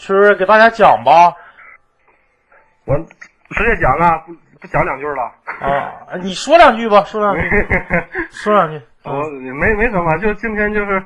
[0.00, 1.32] 是给大家讲吧。
[2.86, 2.96] 我
[3.50, 5.22] 直接讲啊，不不讲两句了。
[5.60, 7.66] 啊，你说两句吧，说两句，
[8.32, 8.80] 说两句。
[9.04, 9.12] 我
[9.54, 11.02] 没没什么，就今天就是，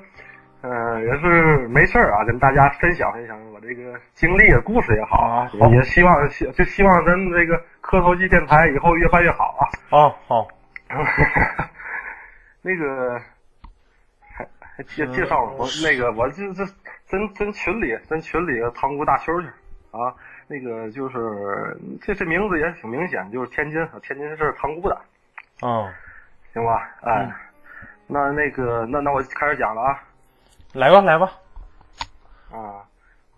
[0.63, 9.63] 嗯、也是没事儿啊，跟大家分享分享我这个经历、故事也好啊好也希望希就希望咱这个磕头机电台以后越办越好啊。
[9.91, 10.47] 哦，好，
[12.63, 13.21] 那个
[14.83, 16.65] 介介绍我那个我这这
[17.07, 19.47] 真真群里真群里塘沽大秋去
[19.93, 20.13] 啊，
[20.49, 24.97] 那个就是这这名字也挺明显，就是天津天津是塘沽的，
[25.61, 25.93] 啊，
[26.53, 26.91] 行吧？
[27.03, 27.33] 哎，
[28.07, 30.03] 那那个那那我开始讲了啊
[30.73, 31.33] 来吧，来吧。
[32.51, 32.83] 啊。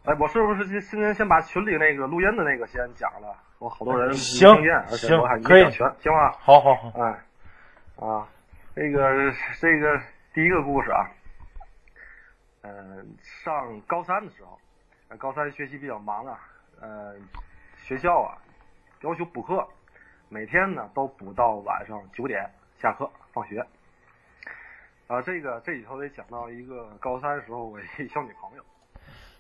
[0.07, 3.37] 哎，我是不是先先先把群里那个录音的那个先讲了？
[3.59, 6.33] 我好多人没行听见，而且行我还没可以讲全，行吧？
[6.39, 6.93] 好好好。
[7.01, 7.19] 哎，
[7.97, 8.25] 啊，
[8.77, 10.01] 这个这个
[10.33, 11.11] 第一个故事啊，
[12.67, 14.59] 呃，上高三的时候，
[15.19, 16.41] 高三学习比较忙啊，
[16.81, 17.15] 呃，
[17.77, 18.35] 学校啊
[19.03, 19.69] 要求补课，
[20.29, 23.65] 每天呢都补到晚上九点下课放学。
[25.07, 28.65] 啊，这个这里头得讲到一个高三时候我一小女朋友，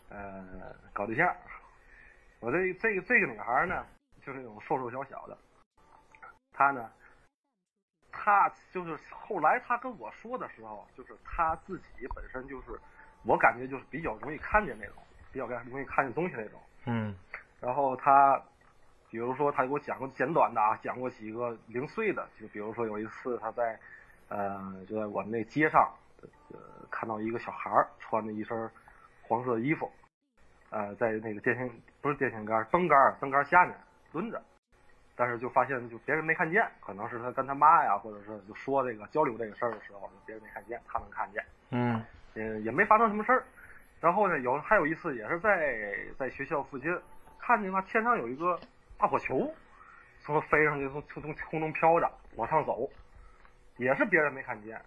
[0.09, 1.37] 呃，搞对象。
[2.39, 3.85] 我这这个这个女孩呢，
[4.25, 5.37] 就是那种瘦瘦小小的，
[6.53, 6.93] 她呢，
[8.13, 12.81] 她就是后来她跟我说的时候，就是她自己本身就是，
[13.27, 14.95] 我感觉就是比较容易看见那种，
[15.33, 16.61] 比较容易看见东西那种。
[16.85, 17.15] 嗯
[17.61, 18.41] 然后他，
[19.11, 23.79] 比如说他给我讲过简短的啊，讲过几个零碎的，就比如说有一次他在，
[24.29, 25.91] 呃，就在我们那街上，
[26.53, 26.59] 呃，
[26.91, 28.71] 看到一个小孩儿穿着一身
[29.23, 29.91] 黄色的衣服，
[30.71, 31.69] 呃，在那个电线
[32.01, 33.75] 不是电线杆，灯杆儿灯杆儿下面
[34.13, 34.41] 蹲着，
[35.17, 41.45] 但是就发现就别人没看见，可能是他跟他妈呀，或者是就说这个交流这个事儿的时候，别人没看见，他能看见。
[41.71, 42.05] 嗯
[42.37, 43.45] 嗯，也没发生什么事儿。
[44.01, 46.97] 然后呢，有还有一次也是在在学校附近，
[47.41, 48.61] 看见他天上有一个
[48.99, 49.51] 大火球，
[50.21, 52.89] 从飞上去，从从从空中飘着往上走，
[53.79, 54.81] 也是别人没看见。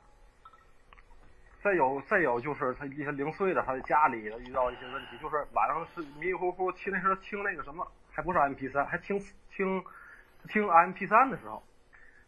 [1.62, 9.20] 再有再有就是他一些零碎的，他的家里遇到一些问题，就是晚上是迷迷糊糊听那时候听那个什么，还不是 M P 三，还听
[9.50, 9.84] 听
[10.48, 11.62] 听 M P 三的时候，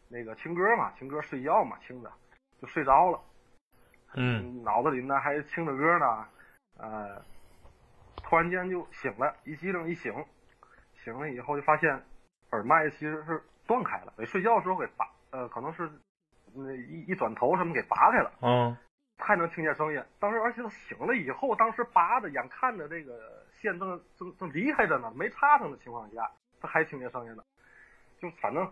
[0.10, 2.12] 那个听歌嘛，听歌睡觉嘛，听着
[2.60, 3.22] 就睡着了。
[4.14, 4.64] 嗯。
[4.64, 6.28] 脑子里呢还听着歌呢，
[6.78, 7.22] 呃，
[8.18, 10.14] 突然间就醒了，一激灵一醒，
[10.94, 12.02] 醒了以后就发现
[12.52, 15.90] 耳麦其实是断开了，给睡觉的时候给拔，呃，可能是
[16.54, 18.78] 那一一转头什么给拔开了，嗯。
[19.24, 20.04] 还能听见声音。
[20.20, 26.28] 当时而且他醒了以后，当时拔的眼看着这个线正正正离开着呢，没插上的情况下，
[26.60, 27.44] 他还听见声音了，
[28.20, 28.68] 就反正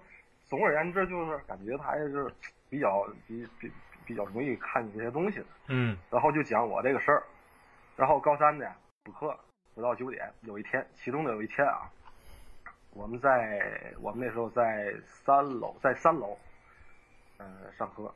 [0.46, 2.34] 总而言之就是感觉他还是
[2.68, 3.72] 比较比比
[4.10, 5.46] 比较容易看见这些东西的。
[5.68, 5.96] 嗯。
[6.10, 7.22] 然后就讲我这个事儿，
[7.96, 8.68] 然后高三的
[9.04, 9.38] 补课
[9.76, 11.88] 补到九点，有一天，其中的有一天啊，
[12.90, 16.36] 我们在我们那时候在三楼，在三楼，
[17.38, 17.48] 嗯、
[17.78, 18.12] 上课，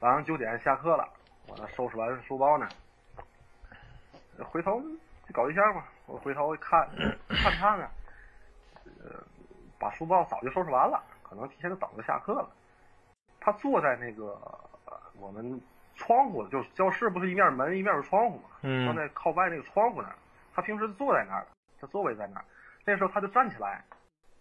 [0.00, 1.08] 晚上九点下课了，
[1.46, 2.68] 我那收拾完书包呢，
[4.50, 4.82] 回头
[5.28, 6.88] 就搞对象嘛，我回头一看
[7.28, 7.88] 看他呢，
[8.84, 9.22] 呃，
[9.78, 12.50] 把书包早就收拾完了，可能提前就等着下课了，
[13.38, 14.71] 他坐在那个、呃
[15.22, 15.60] 我们
[15.94, 20.16] 窗户就是教室不是一面门一面是窗户嘛，嗯放在靠外那个窗户那儿，
[20.52, 21.46] 他平时坐在那儿，
[21.80, 22.44] 他座位在那儿。
[22.84, 23.84] 那时候他就站起来，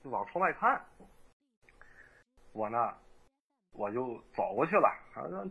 [0.04, 0.82] 就往窗外看。
[2.54, 2.92] 我呢，
[3.74, 5.46] 我就走过去了，啊，那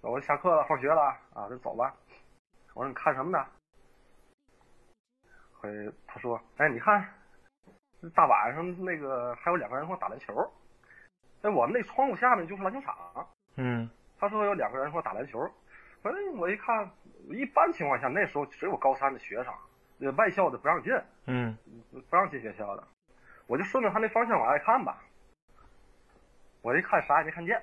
[0.00, 1.94] 走下课了，放学了啊，就走吧。
[2.74, 3.46] 我说你看什么呢？
[5.60, 5.70] 回
[6.08, 7.08] 他说，哎，你看，
[8.16, 10.34] 大晚上那个还有两个人跟我打篮球，
[11.42, 12.96] 哎我们那窗户下面就是篮球场。
[13.54, 13.88] 嗯
[14.22, 15.50] 他说有两个人说打篮球，
[16.00, 16.88] 反正我一看，
[17.30, 19.52] 一般情况下那时候只有高三的学生，
[19.98, 20.92] 呃，外校的不让进，
[21.26, 21.58] 嗯
[22.08, 22.86] 不让进学校的，
[23.48, 25.02] 我就顺着他那方向往外看吧。
[26.60, 27.60] 我一看啥也没看见，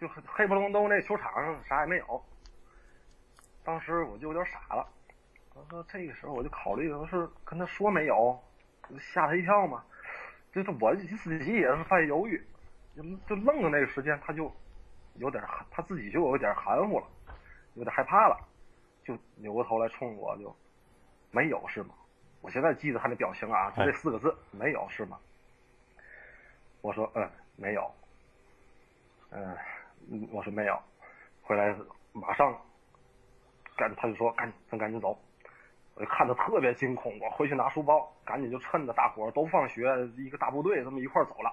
[0.00, 2.20] 就黑黑不隆咚那球场上啥也没有。
[3.62, 4.84] 当时我就有点傻了，
[5.54, 8.36] 我说这个时候我就考虑，我是跟他说没有，
[8.98, 9.84] 吓他一跳嘛。
[10.52, 12.44] 就是我自己也是犯犹豫，
[12.96, 14.52] 就就愣的那个时间，他就
[15.14, 17.06] 有点含他自己就有点含糊了，
[17.74, 18.36] 有点害怕了，
[19.04, 20.54] 就扭过头来冲我就
[21.30, 21.94] 没有是吗？
[22.40, 25.18] 我现在记得他那表情啊，就这四个字，没有是吗？
[26.82, 27.90] 我说嗯，没有。
[29.30, 29.56] 嗯，
[30.10, 30.78] 嗯我说没有。
[31.42, 31.74] 回来
[32.12, 32.54] 马上，
[33.76, 35.18] 赶他就说赶紧，咱赶紧走。
[35.94, 41.50] 我就看他特别惊恐，我回去拿书包，赶紧就趁着大伙儿都放学，一个大部队这么一块儿走了，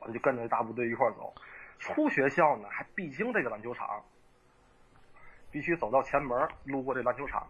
[0.00, 1.34] 我就跟着大部队一块儿走。
[1.80, 4.00] 出学校呢，还必经这个篮球场，
[5.50, 7.44] 必须走到前门，路过这篮球场。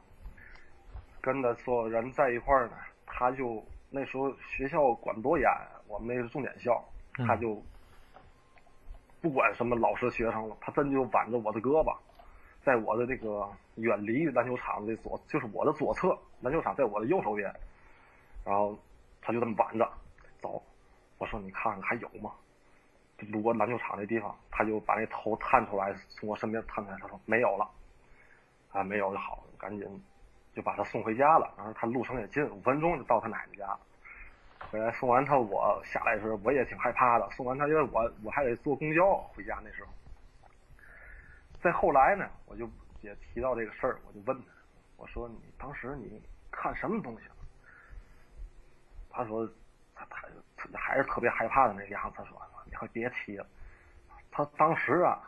[1.20, 5.46] 跟着所有人在一块儿呢，他就那时候学校管多严，
[5.86, 6.82] 我们那是重点校，
[7.18, 7.62] 嗯他就
[9.20, 11.94] 不管什么老师学生了，他真就挽着我的胳膊，
[12.62, 17.52] 在我的这个远离篮球场的左，就是我的左侧，篮球场在我的右手边，
[18.44, 18.78] 然后
[19.20, 19.86] 他就这么挽着
[20.40, 20.62] 走。
[21.18, 22.32] 我说你看看还有吗？
[23.28, 27.68] 路过篮球场那地方，他就把那头探出来，从我身边探出来，他说没有了，
[28.72, 30.04] 啊没有就好，赶紧
[30.54, 31.52] 就把他送回家了。
[31.56, 33.80] 然后他路程也近，五分钟就到他奶奶家了。
[34.70, 37.28] 回来送完他，我下来的时候我也挺害怕的。
[37.30, 39.90] 送完他，因为我我还得坐公交回家那时候。
[41.60, 42.68] 再后来呢，我就
[43.02, 44.46] 也提到这个事儿，我就问他，
[44.96, 47.34] 我说你当时你看什么东西了？
[49.10, 49.46] 他说
[49.94, 52.16] 他他他还是特别害怕的那个样子。
[52.18, 52.40] 他说
[52.80, 53.46] 你快别提了。
[54.30, 55.18] 他当时啊，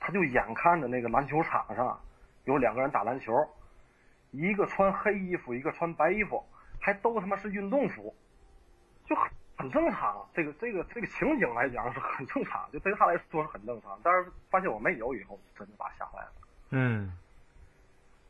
[0.00, 1.98] 他就眼看着那个篮球场上
[2.44, 3.32] 有两个人打篮球，
[4.30, 6.42] 一个穿黑衣服，一个穿白衣服，
[6.80, 8.14] 还都他妈是运动服，
[9.04, 10.24] 就很很正常。
[10.32, 13.98] 这个这个这个情景来讲是很正常，就对他来说是很正常。
[14.02, 16.32] 但是发现我没有以后，真的把他吓坏了。
[16.70, 17.12] 嗯，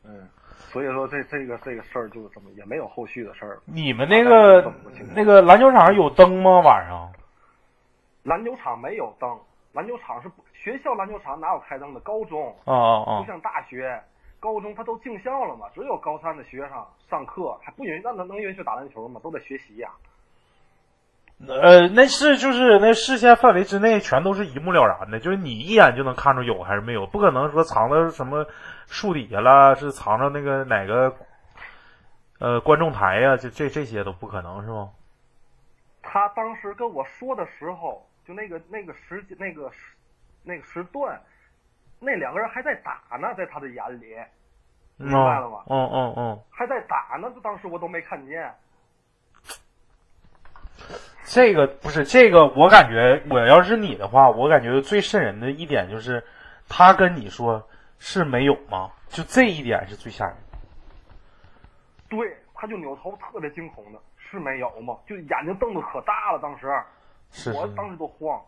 [0.03, 0.27] 嗯，
[0.57, 3.59] 所以说这这个这个事儿就是这么，也没有后续的事儿。
[3.65, 4.73] 你们那个
[5.15, 6.59] 那个篮球场上有灯吗？
[6.61, 7.13] 晚上？
[8.29, 9.27] 篮球场没有灯，
[9.73, 11.99] 篮球场是学校篮球场哪有开灯的？
[12.01, 13.99] 高中啊啊不像大学，
[14.39, 16.69] 高中他都进校了嘛，只有高三的学生
[17.09, 19.19] 上课还不允许，那能能允许打篮球吗？
[19.23, 19.89] 都得学习呀、
[21.47, 28.45] 呃，那是就是那视线范围之内全都是一目了然的，就是你一眼就能看出有还是没有，不可能说藏到什么
[28.85, 31.15] 树底下了，是藏着那个哪个
[32.39, 34.91] 呃观众台呀、这这这些都不可能是吗？
[36.01, 39.79] 他当时跟我说的时候，就那个那个时那个时
[40.43, 41.19] 那个时段，
[41.99, 44.15] 那两个人还在打呢，在他的眼里
[44.97, 48.53] 明白了吗嗯嗯嗯，还在打呢，就当时我都没看见。
[51.23, 56.23] 这个不是这个，我感觉我要是你的话，我感觉最瘆人的一点就是，
[56.67, 57.67] 他跟你说
[57.97, 58.91] 是没有吗？
[59.07, 60.57] 就这一点是最吓人的。
[62.09, 64.99] 对，他就扭头特别惊恐的，是没有吗？
[65.07, 66.67] 就眼睛瞪得可大了，当时
[67.31, 68.41] 是是，我当时都慌。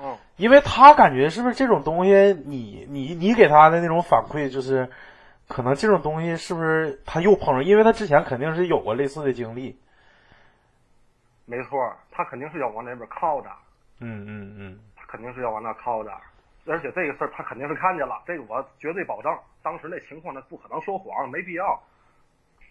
[0.00, 2.12] 嗯，因为他感觉是不是这种东西
[2.46, 4.88] 你，你你给他的那种反馈就是，
[5.48, 7.64] 可能这种东西是不是他又碰上？
[7.64, 9.76] 因为他之前肯定是有过类似的经历。
[11.46, 13.50] 没错，他肯定是要往那边靠的，
[13.98, 16.12] 嗯嗯嗯，他肯定是要往那靠的。
[16.66, 19.36] 而且这个事儿他肯定是看见了，这个我绝对保证。
[19.62, 21.82] 当时那情况他不可能说谎，没必要，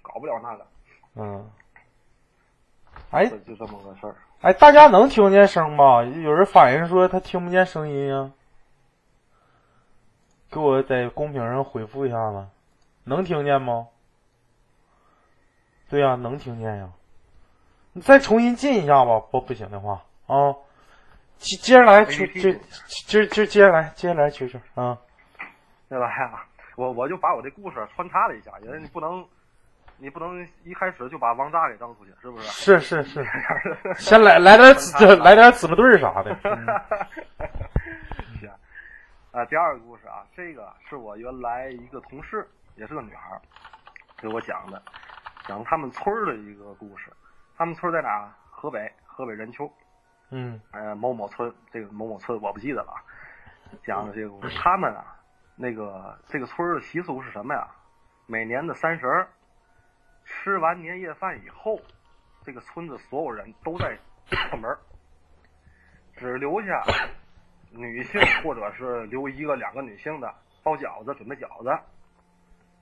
[0.02, 0.68] 搞不了那个。
[1.16, 1.52] 嗯。
[3.10, 4.16] 哎就就这么个事儿。
[4.42, 6.04] 哎，大家能听见声吗？
[6.04, 8.32] 有人反映说他听不见声音呀、
[10.52, 12.46] 给我在公屏上回复一下子，
[13.04, 13.88] 能听见吗？
[15.90, 16.90] 对呀、能听见呀。
[17.94, 20.54] 你再重新进一下吧，不不行的话啊。
[21.40, 22.60] 接接着来，接接
[23.08, 24.98] 接接接着来，接着来，蛐蛐啊。
[25.90, 26.46] 对吧呀？
[26.76, 29.26] 我我就把我这故事穿插了一下，因为你不能，
[30.00, 32.80] 你不能一开始就把王炸给扔出去，是不是？
[32.80, 33.28] 是是是，
[33.98, 36.38] 先来来点姊来点姊妹队儿啥的。
[36.44, 36.66] 嗯
[38.40, 38.50] 行，
[39.32, 43.42] 啊，第二个故事啊，这个是我原来一个同事，也是个女孩儿，
[44.18, 44.82] 给我讲的，
[45.48, 47.12] 讲他们村儿的一个故事。
[47.58, 48.32] 他们村儿在哪儿？
[48.52, 49.72] 河北，河北任丘，
[50.32, 53.02] 嗯呃，某某村，这个某某村我不记得了啊。
[53.84, 55.16] 讲的这个故事，他们啊，
[55.56, 57.68] 那个这个村儿的习俗是什么呀？
[58.26, 59.28] 每年的三十儿，
[60.28, 61.80] 吃完年夜饭以后，
[62.44, 64.78] 这个村子所有人都在 串门，
[66.18, 66.84] 只留下
[67.72, 71.80] 女性或者是留一个两个女性的包饺子、准备饺子，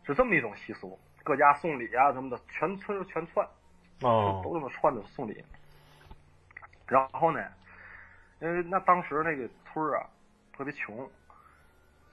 [0.04, 1.00] 是这么一种习俗。
[1.24, 3.48] 各家送礼啊什么的，全村全串，
[4.02, 5.44] 哦都这么串着送礼。
[6.88, 7.48] 然后呢，
[8.42, 10.10] 因为，那当时那个村儿啊
[10.56, 11.08] 特别穷，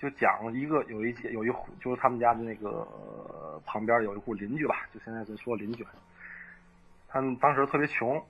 [0.02, 2.84] 就讲一个有一有一户，就是他们家的那个、
[3.64, 5.86] 旁边有一户邻居吧，就现在就说邻居，
[7.06, 8.20] 他们当时特别穷，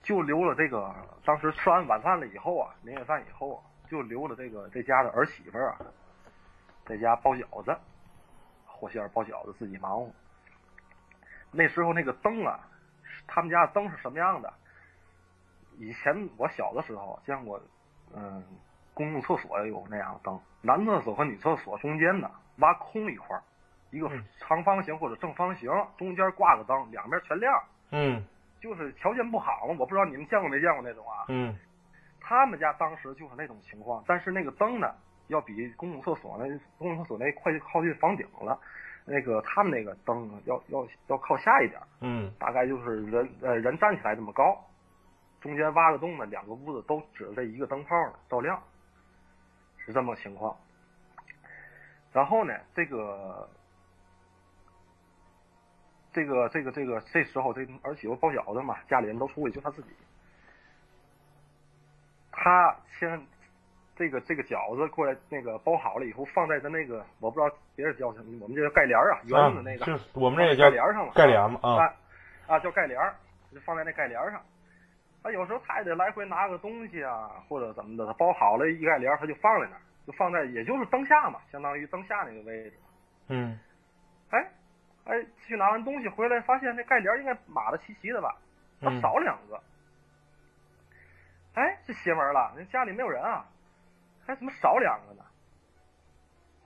[0.00, 0.94] 就留了这个，
[1.24, 5.80] 当时吃完晚饭了以后啊，年夜饭以后啊，就留了这个这家的儿媳妇啊，
[6.86, 7.76] 在家包饺子，
[8.64, 10.08] 和馅儿包饺子自己忙活。
[11.50, 12.60] 那时候那个灯啊，
[13.26, 14.54] 他们家的灯是什么样的？
[15.78, 17.60] 以前我小的时候见过，
[18.14, 18.44] 嗯，
[18.98, 23.40] 公共厕所有那样的灯，男厕所和女厕所中间呢挖空一块儿，
[23.92, 24.24] 一个嗯。
[24.40, 27.62] 长方形或者正方形，中间挂个灯，两边全亮。
[27.92, 28.24] 嗯。
[28.60, 31.26] 就是条件不好嘛，我不知道你们见过没见过那种啊。
[31.28, 31.56] 嗯。
[32.20, 34.92] 他们家当时就是那种情况，但是那个灯呢，
[35.28, 38.58] 要比公共厕所那公共厕所那快靠近房顶了，
[39.04, 42.32] 那个他们那个灯要要要靠下一点儿，嗯。
[42.36, 44.58] 大概就是人呃人站起来这么高，
[45.40, 48.60] 中间挖个洞呢，两个屋子都指着这一个灯泡呢照亮，
[49.88, 50.54] 是这么个情况。
[52.12, 53.48] 然后呢，这个
[56.12, 59.88] 这个这个这个这时候这儿媳妇包饺子嘛，家里人都出去，就他自己。
[62.30, 63.26] 他先
[63.96, 71.94] 这个这个饺子过来那个包好了以后，放在他那个我不知道别人叫什么，我们这叫盖帘儿啊，圆的那个，就是我们这也叫盖帘儿上了，盖帘子啊，啊
[72.46, 73.16] 啊，叫盖帘儿，
[73.52, 74.42] 就放在那盖帘儿上。
[75.22, 82.76] 他有时候他也得来回拿个东西啊，或者怎么的，他包好了一盖帘，他就放在那儿，就放在也就是灯下嘛，相当于灯下那个位置。
[83.28, 83.58] 嗯
[84.30, 84.50] 哎
[85.04, 88.36] 哎，去拿完东西回来，发现那盖帘应该码的齐齐的吧，
[88.80, 89.60] 他嗯少两个。
[91.54, 93.44] 哎，这邪门了，人家里没有人啊，
[94.24, 95.24] 还怎么少两个呢？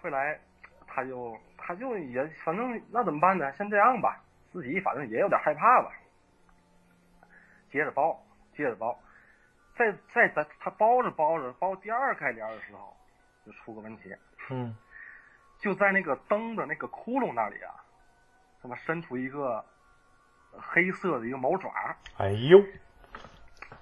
[0.03, 0.39] 后来
[0.87, 3.51] 他就他就也反正那怎么办呢？
[3.53, 4.21] 先这样吧，
[4.53, 5.93] 自己反正也有点害怕吧，
[7.71, 8.21] 接着包，
[8.57, 8.99] 接着包，
[9.77, 12.97] 再再咱他包着包着包第二开帘儿的时候，
[13.45, 14.15] 就出个问题，
[14.51, 14.77] 嗯。
[15.59, 17.71] 就在那个灯的那个窟窿那里啊，
[18.61, 19.65] 他妈伸出一个
[20.51, 21.71] 黑色的一个毛爪，
[22.19, 22.59] 哎呦，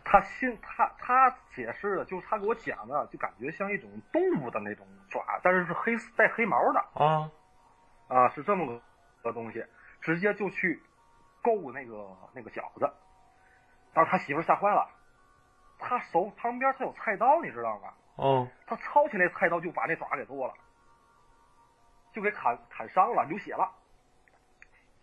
[0.04, 6.80] 他信他他解释的，就是他给我讲的，就感觉像一种动物的那种爪，但是是黑带黑毛的。
[7.02, 7.32] 啊
[8.08, 8.82] 啊，是这么个
[9.22, 9.64] 个东西，
[10.02, 10.82] 直接就去
[11.40, 12.92] 够那个那个饺子，
[13.92, 14.88] 当时他媳妇儿吓坏了，
[15.78, 17.92] 他手旁边他有菜刀，你知道吗？
[18.16, 20.54] 哦他抄起那菜刀就把那爪给剁了，
[22.12, 23.70] 就给砍砍伤了，流血了，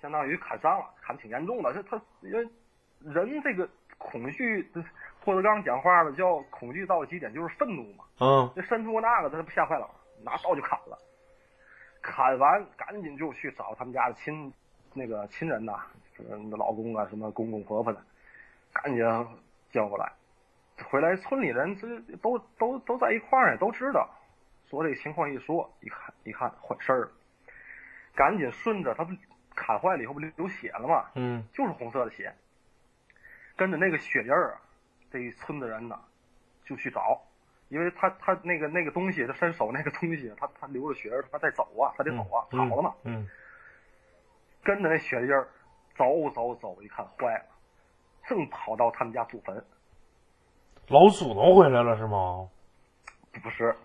[0.01, 1.73] 相当于砍伤了，砍挺严重的。
[1.73, 2.47] 这他因为
[2.99, 3.67] 人这个
[3.97, 4.71] 恐惧，
[5.23, 8.05] 霍德刚讲话的，叫恐惧到了极点就是愤怒嘛。
[8.19, 9.89] 嗯这伸出那个，他不吓坏了，
[10.23, 10.97] 拿刀就砍了，
[12.01, 14.53] 砍完赶紧就去找他们家的亲
[14.93, 17.99] 那个亲人呐，就是老公啊，什么公公婆婆的，
[18.81, 19.03] 赶紧
[19.71, 20.11] 叫过来。
[20.89, 24.09] 回来村里人这都都都在一块儿呢，都知道。
[24.69, 27.11] 说这个情况一说，一看一看坏事儿了，
[28.13, 29.13] 赶紧顺着他不
[29.55, 31.09] 砍坏了以后不流流血了吗？
[31.15, 32.35] 嗯就是红色的血，
[33.55, 34.61] 跟着那个血印儿啊，
[35.09, 35.99] 这一村子人呢
[36.65, 37.19] 就去找，
[37.69, 43.27] 因为他他那个那个东西，他伸手那个东西，他他流着血儿，他在走啊，他得走啊，嗯跑了嘛，嗯
[44.63, 45.47] 跟着那血印儿
[45.95, 47.45] 走走走，一看坏了，
[48.27, 49.55] 正跑到他们家祖坟，
[50.89, 52.49] 老祖宗回来了是吗？
[53.41, 53.75] 不是，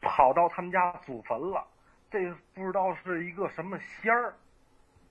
[0.00, 1.66] 跑到他们家祖坟了，
[2.10, 4.34] 这不知道是一个什么仙儿。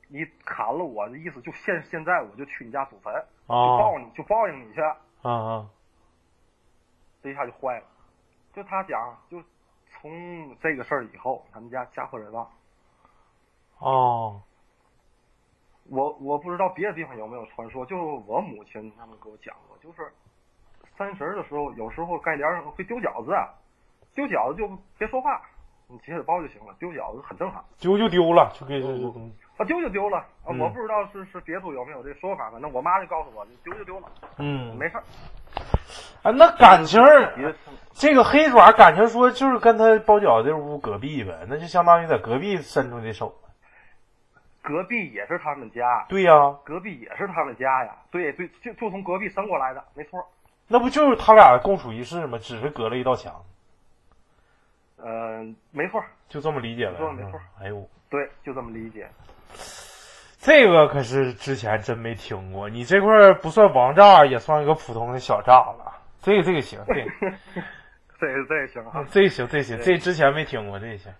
[0.07, 3.13] 你砍了我的意思，就现现在我就去你家祖坟，
[3.47, 4.81] 就啊报你，就报应你去。
[4.81, 5.69] 啊啊
[7.23, 7.85] 这一下就坏了。
[8.53, 9.41] 就他讲，就
[9.89, 12.47] 从这个事儿以后，他们家家破人亡。
[13.77, 14.41] 哦
[15.89, 20.09] 我我不知道别的地方有没有传说，就是我母亲他们给我讲过，就是
[20.97, 23.49] 三十儿的时候，有时候盖帘上会丢饺子啊，
[24.15, 25.41] 丢饺子就别说话，
[25.87, 26.73] 你接着包就行了。
[26.79, 29.33] 丢饺子很正常，丢就丢了，就给这这东西。
[29.57, 34.07] 啊丢就丢了啊，嗯我不知道是是别处有没有这说法，反正我妈就告诉我，就丢就丢了，
[34.37, 35.03] 嗯，没事儿。
[36.23, 37.53] 啊，那感情儿别
[37.91, 43.35] 这个黑爪感情说就是跟他包饺子这屋隔壁呗，那就相当于在隔壁伸出的手。
[44.61, 46.31] 隔壁也是他们家，对呀、
[46.63, 50.25] 隔壁也是他们家呀，对对，就就从隔壁生过来的，没错。
[50.67, 52.37] 那不就是他俩共处一室吗？
[52.37, 53.43] 只是隔了一道墙，
[55.03, 56.97] 嗯，没错，就这么理解了。
[56.97, 59.07] 说得没错哎呦，对，就这么理解。
[60.39, 62.69] 这个可是之前真没听过。
[62.69, 66.01] 你这块儿不算王炸，也算一个普通的小炸了。
[66.21, 67.11] 这个这个行，这个
[68.19, 69.03] 这这行哈。
[69.09, 71.11] 这行这行，对这之前没听过，这行。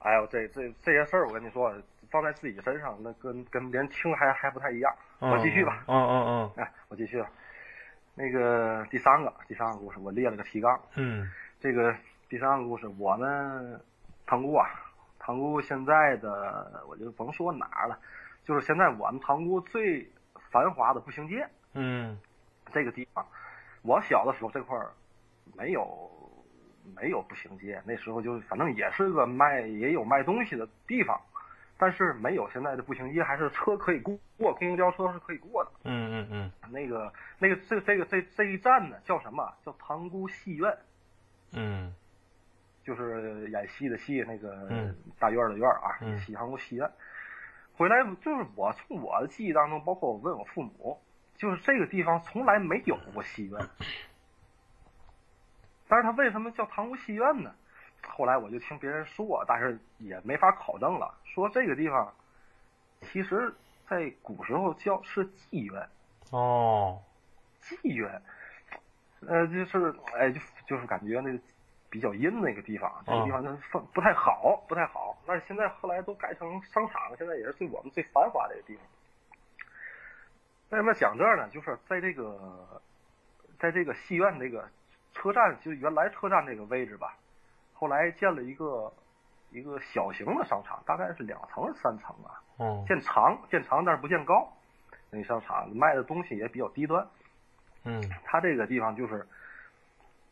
[0.00, 1.72] 哎呦，这这这些事儿，我跟你说，
[2.12, 4.94] 放在自己身上，那跟跟别人听还还不太一样。
[5.18, 5.82] 我继续吧。
[5.88, 7.26] 嗯嗯嗯哎，我继续了。
[8.14, 10.78] 那个第三个，第三个故事，我列了个提纲。
[10.96, 11.96] 嗯这个
[12.28, 13.80] 第三个故事，我们
[14.26, 14.68] 塘沽啊，
[15.18, 17.98] 塘沽现在的我就甭说哪儿了，
[18.44, 20.06] 就是现在我们塘沽最
[20.50, 22.18] 繁华的步行街嗯
[22.70, 23.26] 这个地方。
[23.82, 24.90] 我小的时候这块儿
[25.56, 26.10] 没有
[26.94, 31.18] 没有步行街，那时候就反正也是个卖也有卖东西的地方，
[31.82, 34.16] 但是没有现在的步行街，还是车可以过，
[34.54, 35.70] 公交车是可以过的。
[35.82, 39.52] 嗯嗯嗯那个那个这这个这这一站呢叫什么？
[39.66, 40.78] 叫塘沽戏院。
[41.50, 41.92] 嗯
[42.84, 46.88] 就是演戏的戏，那个嗯大院儿的院儿啊，嗯西塘沽戏院。
[47.74, 51.02] 回来就是我从我的记忆当中，包括我问我父母，
[51.34, 53.60] 就是这个地方从来没有过戏院。
[55.88, 57.52] 但是他为什么叫塘沽戏院呢？
[58.06, 62.12] 后来我就听别人说，但是也没法考证了，说这个地方
[63.00, 63.54] 其实
[63.88, 65.88] 在古时候叫是妓院，
[66.30, 67.00] 哦，
[67.62, 68.22] 妓院，
[69.26, 71.38] 呃，就是哎，就就是感觉那个
[71.90, 75.16] 比较阴那个地方，这个地方那风不太好，不太好。
[75.26, 78.84] 但是现在后来都改成商场，现在也是最我们最繁华的一个地方。
[80.70, 81.48] 为什么讲这儿呢？
[81.50, 82.82] 就是在这个，
[83.58, 84.66] 在这个戏院这个
[85.12, 87.14] 车站，就原来车站这个位置吧，
[87.82, 88.92] 后来建了一个
[89.50, 94.48] 一个小型的商场，大概是两层是三层啊，嗯建长建长，但是不建高。
[95.10, 97.04] 那商场卖的东西也比较低端。
[97.82, 99.26] 嗯它这个地方就是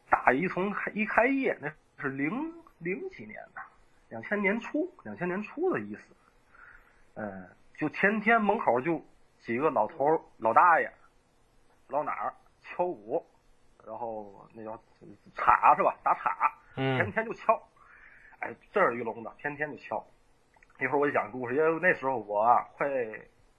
[0.08, 1.68] 大一从开一开业，那
[2.00, 2.30] 是零
[2.78, 3.60] 零几年的，
[4.10, 6.02] 两千年初，两千年初的意思。
[7.14, 9.04] 嗯，就天天门口就
[9.40, 10.88] 几个老头、老大爷、
[11.88, 13.26] 老哪儿敲鼓，
[13.84, 14.80] 然后那叫
[15.34, 15.96] 镲是吧？
[16.04, 16.30] 打镲，
[16.74, 17.60] 天嗯天就敲。
[18.40, 20.04] 哎，这儿一聋的，天天就敲。
[20.80, 22.88] 一会儿我就讲故事，因为那时候我啊快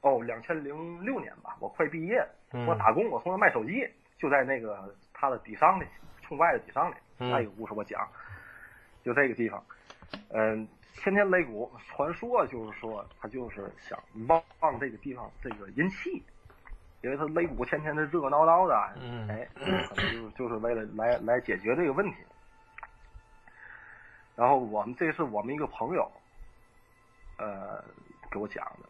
[0.02, 3.88] 哦，两千零六年吧，我快毕业，嗯我打工，我从那卖手机，
[4.18, 5.86] 就在那个他的底商里，
[6.24, 6.96] 冲外的底商里。
[7.20, 8.08] 嗯那个故事我讲，
[9.04, 9.64] 就这个地方，
[10.30, 16.24] 嗯，天天擂鼓，传说就是说他就是想旺旺这个地方这个阴气，
[17.04, 22.16] 因为他擂鼓天天的热热闹闹的，嗯哎，可能就是就是为了来来解决这个问题。
[24.36, 26.12] 然后我们这是我们一个朋友，
[27.38, 27.84] 呃，
[28.32, 28.90] 给我讲的。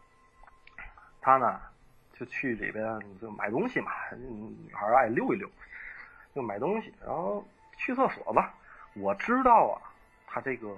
[1.20, 1.60] 他呢
[2.14, 5.48] 就去里边就买东西嘛，女孩爱溜一溜，
[6.34, 7.46] 就买东西，然后
[7.76, 8.54] 去厕所吧。
[8.94, 9.82] 我知道啊，
[10.26, 10.74] 他这个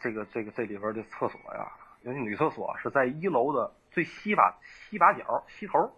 [0.00, 1.70] 这个这个这里边的厕所呀，
[2.02, 5.92] 尤其女厕所是在一楼的最西把西把角西头。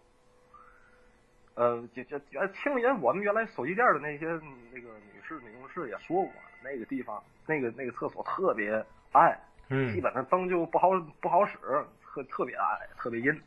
[1.55, 4.27] 呃，就就原听人我们原来手机店的那些
[4.73, 6.33] 那个女士女同事也说过，
[6.63, 8.73] 那个地方那个那个厕所特别
[9.13, 10.91] 暗，嗯基嗯本上灯就不好
[11.21, 11.59] 不好使，
[12.05, 13.43] 特特别暗，特别阴。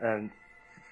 [0.00, 0.30] 嗯，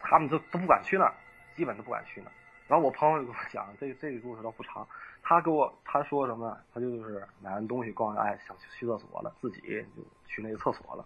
[0.00, 1.14] 他们都都不敢去那儿，
[1.54, 2.32] 基本都不敢去那儿。
[2.66, 4.86] 然后我朋友就跟我讲，这这个故事倒不长。
[5.22, 6.56] 他给我他说什么？
[6.72, 9.60] 他就是买完东西逛完，哎，想去厕所了，自己
[9.96, 11.04] 就去那个厕所了。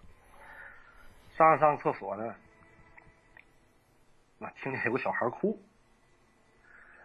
[1.30, 2.34] 上上厕所呢，
[4.42, 5.56] 那听见有个小孩哭，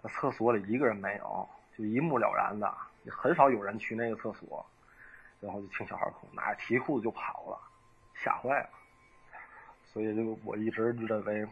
[0.02, 4.66] 那厕所里一个人没有，就一目了然的，也很少有人去那个厕所。
[5.42, 7.60] 然后就听小孩哭，拿着提裤子就跑了，
[8.16, 8.70] 吓坏了。
[9.84, 11.46] 所以就我一直认为，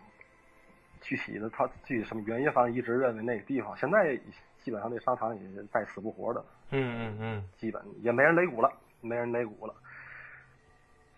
[1.01, 4.17] 具体的他具体什么原因，反正一直认为那个地方现在
[4.63, 9.75] 基本上那商场也是再死不活的，嗯嗯嗯基本也没人擂鼓了，没人擂鼓了。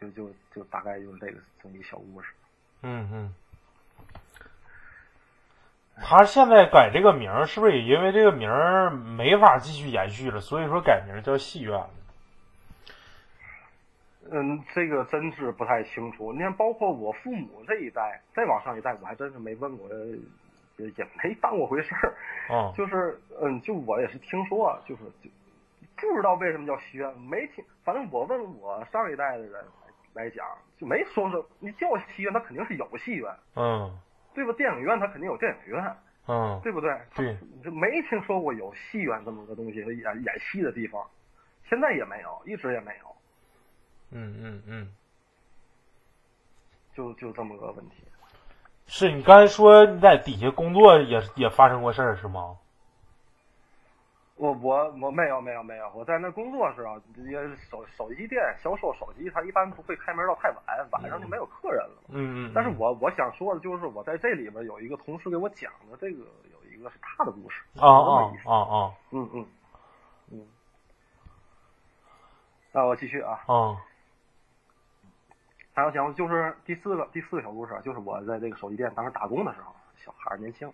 [0.01, 2.33] 就就就大概就是这个这么一小故事。
[2.81, 3.35] 嗯嗯。
[6.01, 11.89] 他现在改这个名儿，是不是也因为这个名儿没法继续延续了，所以说改名叫戏院了？
[14.31, 16.33] 嗯，这个真是不太清楚。
[16.33, 19.87] 你看，包括我父母这一代，再往上一代，我还真是没问过，
[20.77, 22.13] 也也没当过回事儿。
[22.49, 25.03] 嗯就是，嗯，就我也是听说，就是
[25.97, 27.63] 就不知道为什么叫戏院，没听。
[27.83, 29.63] 反正我问我上一代的人
[30.13, 30.45] 来讲，
[30.79, 33.95] 就没说是你叫戏院，那肯定是有戏院，嗯
[34.35, 34.53] 对吧？
[34.57, 36.95] 电影院它肯定有电影院，嗯对不对？
[37.15, 41.01] 对，就没听说过有戏院这么个东西，演演戏的地方，
[41.69, 43.15] 现在也没有，一直也没有，
[44.11, 44.91] 嗯嗯嗯，
[46.93, 48.03] 就就这么个问题。
[48.87, 52.57] 是你刚才说你在底下工作也也发生过事儿是吗？
[54.37, 62.03] 我我我没有没有没有，我在那工作时候也手手机店销售手机，他一般不会开门到太晚，晚上就没有客人了。
[62.09, 66.19] 嗯嗯，但是我我想说的就是，我在这里边有一个同事给我讲的，这个
[66.51, 69.47] 有一个是他的故事，啊啊啊啊嗯嗯
[70.31, 70.47] 嗯。
[72.73, 73.77] 那我继续啊，啊
[75.73, 80.69] 还有讲就是第四个第四个小故事，就是我在这个手机店当时打工的时候，小孩年轻。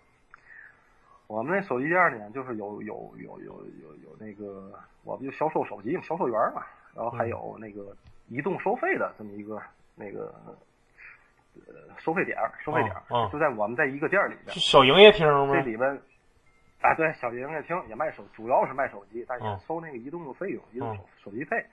[1.26, 4.70] 我们那手机店呢，就是有有有有有有那个，
[5.04, 6.62] 我们就销售手机嘛，销售员嘛，
[6.94, 7.96] 然后还有那个
[8.28, 9.62] 移动收费的这么一个
[9.94, 10.34] 那个
[11.54, 12.94] 呃收费点儿，收费点
[13.30, 14.60] 就在我们在一个店儿里边是。
[14.60, 15.60] 小营业厅吗这？
[15.62, 15.90] 里边，
[16.80, 21.64] 啊，对，小营业厅也卖手，主要是卖手机，但嗯也收那个移动的费用，移动手手机费。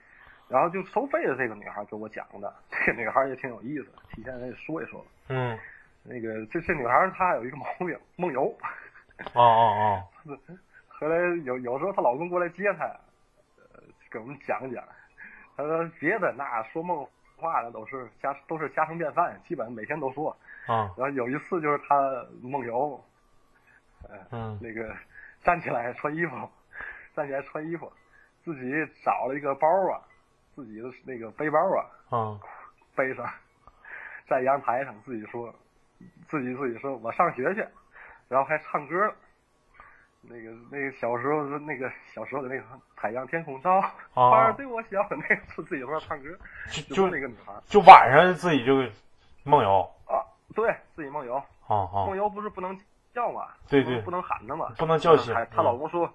[0.48, 5.04] 然后就收费的这个女孩给我讲的，这个女孩也挺有意思，提前来说一说。
[5.28, 5.56] 嗯
[6.02, 8.52] 那个这这女孩她有一个毛病，梦游。
[9.34, 10.38] 哦哦哦
[10.88, 12.84] 后来有有时候她老公过来接她，
[13.74, 13.80] 呃，
[14.10, 14.84] 给我们讲讲。
[15.56, 17.06] 她说别的那说梦
[17.36, 20.30] 话的都是家都是家常便饭，基本每天都说。
[20.30, 23.02] 哦啊然后有一次就是她梦游，
[24.08, 24.94] 呃，嗯那个
[25.42, 26.48] 站起来穿衣服，
[27.14, 27.90] 站起来穿衣服，
[28.44, 28.70] 自己
[29.04, 30.00] 找了一个包啊，
[30.54, 32.40] 自己的那个背包啊，嗯
[32.94, 33.26] 背上，
[34.28, 35.52] 在阳台上自己说，
[36.28, 37.66] 自己自己说我上学去，
[38.30, 39.14] 然后还唱歌了。
[40.22, 42.62] 那个那个小时候那个小时候的那个
[42.94, 43.80] 海洋天空照，
[44.12, 46.28] 花儿对我笑， 那个是自己说唱歌，
[46.94, 48.74] 就那个女孩儿就晚上自己就
[49.44, 50.20] 梦游，啊，
[50.54, 52.78] 对自己梦游，啊啊梦，游不是不能
[53.14, 55.16] 叫嘛，对对不能喊她嘛，不能叫？
[55.16, 56.12] 醒还她嗯老公说，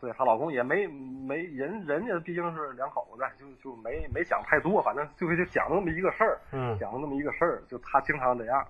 [0.00, 8.66] 对她老公也没没人人家毕竟是两口子，就就没没想太多，反正就是就讲那么一个事儿，嗯讲了那么一个事儿，就她经常这样，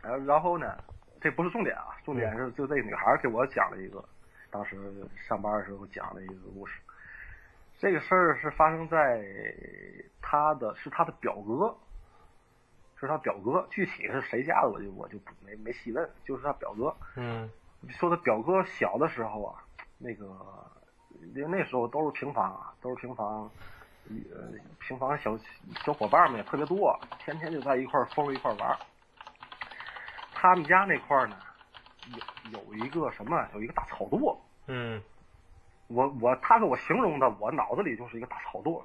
[0.00, 0.76] 然后然后呢，
[1.20, 4.04] 这不是重点啊，重点是就这个女孩儿给我讲了一个，
[4.50, 4.76] 当时
[5.28, 6.80] 上班的时候讲了一个故事，
[7.78, 9.22] 这个事儿是发生在
[10.20, 11.76] 她的是她的表哥。
[12.96, 16.94] 是她表哥，具体是谁家的我就我就不没没细问，就是她表哥。
[17.16, 17.50] 嗯
[17.88, 19.64] 说她表哥小的时候啊，
[19.96, 20.26] 那个
[21.34, 23.50] 因为那时候都是平房啊，都是平房，
[24.10, 25.34] 呃，平房小
[25.82, 28.76] 小伙伴们也特别多，天天就在一块儿疯一块儿玩儿。
[30.40, 31.36] 他们家那块儿呢，
[32.50, 34.34] 有有一个什么，有一个大草垛。
[34.68, 35.02] 嗯
[35.88, 38.82] 我我他给我形容的，我脑子里就是一个大草垛，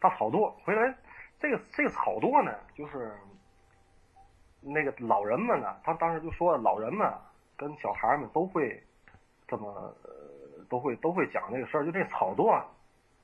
[0.00, 0.50] 大草垛。
[0.64, 0.92] 回来
[1.38, 3.16] 这个这个草垛呢，就是
[4.60, 7.08] 那个老人们呢，他当时就说老人们
[7.56, 8.82] 跟小孩们都会
[9.46, 12.66] 这么呃都会都会讲这个事儿，就这草垛啊，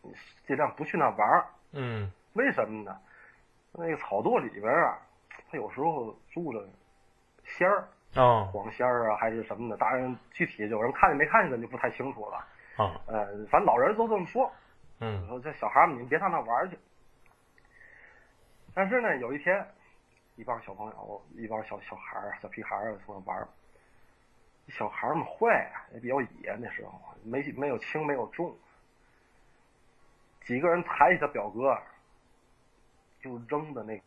[0.03, 0.13] 你
[0.47, 1.45] 尽量不去那玩儿。
[1.73, 2.97] 嗯为什么呢？
[3.73, 4.97] 那个草垛里边啊，
[5.51, 6.65] 他有时候住着
[7.49, 9.77] 仙儿，啊黄仙儿啊，还是什么的。
[9.77, 12.37] 当然，具体有人看见没看见咱就不太清楚了。
[12.77, 14.51] 啊呃，反正老人都这么说。
[15.01, 16.79] 嗯说这小孩儿们，你们别上那玩去。
[18.75, 19.67] 但是呢，有一天，
[20.37, 23.49] 一帮小朋友，一帮小小孩儿、小屁孩儿从那玩儿。
[24.69, 26.93] 小孩儿们坏啊，也比较野，那时候
[27.25, 28.55] 没没有轻，没有重。
[30.43, 31.77] 几个人抬起他表哥，
[33.21, 34.05] 就扔的那个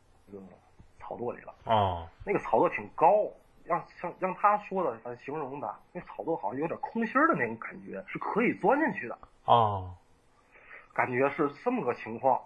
[1.12, 1.54] 草垛里了。
[1.66, 3.30] 啊那个草垛挺高，
[3.66, 9.18] 让像让他说的，咱形容的，那草垛好像有点空心儿的那种感觉，是可以钻进去的。
[9.46, 9.94] 啊
[10.94, 12.42] 感觉是这么个情况，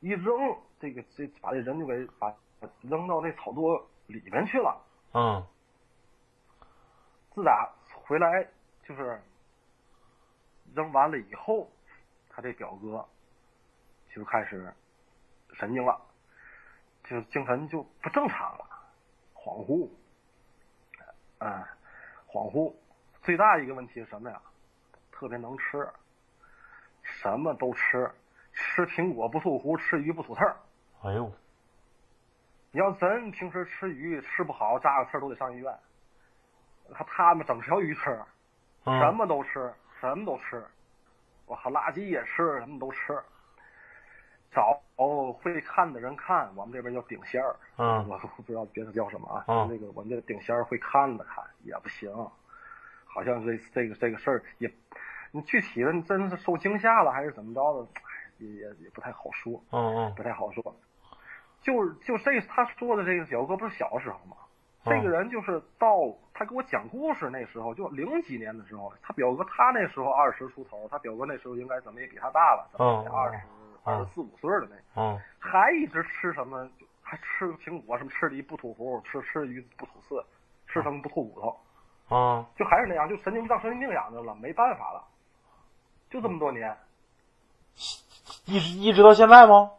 [0.00, 2.34] 一扔，这个这把这人就给把
[2.82, 4.80] 扔到那草垛里面去了。
[5.12, 5.46] 嗯
[7.34, 7.68] 自打
[8.06, 8.46] 回来
[8.86, 9.20] 就是
[10.74, 11.68] 扔完了以后，
[12.30, 13.04] 他这表哥
[14.14, 14.72] 就开始
[15.54, 16.00] 神经了，
[17.04, 18.64] 就精神就不正常了，
[19.34, 19.88] 恍惚，
[21.38, 21.64] 嗯，
[22.26, 22.74] 恍惚。
[23.22, 24.40] 最大一个问题是什么呀？
[25.12, 25.88] 特别能吃，
[27.02, 28.10] 什么都吃，
[28.52, 30.56] 吃苹果不吐核，吃鱼不吐刺儿。
[31.02, 31.30] 哎呦
[32.70, 35.78] 你要咱平时吃鱼吃不好，扎个刺儿都得上医院。
[36.92, 38.20] 他他们整条鱼吃，
[38.84, 40.66] 嗯什么都吃，什么都吃，
[41.46, 43.22] 我靠，垃圾也吃，什么都吃。
[44.54, 44.80] 找
[45.42, 49.44] 会看的人看，我们这边叫顶仙儿，嗯我不知道别的叫什么啊。
[49.48, 52.10] 嗯那个我们这顶仙儿会看的看也不行，
[53.04, 54.70] 好像这这个这个事儿也，
[55.32, 59.60] 你具体的你真是受惊吓了还是怎么着的，哎也也也不太好说。
[59.72, 60.62] 嗯嗯不太好说。
[61.60, 64.36] 就就这他说的这个表哥不是小时候吗？
[64.36, 64.40] 嗯
[64.86, 65.96] 这个人就是到
[66.34, 72.68] 他给我讲故事那时候，就零几年的时候，他表哥他那时候二十出头，他表哥那时候应该怎么也比他大了，
[73.10, 73.38] 二十
[73.84, 76.68] 二十四五岁的那，嗯还一直吃什么，
[77.02, 80.24] 还吃苹果什么吃梨不吐核，吃吃鱼不吐刺，
[80.66, 85.04] 吃什么不吐骨头，啊就还是那样，就神经当神经病养着了，没办法了，
[86.10, 86.76] 就这么多年。
[88.46, 89.70] 一直一直到现在吗？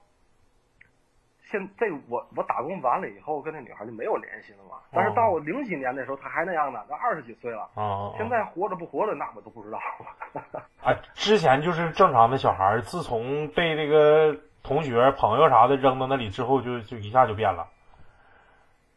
[1.58, 4.78] 现这我我打工完了以后，跟那女孩就没有联系了嘛。
[4.92, 7.70] 但是到我零几年的时候，她还那样呢，那二十几岁了。
[7.76, 10.62] 啊，现在活着不活着，那我都不知道了。
[10.84, 17.68] 啊，之前就是正常的小孩，自从被那个同学、朋友啥的扔到那里之后就，就一下就变了。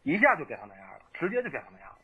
[0.03, 1.95] 一下就变成那样了，直接就变成那样了。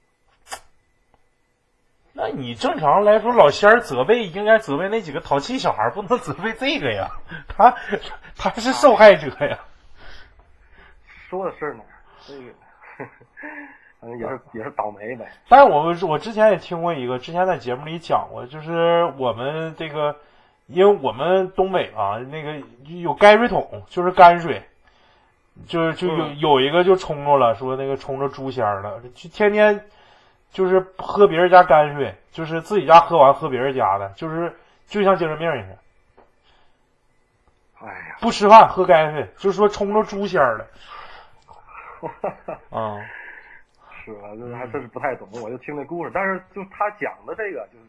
[2.17, 7.09] 那你正常来说，老仙儿责备应该责备那几个淘气小孩，不能责备这个呀。
[7.47, 7.75] 他
[8.37, 9.59] 他是受害者呀。
[11.29, 11.83] 说的是呢，
[12.25, 12.43] 这个
[13.99, 15.25] 反正也是也是倒霉呗。
[15.49, 20.15] 但是我们我之前也听过一个，之前在节目里讲过，就是我们这个，
[20.67, 22.53] 因为我们东北啊，那个
[22.85, 24.61] 有泔水桶，就是泔水，
[25.67, 29.83] 就是就有嗯有一个就冲着了，说那个冲着猪仙儿了，就天天
[30.51, 34.55] 就是喝别人家泔水，就是自己家喝完喝别人家的，就是
[34.87, 35.77] 就像精神病似的，
[37.81, 40.67] 哎呀，不吃饭喝泔水，就是说冲着猪仙儿了。
[42.69, 42.97] 啊、
[44.03, 44.29] 是吧？
[44.37, 46.11] 这还真是不太懂，我就听那故事。
[46.13, 47.85] 但是就他讲的这个，就是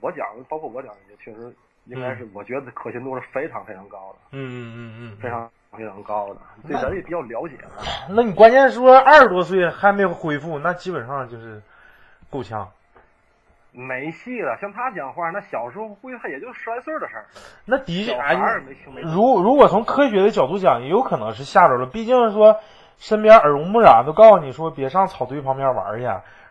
[0.00, 1.52] 我讲，包括我讲也确实
[1.86, 7.70] 应该是，我觉得可信度是非常非常高的，嗯嗯嗯嗯，非常非常高的，对咱也比较了解了。
[8.10, 11.62] 那你关键说二十多岁还没有恢复，那基本上就是
[12.30, 12.68] 够呛。
[13.70, 17.26] 没戏了，像他讲话，那小时候估计他也就十来岁的事儿。
[17.64, 18.16] 那的确，
[19.02, 21.86] 如如果从科学的角度讲，也有可能是吓着了。
[21.86, 22.58] 毕竟说
[22.98, 26.04] 身边耳濡目染都告诉你说别上草堆旁边玩去，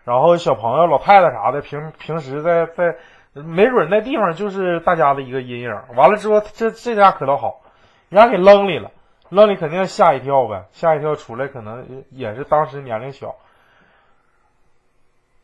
[0.06, 2.96] 然后小朋友、老太太啥的，平平时在在，
[3.34, 5.70] 没准那地方就是大家的一个阴影。
[5.96, 7.62] 完了之后，这这家可倒好，
[8.10, 8.92] 人家给扔里了，
[9.30, 13.36] 扔里肯定吓一跳呗，吓一跳出来可能也是当时年龄小。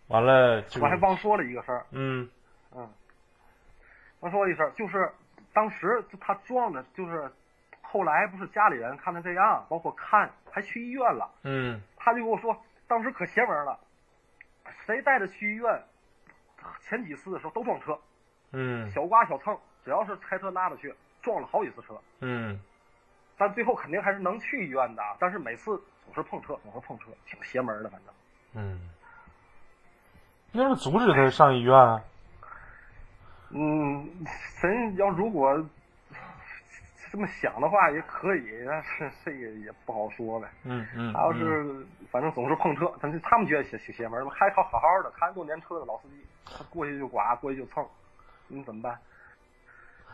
[0.08, 2.30] 完了就我还忘说了一个事儿，嗯。
[2.76, 2.90] 嗯，
[4.22, 5.12] 忘说了一事儿，就是
[5.54, 7.30] 当时就他撞的，就是
[7.82, 11.82] 后来不是家里人看他这样，包括看还去医院了，嗯。
[11.98, 12.56] 他就跟我说，
[12.88, 13.80] 当时可邪门了，
[14.86, 15.84] 谁带着去医院，
[16.80, 17.98] 前几次的时候都撞车，
[18.52, 18.88] 嗯。
[18.92, 22.62] 小刮小蹭，只要是开车拉着去，撞了好几次车，嗯。
[23.36, 28.14] 但最后肯定还是能去医院的，但是每次总是碰车，总是碰车，挺邪门的，反正。
[28.54, 28.90] 嗯，
[30.52, 32.00] 那是阻止他上医院啊？
[33.50, 34.08] 嗯，
[34.60, 35.52] 神要如果
[37.14, 40.48] 这么想的话也可以，但是这个也不好说呗。
[40.64, 47.86] 嗯嗯，他要是反正总是碰车，但是他们觉得邪邪邪门，还好好好的，开多年车的老司机，他过去就刮，过去就蹭，
[48.48, 48.98] 你怎么办？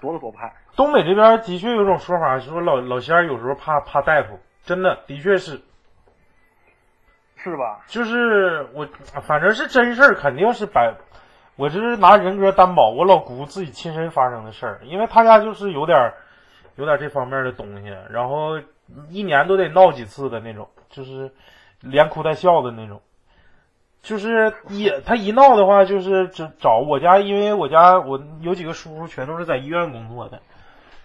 [0.02, 0.52] 躲都躲不开。
[0.76, 5.62] 东北这边的确有种说法，说老老仙儿有时候怕怕大夫，真的的确是，
[7.38, 7.80] 是吧？
[7.88, 8.86] 就是我
[9.22, 10.94] 反正是真事儿，肯定是百，
[11.56, 16.14] 我这是拿人格担保，我老姑自己亲身发生的事儿，因为他家就是有点儿
[16.80, 18.58] 有点这方面的东西，然后
[19.10, 21.30] 一年都得闹几次的那种，就是
[21.82, 23.02] 连哭带笑的那种。
[24.02, 30.40] 就是一他一闹的话，就是找找我家，因为我家我有几个叔叔全都是在医院工作的，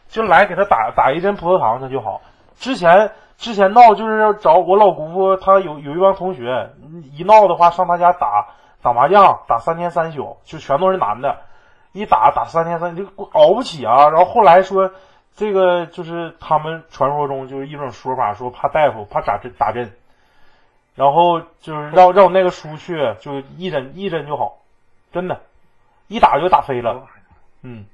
[0.07, 2.21] 就来给他打打一针葡萄糖，他就好。
[2.55, 6.71] 之前之前闹就是找我老姑父，他有有一帮同学，
[7.13, 8.47] 一闹的话上他家打
[8.81, 11.37] 打麻将，打三天三宿，就全都是男的，
[11.91, 14.09] 一打打三天三就熬不起啊。
[14.11, 14.93] 然后后来说
[15.35, 19.93] 这个就是他们传说中就是一种说法，说怕大夫怕打针打针。
[20.95, 24.59] 然后就是让让我那个叔去，就一针一针就好，
[25.13, 25.41] 真的，
[26.07, 27.05] 一打就打飞了。
[27.63, 27.85] 嗯，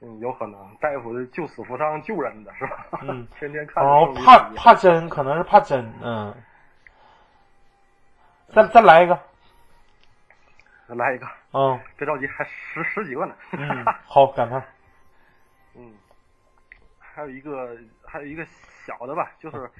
[0.00, 2.86] 嗯，有可能大夫是救死扶伤救人的是吧？
[3.02, 3.84] 嗯， 天天看。
[3.84, 6.32] 然后怕怕针，可能是怕针，嗯。
[8.52, 9.18] 再再来一个，
[10.88, 13.34] 再来一个，嗯别着急，还十十几个呢。
[13.52, 14.62] 嗯，好，感叹。
[17.20, 19.70] 嗯，还有一个还有一个小的吧，就是，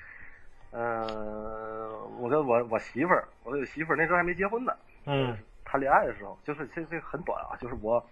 [0.70, 4.72] 呃，我跟我我媳妇儿，我有媳妇儿那时候还没结婚呢，
[5.06, 5.36] 嗯。
[5.62, 8.04] 谈恋爱的时候，就是这这很短啊，就是我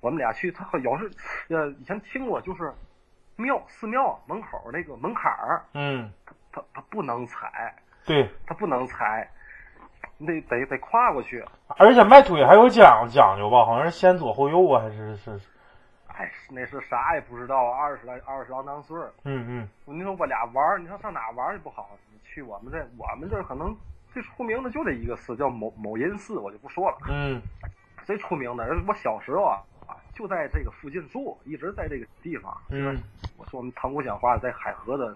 [0.00, 1.10] 我们俩去，他有时
[1.48, 2.70] 呃以前听过，就是
[3.36, 6.12] 庙寺庙门口那个门槛儿，嗯，
[6.52, 9.26] 他他不能踩，对，他不能踩，
[10.18, 11.42] 你得得得跨过去。
[11.78, 15.40] 而且迈腿还有讲讲究吧，好像是先左后右啊，还是是，
[16.18, 19.12] 哎，那是啥也不知道，二十来二十郎当岁儿。
[19.22, 21.90] 嗯嗯你说我俩玩儿，你说上哪玩儿也不好。
[22.10, 23.72] 你去我们这，我们这儿可能
[24.10, 26.98] 最出名的就这一个寺，叫某某音寺，我就不说了。
[27.08, 27.40] 嗯
[28.04, 32.52] 最出名的，我小时候啊啊就在这个附近住，一直在这个地方。
[32.70, 33.00] 嗯
[33.36, 35.14] 我说我们塘沽讲话，在海河的，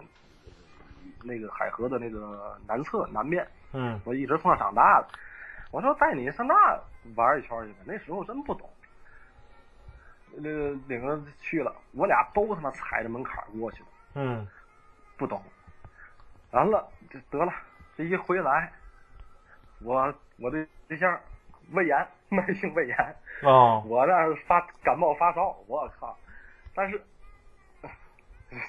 [1.21, 5.07] 那个海河的那个南侧南面，嗯我一直从那长大的。
[5.71, 6.53] 我说带你上那
[7.15, 8.69] 玩一圈去吧，那时候真不懂。
[10.35, 13.89] 那个领着去了，我俩都他妈踩着门槛过去的。
[14.15, 14.47] 嗯
[15.17, 15.41] 不懂。
[16.51, 17.53] 完了，这得了，
[17.97, 18.71] 这一回来，
[19.81, 21.19] 我我的对象
[21.71, 22.97] 胃炎，慢性胃炎，
[23.41, 26.17] 啊我那儿发感冒发烧，我靠！
[26.75, 27.01] 但是，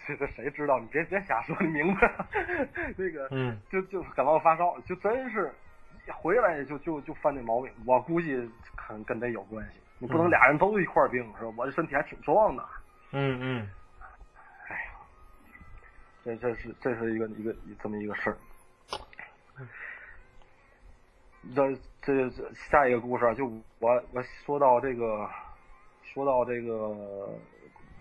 [0.07, 0.79] 这 这谁知道？
[0.79, 2.11] 你别别瞎说，你明白？
[2.97, 5.53] 那个嗯就就感冒发烧，就真是
[6.13, 7.71] 回来就就就犯这毛病。
[7.87, 9.81] 我估计可能跟这有关系。
[10.05, 11.55] 你不能嗯俩人都一块儿病是吧？
[11.57, 12.63] 我这身体还挺壮的。
[13.13, 13.71] 嗯嗯
[14.69, 14.93] 哎呀，
[16.23, 18.37] 这这是这是一个一个这么一个事儿。
[21.55, 23.47] 这这这下一个故事啊，就
[23.79, 25.27] 我我说到这个，
[26.03, 27.31] 说到这个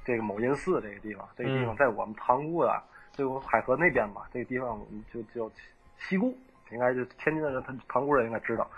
[0.03, 5.49] 这个某音寺这个地方，这个地方嗯在我们塘沽啊，这个海河那边吧，这个地方我们就叫
[5.97, 6.37] 西沽，
[6.71, 8.69] 应该就天津的人，他塘沽人应该知道。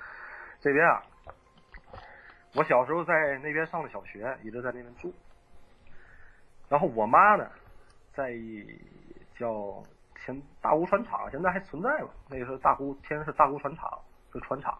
[0.61, 1.01] 这边啊，
[2.55, 5.13] 我小时候在那边上的小学，一直在那边住。
[6.69, 7.49] 然后我妈呢，
[8.13, 8.33] 在
[9.37, 9.83] 叫
[10.15, 12.09] 前大沽船厂，现在还存在吗？
[12.29, 13.99] 那个是大沽，天是大沽船厂，
[14.31, 14.77] 是船厂。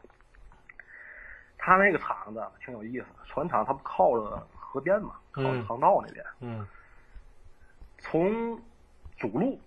[1.57, 6.65] 他那个厂子挺有意思，船厂它不靠着河边嘛，靠着嗯航道那边，嗯
[7.97, 8.57] 从
[9.17, 9.59] 主路，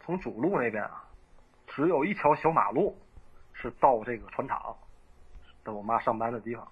[0.00, 1.04] 从主路那边啊，
[1.66, 2.96] 只有一条小马路
[3.52, 4.74] 是到这个船厂，
[5.62, 6.66] 到我妈上班的地方。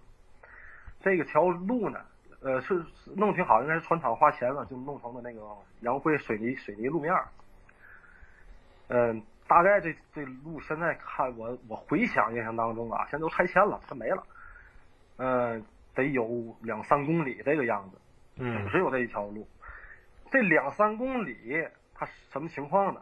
[1.02, 2.00] 这个条路呢，
[2.40, 5.40] 呃，是是弄挺好，应该是船厂花钱了，就弄成了那个
[5.80, 7.26] 洋灰水泥水泥路面儿。
[8.88, 14.22] 嗯、大概这这路现在看我我回想印象当中啊，现在都拆迁了，它没了。
[15.16, 17.98] 嗯、得有两三公里这个样子。
[18.36, 19.46] 嗯只有这一条路。
[20.30, 23.00] 这两三公里，它什么情况呢？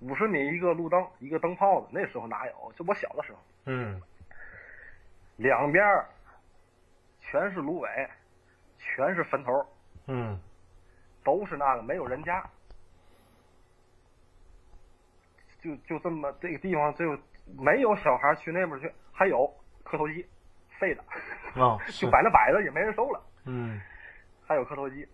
[0.00, 2.72] 五十米一个路灯，一个灯泡子，那时候哪有？
[2.76, 4.00] 就我小的时候，嗯
[5.36, 6.06] 两边儿
[7.32, 7.88] 全是芦苇，
[8.78, 9.66] 全是坟头，
[10.06, 10.38] 嗯
[11.24, 12.44] 都是那个没有人家，
[15.62, 17.18] 就就这么这个地方就
[17.58, 19.50] 没有小孩去那边去，还有
[19.82, 20.26] 磕头机，
[20.78, 21.02] 废的，
[21.58, 23.22] 啊，就摆那摆着也没人收了。
[23.46, 23.80] 嗯
[24.46, 25.08] 还有磕头机，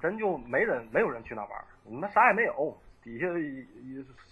[0.00, 3.26] 真就没人没有人去那玩儿，那啥也没有，底下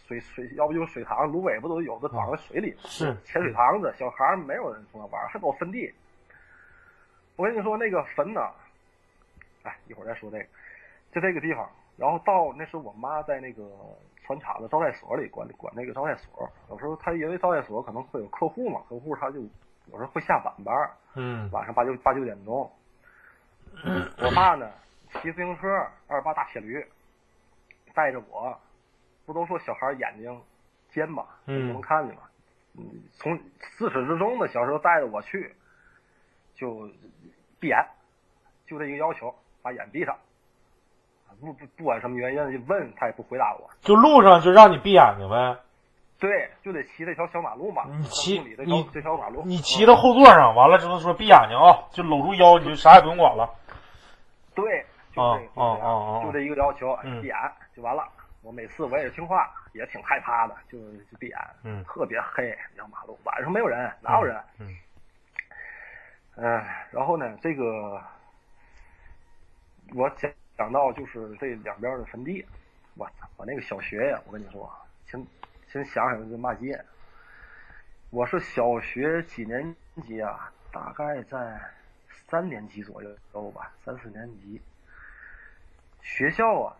[0.06, 2.74] 水水，要不就是水塘，芦苇不都有的躺在水里？
[2.78, 5.92] 是浅水塘子，小孩儿没有人从那玩儿，还搞坟地。
[7.36, 8.40] 我跟你说那个坟呢，
[9.62, 10.44] 哎，一会儿再说这个，
[11.12, 11.68] 就这个地方。
[11.96, 13.62] 然后到那时候我妈在那个
[14.22, 21.50] 船厂的招待所里管管那个招待所，有时候她因为招待所可能会有客户嘛，客户他就有时候会下晚班儿，嗯。
[21.52, 22.70] 晚上八九八九点钟，
[24.18, 24.70] 我爸呢
[25.12, 25.68] 骑自行车
[26.06, 26.84] 二八大铁驴，
[27.94, 28.58] 带着我，
[29.24, 30.42] 不都说小孩眼睛
[30.90, 31.68] 尖嘛，嗯。
[31.68, 32.22] 不能看见嘛，
[32.78, 33.38] 嗯，从
[33.78, 35.54] 自始至终的小时候带着我去，
[36.56, 36.88] 就
[37.60, 37.78] 闭眼，
[38.66, 40.16] 就这一个要求，把眼闭上，
[41.40, 45.56] 不不不管什么原因，问他也不回答我，就路上就让你闭眼睛呗，
[46.18, 53.48] 对，就得骑这条小马路嘛，你骑你这条马路，你骑到后座上，完了之后说闭眼睛啊，就搂住腰，你就啥也不用管了。
[54.54, 57.36] 对，就啊啊啊，啊就这一个要求，闭眼
[57.74, 58.02] 就完了。
[58.42, 64.40] 我每次我也是听话，也挺害怕的，就就闭眼，嗯特别黑，那条马路晚上没有人，哪有人？
[64.60, 64.68] 嗯
[66.36, 68.02] 嗯、然后呢，这个
[69.94, 72.44] 我讲讲到就是这两边的坟地，
[72.94, 74.70] 我操，我那个小学呀，我跟你说，
[75.06, 75.26] 先
[75.66, 76.78] 先想想这骂街，
[78.10, 79.74] 我是小学几年
[80.06, 80.52] 级啊？
[80.72, 81.58] 大概在
[82.28, 84.60] 三年级左右吧，三四年级。
[86.02, 86.76] 学校啊，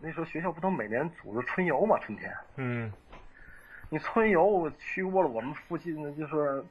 [0.00, 1.98] 那时候学校不都每年组织春游嘛？
[1.98, 2.92] 春天，嗯
[3.88, 6.68] 你春游去过了，我们附近的就是，它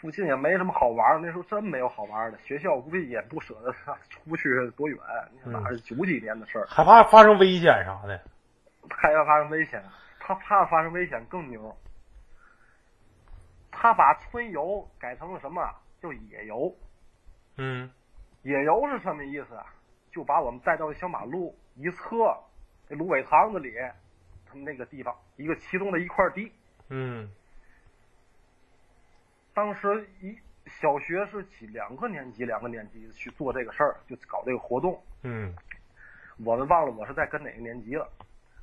[0.00, 2.38] 附近也没什么好玩儿，那时候真没有好玩儿的。
[2.38, 3.70] 学校估计也不舍得
[4.08, 4.98] 出去多远，
[5.32, 8.18] 你看哪是九几年的事儿，害怕发生危险啥的。
[8.88, 9.82] 害怕发生危险，
[10.18, 11.76] 他怕发生危险更牛。
[13.70, 15.62] 他把春游改成了什么？
[16.00, 16.74] 叫野游。
[17.58, 17.90] 嗯
[18.42, 19.66] 野游是什么意思啊？
[20.10, 22.16] 就把我们带到小马路一侧，
[22.88, 23.74] 那芦苇塘子里，
[24.46, 26.50] 他们那个地方一个其中的一块地。
[26.88, 27.30] 嗯
[29.60, 34.98] 当时一小学是几两个年级，两个年级去做这个事儿，就搞这个活动。
[35.22, 35.54] 嗯
[36.42, 38.10] 我们忘了我是在跟哪个年级了，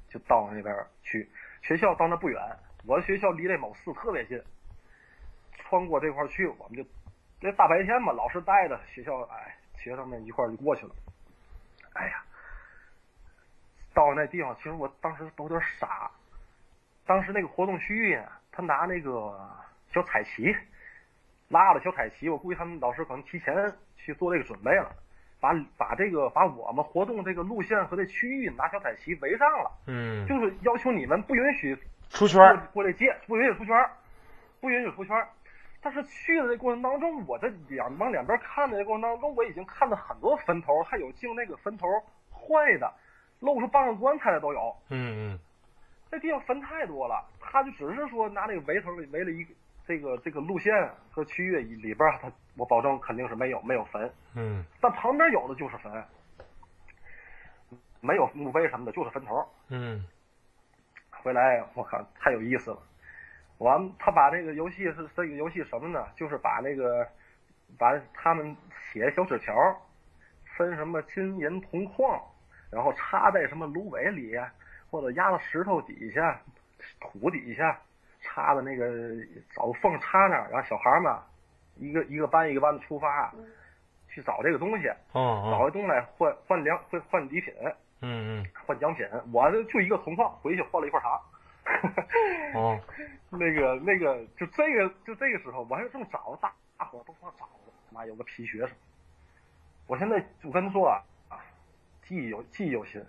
[0.10, 1.30] 就到那边去。
[1.62, 2.42] 学校到那不远，
[2.84, 4.42] 我的学校离那某寺特别近，
[5.60, 6.84] 穿过这块儿去，我们就
[7.40, 10.96] 这大白天嘛，老师带着学校，哎，学生们一块儿就过去了。
[11.94, 12.24] 哎呀，
[13.94, 16.10] 到那地方，其实我当时都有点傻。
[17.06, 19.48] 当时那个活动区域呢，他拿那个
[19.94, 20.58] 小彩旗，
[21.50, 23.54] 拉了小彩旗，我估计他们老师可能提前
[23.96, 24.92] 去做这个准备了。
[25.40, 31.78] 把把这个把我们活动这个路线和这区域拿小彩旗围上了，嗯，就是要求你们不允许
[32.10, 32.58] 出圈儿。
[32.74, 33.92] 过来接，不允许出圈儿，
[34.60, 35.30] 不允许出圈儿。
[35.80, 41.88] 但是去的这过程当中，我这两往两边看的这过程当中，我已经看到很多坟头，还有进那个坟头
[42.32, 42.92] 坏的，
[43.40, 44.76] 露出半个棺材的都有。
[44.90, 45.40] 嗯嗯
[46.10, 49.54] 这地方坟太多了，他就只是说拿那个围头围了一个
[49.88, 50.73] 这个这个路线
[51.12, 56.04] 和区域里边儿，他我保证肯定是没有没有坟，嗯但旁边有的就是坟，
[58.02, 59.48] 没有墓碑什么的，就是坟头。
[59.69, 60.06] 嗯
[61.12, 62.77] 回来我靠，太有意思了。
[63.58, 66.06] 完，他把这个游戏是这个游戏什么呢？
[66.15, 67.08] 就是把那个
[67.77, 68.56] 把他们
[68.92, 69.54] 写小纸条，
[70.58, 72.21] 分什么金银铜矿，
[72.69, 74.35] 然后插在什么芦苇里，
[74.92, 76.40] 或者压到石头底下、
[77.00, 77.81] 土底下，
[78.38, 78.88] 插的那个
[79.56, 81.23] 找缝插那儿，然后小孩儿嘛，
[81.77, 83.33] 一个一个班一个班的出发，
[84.08, 87.52] 去找这个东西，找这东西来换换粮换换礼品。
[88.00, 91.19] 嗯嗯换奖品，我就就一个铜矿，回去换了一块糖。
[92.54, 92.79] 哦，
[93.31, 98.69] 那个那个，就这个就这个时候，我还正找大大伙都说找着，妈有个皮学生。
[99.88, 101.42] 我现在我跟他说啊，啊，
[102.04, 103.04] 记忆有记忆犹新，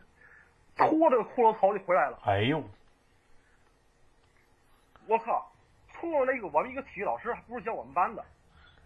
[0.74, 2.18] 拖着个骷髅头就回来了。
[2.24, 2.62] 哎呦，
[5.08, 5.50] 我靠，
[5.94, 8.24] 冲着那个我们一个体育老师，还不是教我们班的，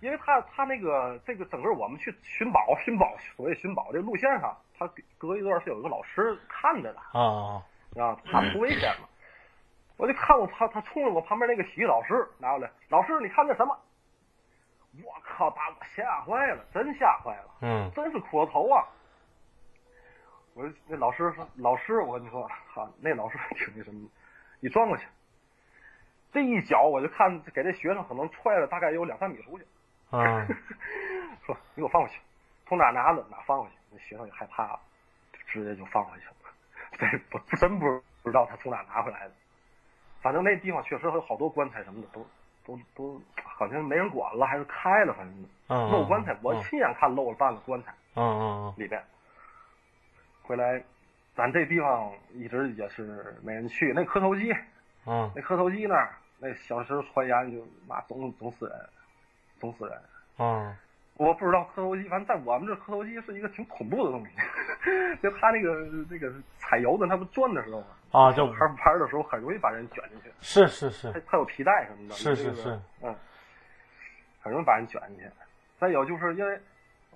[0.01, 7.01] 因为他他那个这个整个我们去寻宝寻宝，所谓寻宝这个路线上，他隔一段是有一个老师看着的。
[7.13, 7.63] 啊
[7.97, 9.09] 啊，怕出危险嘛。
[9.99, 13.79] 我就看我他他冲着我旁边那个体育老师拿过来，老师你看那什么？
[15.05, 18.87] 我靠，把我吓坏了，真吓坏了，嗯真是骷髅头啊！
[20.55, 24.09] 我说那老师说，老师，我跟你说，哈，那老师 挺那什么，
[24.61, 25.07] 你转过去，
[26.33, 29.67] 这一脚我就看给这学生可能踹了大概有两三米出去，
[30.11, 30.47] 嗯
[31.45, 32.19] 说你给我放回去，
[32.67, 34.81] 从哪拿的哪放回去，那学生也害怕了，
[35.33, 36.35] 就直接就放回去了。
[36.99, 37.87] 这不真不
[38.23, 39.33] 不知道他从哪拿回来的，
[40.21, 42.27] 反正那地方确实有好多棺材什么的都
[42.65, 49.03] 都都好像没人管了，还是开了，反正嗯，漏棺材，我嗯亲眼看漏了半个棺材嗯嗯里边。
[50.43, 50.83] 回来，
[51.35, 53.93] 咱这地方一直也是没人去。
[53.95, 54.53] 那磕头机，
[55.07, 58.77] 嗯那磕头机那儿，那小时候传言就妈总总死人，
[59.61, 59.97] 总死人。
[60.39, 60.77] 嗯
[61.19, 64.33] 我不知道磕头机，反正在我们这磕头机是一个挺恐怖的东西。
[65.23, 70.33] 就他那个那个踩油的，他不转的时候嘛，啊，就玩玩的时候很容易把人卷进去。
[70.41, 73.15] 是是是他他有皮带什么的，是是是，嗯，
[74.41, 75.31] 很容易把人卷进去。
[75.79, 76.59] 再有就是因为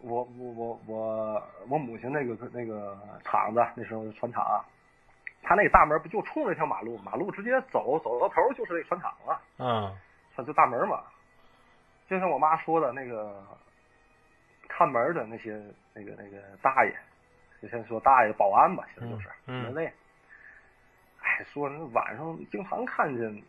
[0.03, 4.63] 我我我我我母亲那个那个厂子那时候船厂啊，
[5.47, 9.97] 他那个大门不就冲着一条马路，马路直接走走到头就是那个船厂了，嗯
[10.35, 11.01] 他就大门嘛。
[12.09, 13.43] 就像我妈说的那个
[14.69, 15.61] 看门的那些
[15.95, 16.93] 那个那个大爷，
[17.63, 19.87] 就先说大爷保安吧，其实就是人类。
[21.23, 23.43] 哎，说那晚上经常看见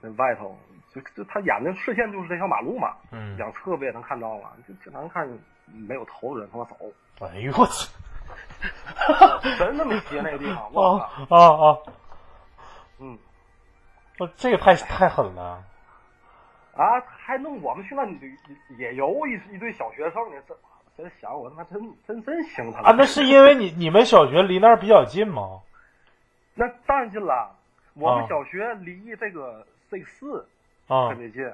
[0.00, 0.58] 那外头，
[0.92, 6.76] 就就他眼睛视线就是这条马路嘛，嗯，两侧不也能看到嘛，就经常看见没有头的人他妈走，
[7.20, 7.92] 哎呦我操！
[9.58, 10.98] 真他妈邪那个地方，啊我
[11.28, 11.78] 靠，啊啊！
[12.98, 13.18] 嗯。
[14.18, 15.62] 我这个太太狠了。
[16.74, 18.18] 啊，还弄我们去那里
[18.78, 20.56] 也游一一堆小学生呢，这
[20.96, 25.60] 真想我他妈真真真行他啊，那是因为你你们小学离那儿比较近吗？
[26.54, 27.54] 那当然近了，
[27.94, 30.48] 我们啊小学离这个这个寺
[30.88, 31.48] 啊特别近，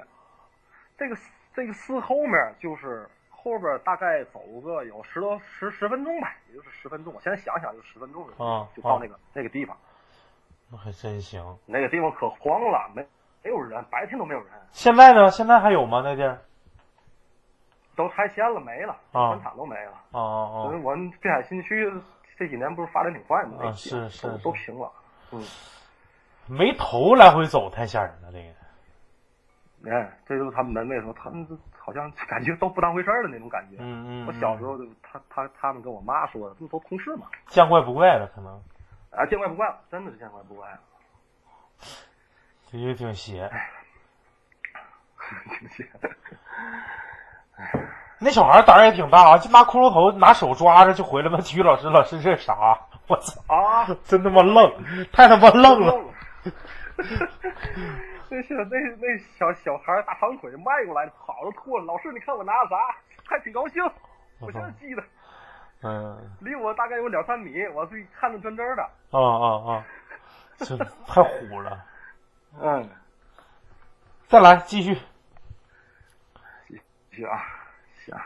[0.97, 1.15] 这个
[1.55, 3.07] 这个四后面就是
[3.45, 7.13] 后边大概走个有十多十十分钟吧，也就是十分钟。
[7.13, 9.77] 我现在想想就十分钟就啊就到那个那个地方，
[10.71, 11.57] 那还真行。
[11.67, 13.05] 那个地方可荒了，没
[13.43, 15.29] 没有人，白天都没有人，现在呢？
[15.29, 16.01] 现在还有吗？
[16.03, 16.41] 那地儿？
[17.95, 19.93] 都拆迁了，没了，啊船厂都没了。
[20.11, 21.93] 啊啊因为我们滨海新区
[22.39, 23.57] 这几年不是发展挺快吗？
[23.59, 24.91] 啊那是是都是都平了。
[25.31, 25.43] 嗯，
[26.47, 28.64] 没头来回走太吓人了，这个。
[29.85, 33.77] 你看，这就是他们门卫说，他们好像感觉都不当回事儿的那种感觉。
[33.79, 34.27] 嗯嗯。
[34.27, 38.59] 我小时候就他他他们跟我妈说的，他们都同事嘛，见怪不怪了，可能
[39.11, 40.79] 啊，见怪不怪了，真的是见怪不怪了，
[42.71, 43.47] 这也挺邪。
[45.59, 45.87] 挺邪。
[48.17, 52.75] 那小孩胆儿也挺大啊，就拿骷髅头拿手抓着就回来问体育老师：“老师这是啥？”
[53.07, 55.93] 我操，啊，真他妈愣，太他妈愣了。
[58.35, 58.41] 了。
[58.41, 61.85] 那小那那小小孩大长腿迈过来，跑着吐了。
[61.85, 62.75] 老师，你看我拿的啥？
[63.27, 63.83] 还挺高兴。
[64.39, 65.03] 我现在记得，
[65.81, 68.83] 嗯，离我大概有两三米，我自己看得真真的。
[69.11, 69.85] 啊啊啊，
[70.57, 70.77] 这
[71.07, 71.85] 太虎了。
[72.61, 72.89] 嗯，
[74.27, 74.95] 再来继续。
[76.67, 76.81] 继
[77.11, 77.41] 续啊，
[78.05, 78.17] 下，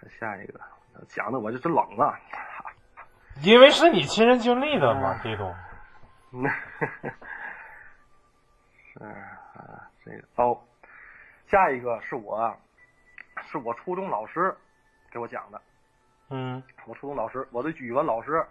[0.00, 0.60] 看下一个，
[1.06, 2.18] 讲的我就是冷了。
[3.42, 5.54] 因为是你亲身经历的嘛， 这种。
[9.00, 10.58] 嗯，啊，这个哦，
[11.46, 12.54] 下一个是我，
[13.50, 14.54] 是我初中老师
[15.10, 15.60] 给我讲的。
[16.30, 18.44] 嗯我初中老师，我的语文老师，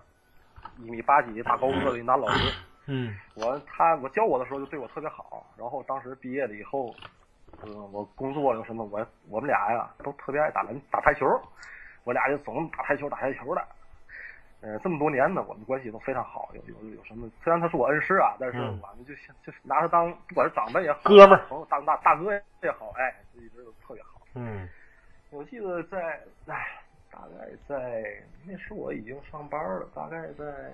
[0.78, 2.54] 一米八几大高个的一男老师。
[2.88, 6.96] 嗯我他我教我的时候就对我特别好，然后当时毕业了以后，
[7.64, 11.28] 嗯，我工作有什么，我我们俩呀都特别爱打篮打台球，
[12.04, 13.62] 我俩就总打台球打台球的。
[14.62, 16.50] 呃，这么多年呢，我们关系都非常好。
[16.54, 17.30] 有有有什么？
[17.44, 22.34] 虽然他是我恩师啊，但是嗯我们就像就是拿他当不管是长辈也好，哥们儿朋友当大大哥
[22.64, 24.22] 也好，哎，就一直都特别好。
[24.34, 24.68] 嗯
[25.30, 26.82] 我记得在，哎，
[27.12, 28.04] 大概在
[28.46, 30.72] 那时我已经上班了，大概在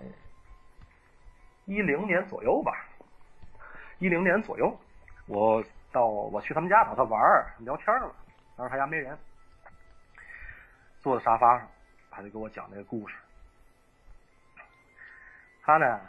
[1.65, 2.85] 一零年左右吧，
[3.99, 4.73] 一零年左右，
[5.27, 8.11] 我到我去他们家找他玩儿聊天嘛，
[8.55, 9.17] 当时他家没人，
[10.99, 11.67] 坐在沙发上，
[12.11, 13.15] 他就给我讲这个故事。
[15.63, 15.99] 他呢，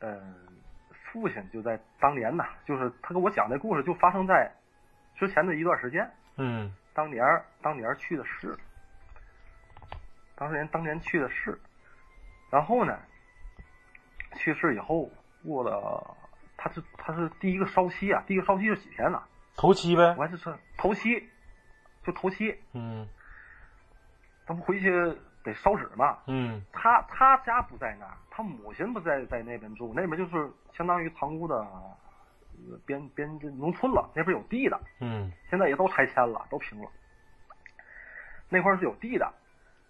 [0.00, 0.34] 嗯，
[0.90, 4.52] 父亲就在当年呐，就是他跟我讲这故事，就发生在
[5.16, 6.10] 之前的一段时间。
[6.36, 7.24] 嗯当年
[7.62, 8.56] 当年去的市，
[10.34, 11.58] 当年当年去的市，
[12.50, 12.98] 然后呢，
[14.34, 15.08] 去世以后
[15.44, 16.16] 过了，
[16.56, 19.22] 他是他是第一个烧期啊，第一个烧期是几天呢？
[19.56, 20.24] 头七呗我。
[20.24, 21.28] 还是说头七，
[22.02, 23.08] 就头七，嗯
[24.46, 24.90] 他不回去
[25.44, 26.18] 得烧纸嘛。
[26.26, 36.88] 嗯他他家不在那儿，他母亲不在在那边住，那边就是相当于塘沽的呃边边农村了，那边有地的，嗯现在也都拆迁了，都平了。
[38.48, 39.32] 那块儿是有地的，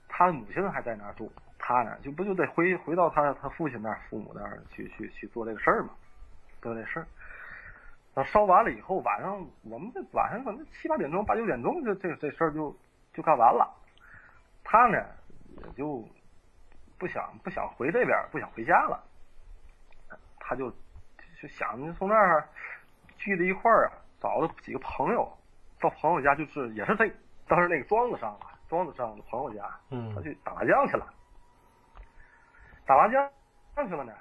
[0.09, 5.91] 他母亲还在那儿住，他呢就不就得回回到他他父亲那儿、父母那儿去去去做这个事儿嘛，
[6.61, 7.07] 做这事儿。
[8.15, 12.75] 然后烧完了以后，晚上我们这晚上可能七八点钟、八九点钟，这这这事儿就
[13.13, 13.69] 就干完了。
[14.63, 15.05] 他呢也
[15.73, 16.07] 就
[16.99, 19.03] 不想不想回这边，不想回家了，
[20.39, 20.71] 他就
[21.41, 22.49] 就想着从那儿
[23.17, 25.31] 聚在一块儿啊，找了几个朋友，
[25.81, 27.11] 到朋友家就是也是在
[27.47, 31.13] 当时那个庄子上啊，庄子上的朋友家，他嗯去打麻将去了。
[32.87, 33.31] 打麻将
[33.89, 34.13] 去了呢，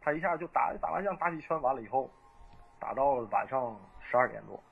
[0.00, 2.10] 他一下就打打麻将打几圈，完了以后，
[2.78, 4.62] 打到了晚上十二点多。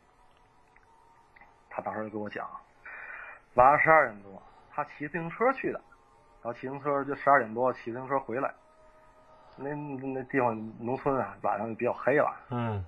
[1.69, 2.49] 他当时就跟我讲，
[3.55, 5.81] 晚上十二点多，他骑自行车去的，
[6.43, 8.53] 然后骑自行车就十二点多骑自行车回来。
[9.57, 12.85] 那那地方农村啊，晚上就比较黑了，嗯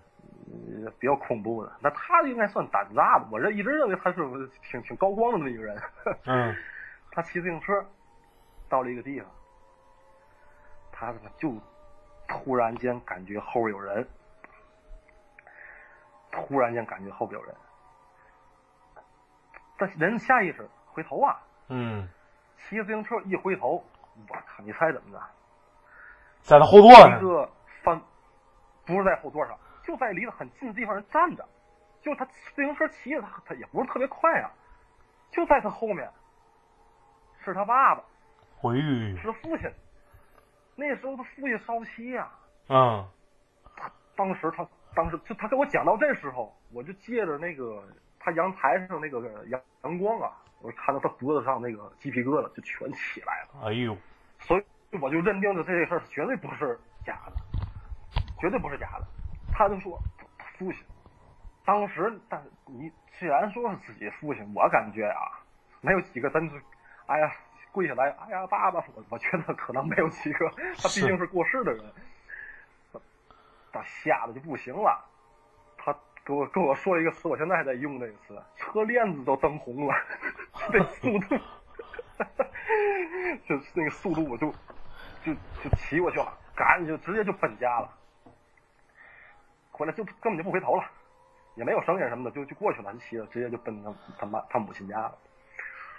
[0.84, 1.72] 呃比较恐怖的。
[1.80, 5.80] 那他应该算胆子大的，我这一直认为他是挺挺高光的那么一个人。
[6.24, 6.54] 嗯
[7.12, 7.84] 他骑自行车
[8.68, 9.30] 到了一个地方，
[10.90, 11.54] 他怎么就
[12.26, 14.08] 突然间感觉后边有人，
[16.32, 17.54] 突然间感觉后边有人，
[19.76, 22.08] 但人下意识回头啊，嗯，
[22.68, 23.84] 骑自行车一回头，
[24.28, 24.62] 我靠！
[24.62, 25.22] 你猜怎么着？
[26.42, 27.22] 在他后座上一。
[27.22, 27.50] 个
[27.82, 28.00] 翻，
[28.84, 31.46] 不是在后座上，就在离得很近的地方人站着，
[32.02, 34.50] 就他自行车骑的他，他也不是特别快啊，
[35.30, 36.10] 就在他后面，
[37.44, 38.02] 是他爸爸。
[38.56, 39.70] 回是他父亲。
[40.76, 42.30] 那时候他父亲烧期呀、
[42.68, 43.08] 嗯
[44.16, 47.82] 当时他当时就他跟我讲到这时候，我就借着那个
[48.20, 50.30] 他阳台上那个阳阳光啊，
[50.64, 53.94] 我看到他脖子上那个鸡皮疙瘩就全起来了，哎呦，
[54.40, 54.64] 所以
[54.98, 57.36] 我就认定了这个事儿绝对不是假的，
[58.40, 59.06] 绝对不是假的。
[59.52, 60.00] 他就说
[60.38, 60.82] 他父亲，
[61.66, 65.36] 当时但是你既然说是自己父亲，我感觉啊，
[65.82, 66.58] 没有几个真是，
[67.04, 67.30] 哎呀
[67.70, 70.48] 跪下来，哎呀爸爸，我我觉得可能没有几个，
[70.78, 71.84] 他毕竟是过世的人，
[73.70, 75.04] 他吓得就不行了。
[76.24, 79.94] 给我跟我说一个词，我现在还在用这个词，车链子都蹬红了，
[80.72, 81.36] 这速度，
[83.46, 84.50] 就那个速度，我就
[85.22, 87.92] 就就骑过去了，赶紧就直接就奔家了。
[89.70, 90.84] 回来就根本就不回头了，
[91.56, 95.18] 也没有声音什么的，就就过去了，就骑着直接就奔他他妈他母亲家了。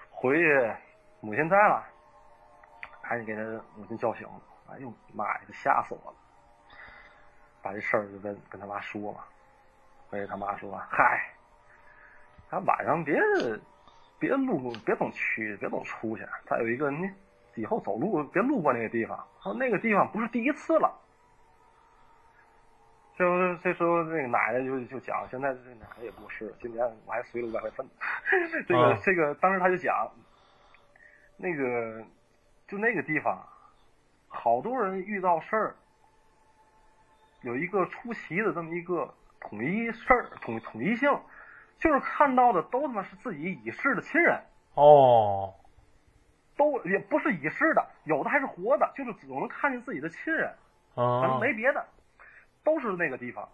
[0.10, 0.72] 回去
[1.20, 1.86] 母亲在了，
[3.04, 3.42] 赶紧给他
[3.76, 4.42] 母亲叫醒了。
[4.72, 6.18] 哎呦妈呀，吓死我了！
[7.62, 9.24] 把这事儿就跟跟他妈说嘛。
[10.10, 11.30] 回去他妈说：“嗨，
[12.50, 13.20] 他晚上别
[14.20, 16.26] 别路别总去，别总出去。
[16.46, 17.10] 再有一个，你
[17.56, 19.18] 以后走路别路过那个地方。
[19.42, 20.94] 他说那个地方不是第一次了。”
[23.18, 27.86] 就这时候，那个奶奶就就讲，现在这奶奶也不是了，今年我还随了五百块钱。
[28.68, 30.12] 这个、啊这个，当时他就讲，
[31.38, 32.04] 那个
[32.68, 33.42] 就那个地方，
[34.28, 35.76] 好多人遇到事儿，
[37.44, 39.14] 有一个出奇的这么一个
[39.50, 41.10] 统一事儿，统统一性，
[41.80, 44.42] 就是看到的都他妈是自己已逝的亲人，
[44.74, 45.54] 哦，
[46.58, 50.56] 都也不是已逝的，有的还是活的，就是总能看见自己的亲人。
[50.96, 51.86] 反正啊，没别的，
[52.64, 53.50] 都是那个地方。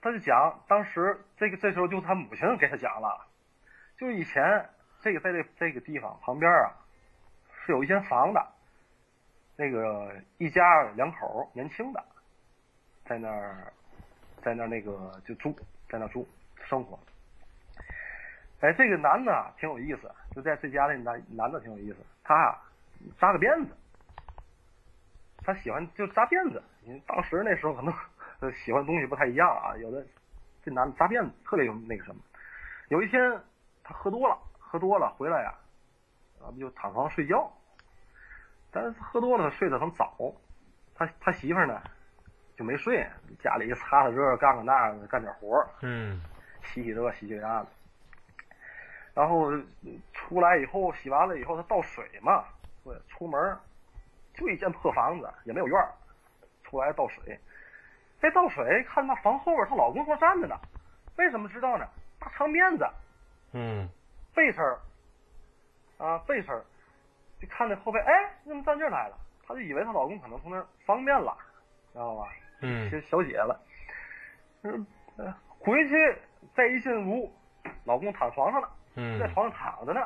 [0.00, 3.26] 他就讲，当时这个这时候就他母亲给他讲了，
[3.96, 4.68] 就以前
[5.00, 6.70] 这个在这这个地方旁边啊，
[7.64, 8.46] 是有一间房的，
[9.56, 12.04] 那个一家两口年轻的，
[13.04, 13.72] 在那儿，
[14.42, 15.54] 在那那个就住，
[15.88, 16.28] 在那住
[16.68, 16.98] 生活。
[18.60, 22.60] 哎，这个男的挺有意思，就在这家那男男的挺有意思，他啊
[23.18, 23.74] 扎个辫子。
[25.44, 27.92] 他喜欢就扎辫子，因为当时那时候可能
[28.52, 29.76] 喜欢东西不太一样啊。
[29.78, 30.06] 有的
[30.62, 32.22] 这男的扎辫子特别有那个什么。
[32.90, 33.20] 有一天
[33.82, 35.52] 他喝多了，喝多了回来呀、
[36.40, 37.50] 啊，不就躺床上睡觉。
[38.70, 40.16] 但是喝多了，睡得很早。
[40.94, 41.82] 他他媳妇呢
[42.62, 43.04] 就没睡，
[43.42, 46.22] 家里擦擦这干干那，干点活儿，嗯
[46.62, 47.66] 洗洗这洗洗那的。
[49.14, 49.62] 然后呃
[50.12, 52.44] 出来以后洗完了以后，他倒水嘛，
[52.84, 53.58] 对，出门儿
[54.32, 55.92] 就一间破房子，也没有院儿，
[56.62, 57.36] 出来倒水，
[58.20, 60.56] 这倒水看她房后边她老公正站着呢，
[61.16, 61.84] 为什么知道呢？
[62.20, 62.88] 大长辫子，
[63.54, 63.88] 嗯
[64.36, 64.78] 背身儿，
[65.98, 66.62] 啊背身儿，
[67.40, 69.18] 就看那后背，哎，你怎么站这儿来了？
[69.48, 71.36] 她就以为她老公可能从那儿方便了，
[71.92, 72.28] 知道吧？
[72.62, 72.90] 嗯。
[72.90, 73.60] 小小姐了，
[74.62, 74.86] 嗯，
[75.16, 75.94] 呃回去
[76.54, 77.30] 再一进屋，
[77.84, 79.18] 老公躺床上了，嗯。
[79.20, 80.00] 在嗯床上躺着呢，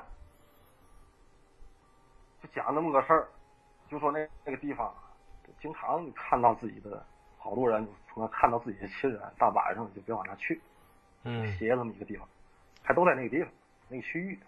[2.43, 3.29] 就讲那么个事儿，
[3.89, 4.93] 就说那那个地方，
[5.61, 7.05] 经常看到自己的
[7.39, 10.61] 好多人从那看到自己的亲人，大晚上就别往那去，
[11.25, 11.57] 嗯。
[11.57, 12.27] 斜那么一个地方，
[12.83, 13.49] 还都在那个地方
[13.89, 14.39] 那个区域。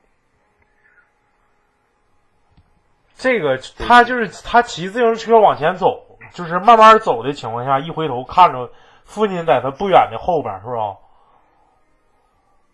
[3.14, 8.70] 这个他就是他骑自行车往前走，就是慢慢走的情况下，一回头看着
[9.04, 10.96] 父亲在他不远的后边，是吧？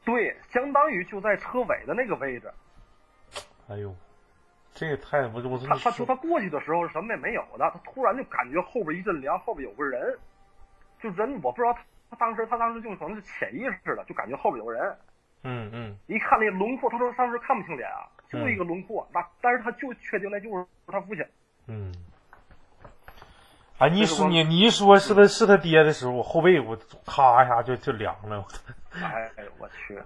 [0.04, 2.52] 对，相当于就在车尾的那个位置。
[3.68, 3.94] 哎呦，
[4.74, 10.18] 这也太我我他他说他过去的时候什么也没有的，他突然就感觉后边一阵凉，后边有个人，
[11.00, 11.80] 就人我不知道他
[12.10, 14.94] 他当时他当时就可能是潜意识的，就感觉后边有人。
[15.46, 21.24] 嗯嗯一看那轮廓，他说当时看不清脸啊，就嗯一个轮廓，那但是他就确定那就是他父亲。
[21.66, 21.94] 嗯。
[23.78, 28.44] 啊，你一说你你一说是他是他爹的时候，我后背我咔一下就就凉了。
[28.92, 30.00] 哎哎我去，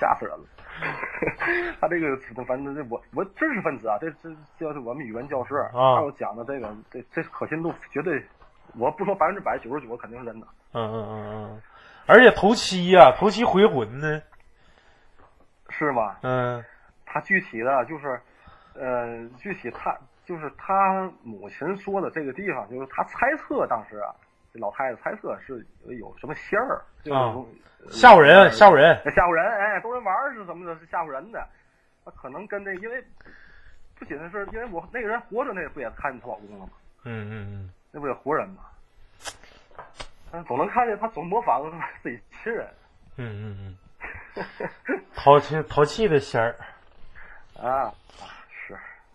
[0.00, 0.44] 吓死人了。
[1.80, 4.28] 他这个反正这我我知识分子啊，这这
[4.58, 8.24] 这要是我们语文教师，啊他要讲的这个这这可信度绝对，
[8.76, 10.46] 我不说百分之百，九十九肯定是真的。
[10.72, 11.62] 嗯嗯嗯嗯，
[12.06, 14.20] 而且头七呀、头七回魂呢。
[15.70, 16.16] 是吗？
[16.22, 16.64] 嗯
[17.10, 18.20] 他具体的就是，
[18.78, 24.14] 呃，具体他就是他母亲说的这个地方，就是他猜测当时啊，
[24.52, 25.66] 这老太太猜测是
[25.98, 27.34] 有什么仙儿，就是啊
[27.90, 28.96] 吓唬人，吓唬人。
[29.14, 31.46] 吓唬人，哎，逗人玩儿是什么的，是吓唬人的。
[32.04, 33.02] 他可能跟这，因为
[33.98, 36.72] 不仅是因为我那个人活着，那不也看见她老公了吗？
[37.04, 38.62] 嗯嗯嗯那不也活人吗？
[40.30, 41.62] 但总能看见他总模仿
[42.02, 42.68] 自己亲人
[43.16, 43.76] 嗯嗯
[44.36, 44.44] 嗯
[44.86, 46.54] 嗯， 淘气淘气的仙儿。
[47.60, 48.24] 啊，是。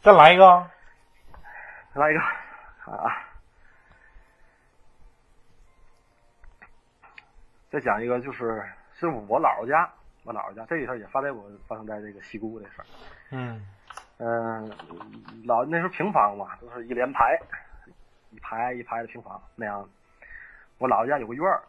[0.04, 0.70] 再来一个。
[1.94, 2.20] 来一个，
[2.84, 3.10] 看啊，
[7.70, 9.90] 再讲一个，就是是我姥姥家，
[10.26, 12.86] 我姥姥家这个事儿也发在我发生在这个西姑这事儿。
[13.30, 13.66] 嗯
[14.18, 14.70] 嗯、
[15.46, 17.40] 老那时候平房嘛，都是一连排，
[18.32, 19.90] 一排一排的平房那样。
[20.80, 21.64] 我姥姥家有个院儿，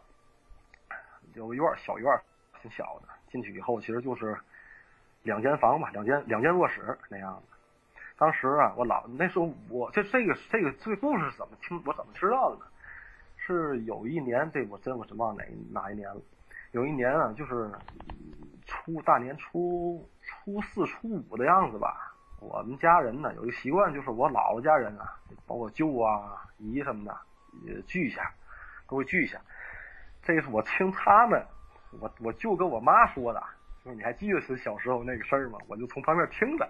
[1.35, 2.21] 有个院儿，小院儿，
[2.61, 3.07] 挺小的。
[3.31, 4.37] 进去以后，其实就是
[5.23, 7.54] 两间房吧，两间两间卧室那样的。
[8.17, 12.65] 当时啊，我老那时候我这这个这个这个故事是怎么听我怎么知道的呢？
[13.35, 16.21] 是有一年，这我真我是忘哪哪一年了。
[16.71, 17.69] 有一年啊，就是
[18.65, 22.13] 初大年初初四初五的样子吧。
[22.39, 27.17] 我们家人呢有一个习惯，就是我姥姥家人啊，包括舅啊、姨什么的，
[27.65, 28.31] 也聚一下，
[28.87, 29.39] 都会聚一下。
[30.23, 31.45] 这是我听他们，
[31.99, 33.43] 我我舅跟我妈说的，
[33.83, 35.59] 就是你还记得是小时候那个事儿吗？
[35.67, 36.69] 我就从旁边听着。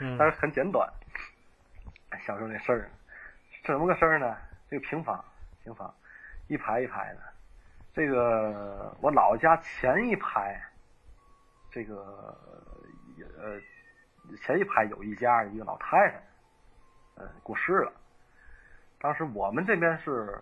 [0.00, 0.90] 嗯但是很简短。
[2.24, 2.90] 小时候那事儿，
[3.64, 4.36] 怎么个事儿呢？
[4.70, 5.22] 这个平房，
[5.62, 5.92] 平房，
[6.48, 7.20] 一排一排的。
[7.92, 10.60] 这个我姥姥家前一排，
[11.70, 12.36] 这个
[13.38, 13.60] 呃
[14.44, 16.22] 前一排有一家一个老太太，
[17.16, 17.92] 呃过世了。
[18.98, 20.40] 当时我们这边是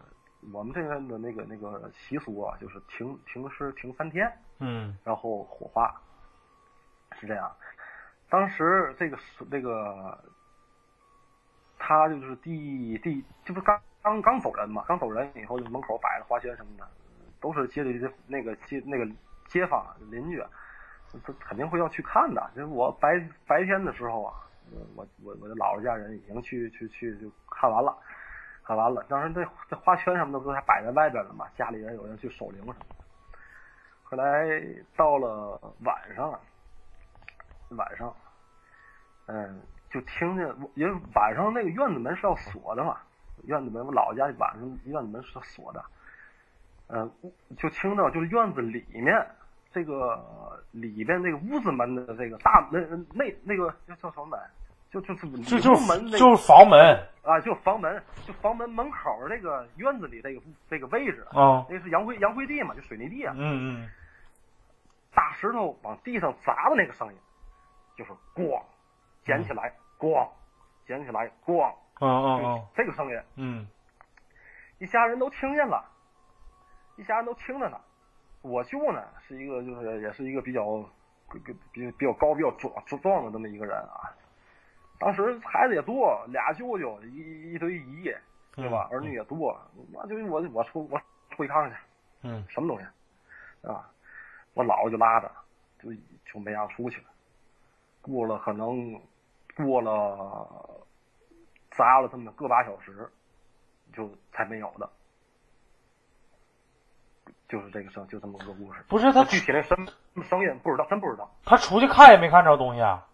[0.53, 6.01] 我们这边的那个那个习俗啊，就是停停尸停三天，嗯然后火化，
[7.21, 7.51] 是这样。
[8.29, 9.19] 当时这个
[9.51, 10.19] 这个，
[11.79, 14.85] 他就是第第，这不刚刚刚走人嘛？
[14.89, 16.89] 刚走人以后，就门口摆了花圈什么的，
[17.41, 19.07] 都是街里的那个街那个
[19.47, 20.43] 街坊邻居，
[21.25, 22.51] 他肯定会要去看的。
[22.57, 24.35] 就是我白白天的时候啊，
[24.97, 27.97] 我我我的姥姥家人已经去去去就看完了，
[28.65, 29.05] 看完了。
[29.09, 31.47] 当时这这花圈什么的不是还摆在外边了嘛？
[31.55, 32.97] 家里人有人去守灵什么的。
[34.03, 34.49] 后来
[34.97, 36.41] 到了晚上了，
[37.77, 38.15] 晚上，
[39.27, 39.61] 嗯，
[39.91, 42.97] 就听见，因为晚上那个院子门是要锁的嘛，
[43.45, 45.85] 院子门我姥姥家晚上院子门是要锁的，
[46.89, 47.11] 嗯，
[47.57, 49.27] 就听到就是院子里面
[49.73, 52.81] 这个里边那个屋子门的这个大那
[53.13, 54.41] 那那个叫叫什么门？
[54.91, 56.79] 就就是就就门那就是房门
[57.25, 61.67] 啊，就房门，就房门门口那个院子里这个这个位置，啊。
[61.69, 63.91] 那是洋灰洋灰地嘛，就水泥地啊，嗯嗯
[65.13, 67.19] 大石头往地上砸的那个声音，
[67.97, 68.63] 就是咣，
[69.25, 70.29] 捡起来咣，
[70.87, 73.69] 捡起来咣，嗯嗯就嗯这个声音，嗯
[74.79, 75.85] 一家人都听见了，
[76.97, 77.81] 一家人都听着呢。
[78.43, 80.63] 我舅呢是一个就是也是一个比较
[81.33, 81.39] 比
[81.73, 84.13] 比比较高比较壮壮的这么一个人啊。
[84.99, 88.15] 当时孩子也多，俩舅舅一一堆姨，
[88.55, 88.89] 对吧？
[88.91, 91.77] 儿女也多了，我就我我出我出去看看去，
[92.23, 92.87] 嗯什么东西
[93.67, 93.91] 啊？
[94.53, 95.31] 我姥姥就拉着，
[95.79, 95.91] 就
[96.25, 97.07] 就没让出去了。
[98.05, 99.01] 过了可能
[99.57, 100.47] 过了
[101.71, 103.11] 砸了这么个把小时，
[103.95, 104.89] 就才没有的。
[107.49, 108.85] 就是这个声，就这么个故事。
[108.89, 109.89] 不是他具体那声
[110.29, 111.31] 声音不知道，真不知道。
[111.45, 113.07] 他出去看也没看着东西啊。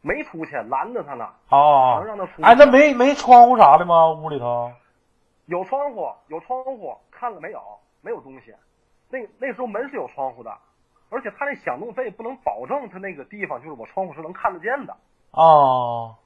[0.00, 2.42] 没出去，拦着他呢，哦能，让他出去。
[2.42, 4.10] 哎，那没没窗户啥的吗？
[4.12, 4.72] 屋里头？
[5.46, 7.60] 有窗户，有窗户，看了没有？
[8.00, 8.54] 没有东西。
[9.10, 10.56] 那那时候门是有窗户的，
[11.10, 14.96] 而且他那响动，他也不能保证他那个地方就是我窗户是能看得见的，
[15.32, 16.16] 哦，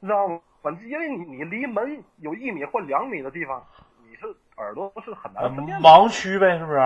[0.00, 0.40] 你知道吗？
[0.86, 3.62] 因为你你离门有一米或两米的地方，
[4.08, 4.26] 你是
[4.56, 5.86] 耳朵是很难呃分辨的。
[5.88, 6.78] 盲区呗，是不是？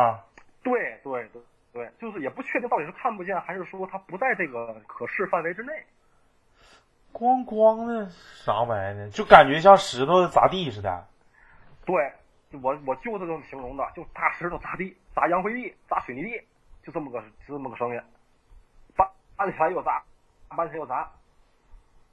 [0.62, 1.42] 对对对
[1.72, 5.72] 对，就是也不确定到底是看不见，还是说它不在这个可视范围之内。
[7.12, 9.10] 光光的啥玩意儿呢？
[9.10, 11.06] 就感觉像石头砸地似的。
[11.84, 12.12] 对，
[12.62, 16.42] 我我就是这么形容的，就大石头砸地、砸洋灰地、砸水泥地，
[16.88, 18.00] 就这么个就这么个声音，
[18.96, 20.02] 搬搬起来又砸，
[20.56, 21.06] 搬起来又砸，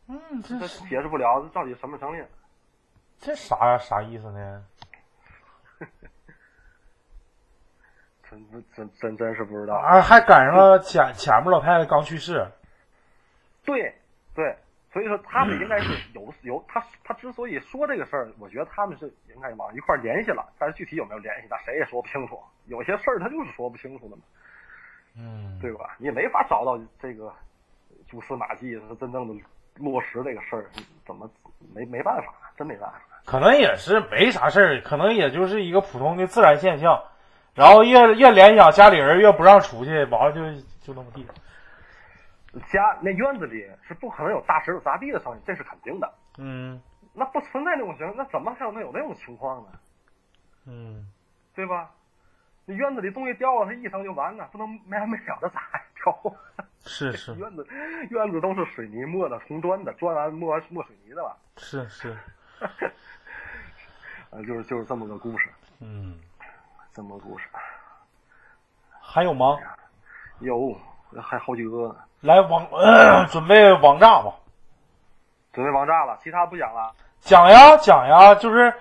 [0.10, 2.26] 嗯，这这解释不了这到底什么声音。
[3.18, 4.66] 这啥啥意思呢？
[8.30, 9.76] 真真真真是不知道。
[9.76, 12.46] 啊，还赶上了前前面老太太刚去世。
[13.64, 13.96] 对
[14.34, 14.58] 对，
[14.92, 22.38] 所以说他们应该是有有他他之所以说这个事儿，我觉得他们是应该往一块儿联系了，但是具体有没有联系，那谁也说不清楚。
[22.66, 24.24] 有些事儿他就是说不清楚的嘛，
[25.18, 25.96] 嗯，对吧？
[25.98, 27.32] 你也没法找到这个
[28.08, 29.44] 蛛丝马迹，是真正的
[29.76, 30.70] 落实这个事儿，
[31.06, 31.30] 怎么
[31.74, 33.00] 没没办法，真没办法。
[33.26, 37.02] 可能也是没啥事儿，可能也就是一个普通的自然现象。
[37.56, 40.42] 然后越越联想家里人越不让出去，完了就
[40.82, 41.26] 就那么地。
[42.72, 46.14] 家那院子里是不可能有大石头砸地的声音，这是肯定的。
[46.38, 46.82] 嗯
[47.14, 49.70] 那不存在那种情况，那怎么还有能有那种情况呢？
[50.66, 51.08] 嗯，
[51.56, 51.90] 对吧？
[52.66, 56.36] 那院子里东西掉了，它一层就完了，不能没完没了的砸呀 掉。
[56.88, 57.68] 是是院子
[58.12, 61.36] 院子都是水泥磨的，红砖的，砖完磨完磨水泥的吧？
[61.58, 62.16] 是是，
[64.30, 65.50] 呃， 就是就是这么个故事，
[65.80, 66.20] 嗯，
[66.94, 67.48] 这么个故事。
[69.02, 69.58] 还有吗？
[70.40, 70.78] 有
[71.24, 74.36] 还好几个呢，来网、呃、准备网炸吧，
[75.54, 76.94] 准备王炸了，其他不讲了。
[77.22, 78.72] 讲呀讲呀，就是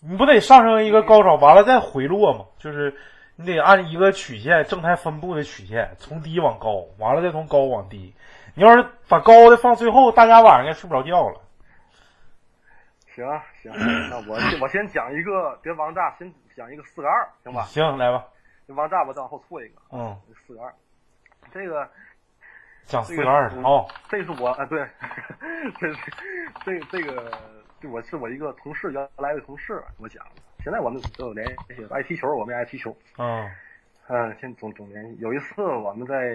[0.00, 2.96] 你不得上升一个高潮，完了再回落嘛，就是
[3.40, 8.12] 你得按一个曲线正态分布的曲线，从低往高，完了再从高往低。
[8.54, 11.40] 你要是把高的放最后，大家晚上应该睡不着觉了。
[13.14, 13.72] 行啊行，
[14.10, 17.62] 那我我先讲一个，别王炸，先讲一个四个二，行吧？
[17.66, 18.24] 行，来吧，
[18.66, 20.74] 这王炸我再往后错一个，嗯，四个二。
[21.52, 21.88] 这个
[22.86, 24.84] 讲四个二的哦，这是我啊，对，
[25.78, 26.12] 这是
[26.64, 27.30] 这这个，
[27.80, 30.42] 就我是我一个同事，原来的同事给我讲的。
[30.68, 32.94] 现在我们都有联系，爱踢球，我们也爱踢球。
[33.16, 33.50] 嗯
[34.06, 35.16] 嗯，现总总联系。
[35.18, 36.34] 有一次我们在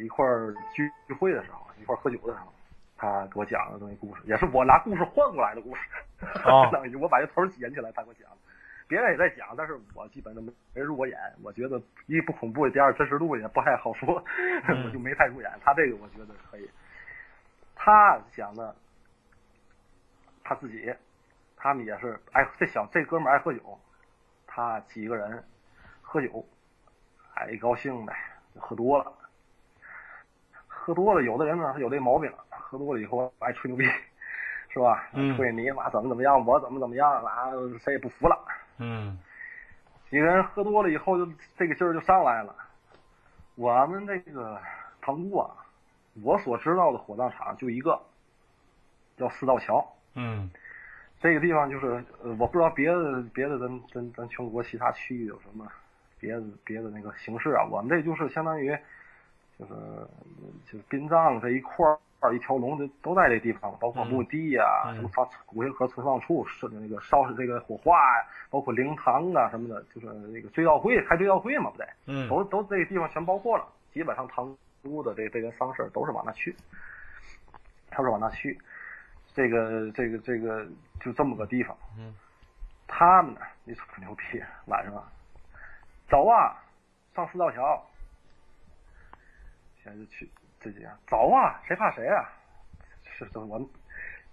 [0.00, 2.52] 一块儿聚聚会的时候，一块儿喝酒的时候，
[2.96, 5.80] 他给我讲了这么一故事，也是我拿故事换过来的故事。
[6.44, 8.30] 哦 相当于我把这头儿捡起来，他给我讲。
[8.86, 11.18] 别人也在讲，但是我基本都没没入过眼。
[11.42, 14.24] 我觉得一不恐怖，第二真实度也不太好说，
[14.68, 15.50] 嗯 我就没太入眼。
[15.60, 16.70] 他这个我觉得可以。
[17.74, 18.72] 他讲的
[20.44, 20.94] 他自己，
[21.66, 23.76] 他们也是爱这小这哥们儿爱喝酒，
[24.46, 25.42] 他几个人
[26.00, 26.46] 喝酒，
[27.34, 28.14] 哎，一高兴呗，
[28.54, 29.12] 就喝多了。
[30.68, 33.84] 喝多了，有的人呢，他有这毛病，喝多了以后爱吹牛逼，
[34.68, 35.08] 是吧？
[35.12, 37.50] 嗯吹你妈怎么怎么样，我怎么怎么样啊，
[37.80, 38.38] 谁也不服了。
[38.78, 39.18] 嗯
[40.08, 42.54] 几个人喝多了以后，就这个劲儿就上来了。
[43.56, 44.56] 我们这个
[45.00, 45.50] 塘沽啊，
[46.22, 48.00] 我所知道的火葬场就一个，
[49.16, 49.84] 叫四道桥。
[50.14, 50.48] 嗯
[51.20, 55.66] 这个地方就是，呃，我不知道别的别的咱咱咱全国其他区域有什么
[56.20, 57.64] 别的别的那个形式啊。
[57.70, 58.76] 我们这就是相当于，
[59.58, 59.72] 就是
[60.70, 61.86] 就是殡葬这一块
[62.20, 73.66] 儿一条龙的都在这地方，包括墓地呀、嗯什么发骨灰盒存放处，是那个烧这个火化呀、包括灵堂啊什么的，就是那个追悼会开追悼会嘛，不得，嗯都都这个地方全包括了。
[73.92, 76.54] 基本上塘沽的这这个丧事都是往那去，
[77.96, 78.58] 都是往那去。
[79.36, 80.66] 这个这个这个
[80.98, 81.76] 就这么个地方。
[81.98, 82.14] 嗯，
[82.88, 85.12] 他们呢，你说可牛逼，晚上啊，
[86.08, 86.56] 走啊，
[87.14, 87.86] 上四道桥。
[89.82, 90.28] 现在就去
[90.58, 92.32] 这几样，走啊，谁怕谁啊？
[93.04, 93.68] 是这我们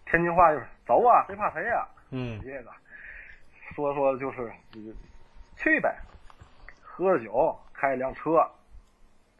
[0.06, 2.72] 天津话就是走啊，谁怕谁啊、嗯这个
[3.76, 4.95] 说说就是嗯
[5.58, 5.97] 去呗，
[6.82, 8.49] 喝着酒，开一辆车，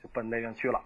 [0.01, 0.84] 就奔那边去了。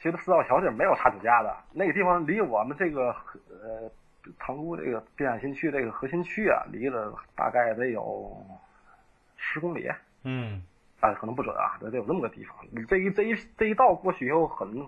[0.00, 3.14] 其实四道桥这没有查酒驾的，那个地方离我们这个
[3.48, 3.90] 呃
[4.38, 8.36] 塘沽这个滨海新区这个核心区啊，离了大概得有
[9.36, 9.88] 十公里，
[10.24, 10.62] 嗯
[11.00, 12.56] 啊，可能不准啊，得得有那么个地方。
[12.86, 14.86] 这一这一这一道过去以后很，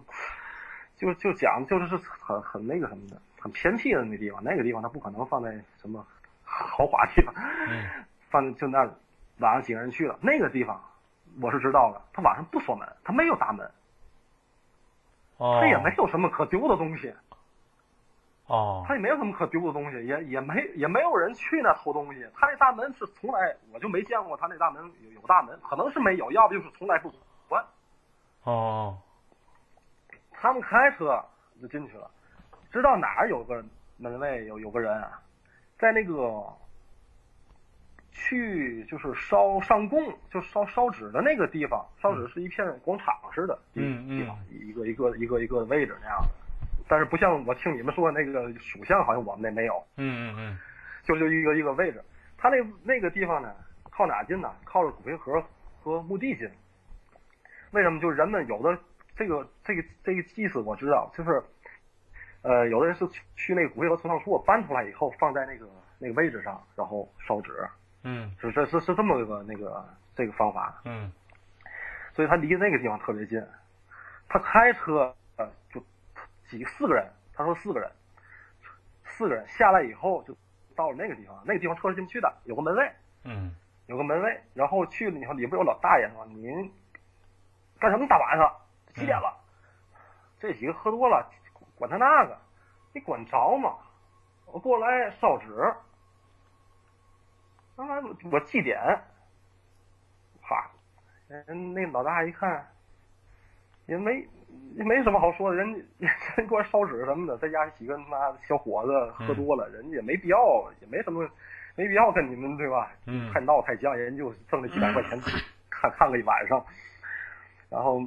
[0.96, 6.06] 就就讲就是是很很那个什么的，很偏僻的那地方，那个地方它不可能放在什么
[6.44, 7.34] 豪华地方，
[7.68, 8.90] 嗯放就那儿
[9.38, 10.80] 晚上几个人去了，那个地方
[11.40, 13.68] 我是知道的，他晚上不锁门，他没有大门，
[15.40, 17.12] 哦，他也没有什么可丢的东西。
[18.46, 22.26] 哦他也没有什么可丢的东西，也也没也没有人去那偷东西。
[22.34, 27.12] 他那大门是从来我就没见过他那大门有有大门，可能是没有，要不就是从来不
[27.48, 27.64] 关。
[28.42, 28.98] 哦
[30.32, 31.24] 他们开车
[31.62, 32.10] 就进去了，
[32.72, 33.64] 知道哪儿有个
[33.98, 35.20] 门卫有有个人啊，
[35.78, 36.44] 在那个
[38.30, 40.00] 去就是烧上供
[40.30, 46.28] 就烧烧纸的那个地方，烧纸是一片广场似的地嗯嗯地方，一个一个一个一个位置那样的。
[46.88, 49.74] 但是不像我听你们说的那个属相，好像我们那没有。
[49.96, 50.58] 嗯嗯嗯
[51.02, 52.00] 就就一个一个位置。
[52.38, 53.52] 他那那个地方呢，
[53.90, 54.54] 靠哪近呢？
[54.64, 55.44] 靠着骨灰盒
[55.80, 56.48] 和墓地近。
[57.72, 58.00] 为什么？
[58.00, 58.78] 就是人们有的
[59.16, 61.42] 这个这个这个意思我知道，就是
[62.42, 65.68] 呃，有的人是去去那个骨灰盒存放处搬出来以后，放在那个
[65.98, 67.52] 那个位置上，然后烧纸，
[68.02, 69.84] 嗯是是是是这么个那个
[70.14, 70.80] 这个方法。
[70.84, 71.12] 嗯
[72.14, 73.42] 所以他离那个地方特别近。
[74.28, 75.80] 他开车呃就
[76.48, 77.90] 几四个人，他说四个人，
[79.04, 80.36] 四个人下来以后就
[80.76, 82.92] 到了那个地方，那个地方车是进不去的，有个门卫，
[83.24, 83.54] 嗯
[83.86, 86.72] 有个门卫，然后去了以后里边有老大爷说您
[87.78, 88.52] 干什么大晚上
[88.94, 89.36] 几点了？
[90.38, 91.28] 这几个喝多了，
[91.74, 92.38] 管他那个，
[92.92, 93.74] 你管着吗？
[94.46, 95.74] 我过来烧纸，
[97.88, 98.00] 啊，
[98.30, 98.76] 我祭奠，
[100.42, 100.70] 哈，
[101.28, 102.66] 人那老大一看，
[103.86, 104.26] 也没
[104.74, 105.86] 也没什么好说的，人
[106.36, 110.38] 人过来烧纸什么的，在家几个他妈小伙子喝多了，人家也没必要，
[110.80, 111.28] 也没什么，
[111.76, 112.92] 没必要跟你们对吧？
[113.06, 115.20] 嗯太闹太僵，人就挣了几百块钱
[115.70, 116.64] 看看个一晚上，
[117.70, 118.00] 然后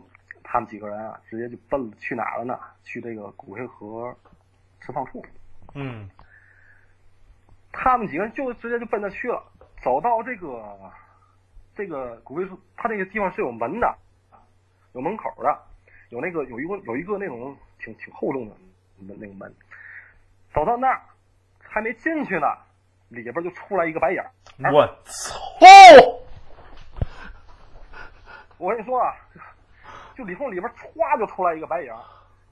[0.43, 2.59] 他们几个人啊，直接就奔去哪儿了呢？
[2.83, 4.15] 去这个古运河
[4.81, 5.25] 存放处。
[5.75, 6.09] 嗯
[7.75, 9.43] 他们几个人就直接就奔那去了，
[9.83, 10.63] 走到这个
[11.75, 13.95] 这个骨灰处，他这个地方是有门的，
[14.93, 15.59] 有门口的，
[16.09, 18.55] 有那个有一个有一个那种挺挺厚重的
[18.99, 19.53] 门那个门，
[20.53, 21.01] 走到那儿
[21.59, 22.47] 还没进去呢，
[23.09, 24.31] 里边就出来一个白影儿。
[24.71, 25.35] 我操！
[25.59, 26.19] 哦
[28.57, 29.13] 我跟你说啊，
[30.15, 31.99] 就里从里边歘就出来一个白影儿，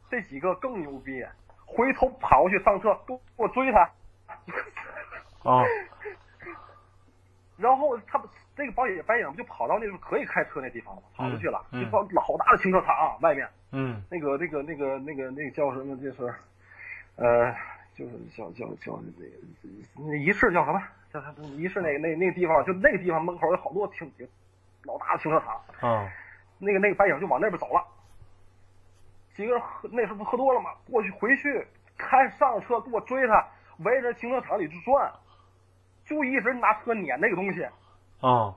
[0.10, 1.26] 这几个更牛逼，
[1.66, 3.80] 回头跑过去上车，给我追他。
[5.50, 5.64] 啊
[7.62, 15.96] 然后他们这个白影白影不就跑到那个可以开车那地方了，跑出去了，嗯嗯就到老大的停车场外面，嗯那个那个那个那个那个叫什么？
[15.98, 16.34] 就是，
[17.16, 17.54] 呃，
[17.96, 19.32] 就是叫叫叫那个
[19.98, 20.82] 那仪式叫什么？
[21.14, 24.12] 叫他仪式那个那那个地方，就那个地方门口有好多停
[24.86, 26.10] 老大的停车场，啊
[26.58, 27.86] 那个那个白影就往那边走了。
[29.36, 30.72] 几个人喝那时候不喝多了吗？
[30.90, 31.66] 过去回去
[31.98, 33.46] 开上车给我追他，
[33.80, 35.12] 围着停车场里就转，
[36.16, 37.64] 就一直拿车撵那个东西。
[38.20, 38.54] 啊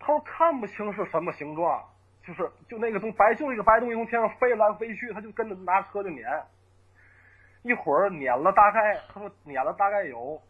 [0.00, 1.82] 他说看不清是什么形状，
[2.26, 6.44] 就是就那个东白就那个白东西从天上飞来飞去，他就跟着拿车就撵。
[7.62, 10.42] 一会儿撵了大概，他说撵了大概有，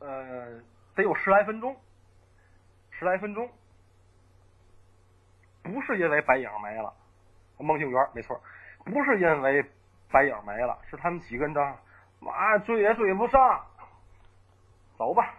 [0.00, 0.60] 呃，
[0.96, 1.76] 得有十来分钟，
[2.90, 3.48] 十来分钟。
[5.62, 6.92] 不是因为白影没了，
[7.58, 8.40] 孟庆元没错，
[8.84, 9.64] 不是因为
[10.10, 11.76] 白影没了，是他们几个人这儿，
[12.20, 13.64] 妈追也追不上，
[14.96, 15.34] 走吧，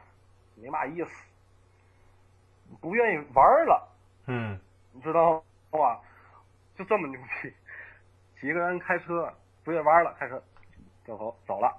[0.55, 1.25] 没嘛意思。
[2.81, 3.89] 不愿意玩了，
[4.27, 4.59] 嗯
[4.93, 5.99] 你知道吗？
[6.75, 7.53] 就这么牛逼，
[8.39, 10.41] 几个人开车不愿意玩了，开车
[11.03, 11.75] 掉头走了，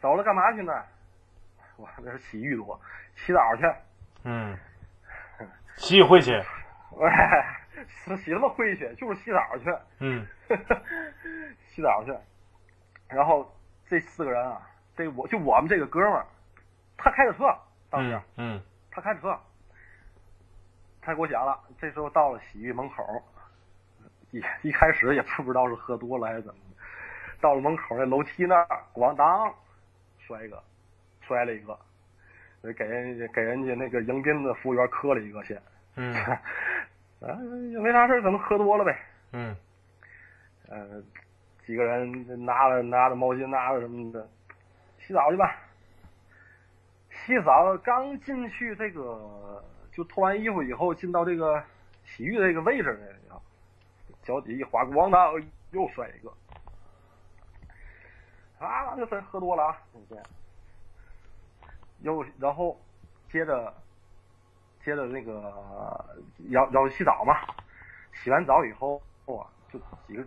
[0.00, 0.72] 走了干嘛去呢？
[1.76, 2.78] 我那是洗浴多，
[3.14, 3.62] 洗澡去。
[4.24, 4.58] 嗯，
[5.76, 6.34] 洗回去。
[7.00, 10.26] 哎，洗洗他妈灰去，就是洗澡去，嗯
[11.70, 12.12] 洗澡去。
[13.12, 13.50] 然后
[13.86, 14.60] 这四个人啊，
[14.96, 16.26] 这我就我们这个哥们儿，
[16.96, 17.52] 他开着车，
[17.90, 19.38] 当时、嗯嗯他开着车，
[21.00, 23.04] 他给我讲了，这时候到了洗浴门口，
[24.30, 26.76] 一一开始也不知道是喝多了还是怎么的，
[27.40, 29.54] 到了门口那楼梯那儿，咣当
[30.18, 30.62] 摔一个，
[31.20, 31.78] 摔了一个，
[32.74, 35.60] 给人家给人家那个迎宾的服务员磕了一个先，
[35.96, 36.14] 嗯。
[36.14, 36.40] 啊
[37.72, 38.98] 也没啥事儿，可能喝多了呗，
[39.32, 39.54] 嗯。
[40.68, 41.02] 呃，
[41.70, 44.28] 几个人拿了拿着毛巾拿着什么的，
[44.98, 45.56] 洗澡去吧。
[47.08, 49.62] 洗澡刚进去这个，
[49.92, 51.62] 就脱完衣服以后进到这个
[52.04, 52.92] 洗浴这个位置
[53.28, 53.40] 呢，
[54.24, 55.32] 脚底一滑，咣当
[55.70, 56.32] 又摔一个，
[58.58, 60.20] 啊，那就真喝多了啊，那天。
[62.00, 62.76] 又然后
[63.28, 63.72] 接着
[64.84, 66.04] 接着那个
[66.48, 67.36] 要要洗澡嘛，
[68.12, 70.26] 洗完澡以后啊，就几个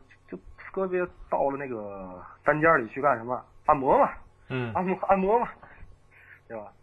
[0.74, 3.46] 就个别到了那个单间里去干什么？
[3.66, 4.10] 按摩嘛，
[4.50, 5.48] 嗯按摩按摩嘛，
[6.48, 6.74] 对吧？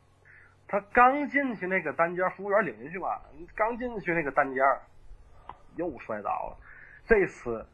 [0.68, 3.20] 他刚进去那个单间，服务员领进去吧，
[3.56, 4.64] 刚进去那个单间，
[5.74, 6.56] 又摔倒了，
[7.04, 7.66] 这次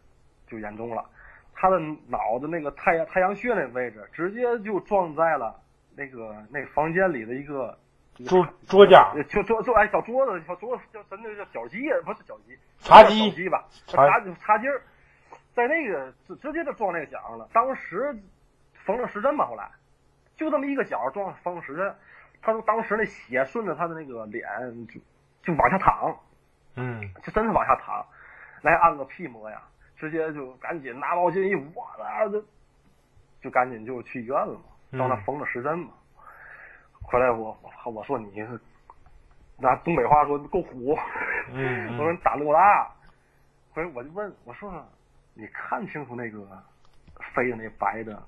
[0.49, 1.05] 就严重了，
[1.55, 5.55] 他的脑子那个太阳太阳穴那位置，直接就撞在了
[5.95, 7.79] 那个那房间里的一个
[8.25, 14.83] 桌桌架呃就桌桌哎小桌子小桌子叫真的叫脚机不是脚机茶几吧茶茶茶几儿，
[15.57, 18.15] 在那个直直接就撞那个角上了，当时
[18.85, 19.69] 缝了十针吧，后来
[20.37, 21.97] 就这么一个角撞缝了十针，
[22.43, 24.47] 他说当时那血顺着他的那个脸
[24.87, 25.01] 就
[25.43, 26.15] 就往下淌，
[26.75, 27.11] 嗯。
[27.23, 28.05] 就真是往下淌，
[28.61, 29.59] 来按个屁模样，
[29.97, 32.45] 直接就赶紧拿毛巾一捂，啊，就
[33.41, 35.89] 就赶紧就去医院了嘛，到那嗯缝了十针嘛。
[37.03, 38.61] 回来我我我说你是
[39.57, 40.95] 拿东北话说够虎，
[41.51, 41.93] 嗯。
[41.97, 42.93] 我说你胆子够大。
[43.73, 44.71] 回来我就问我说
[45.39, 46.41] 你看清楚那个
[47.35, 48.23] 飞的那白的，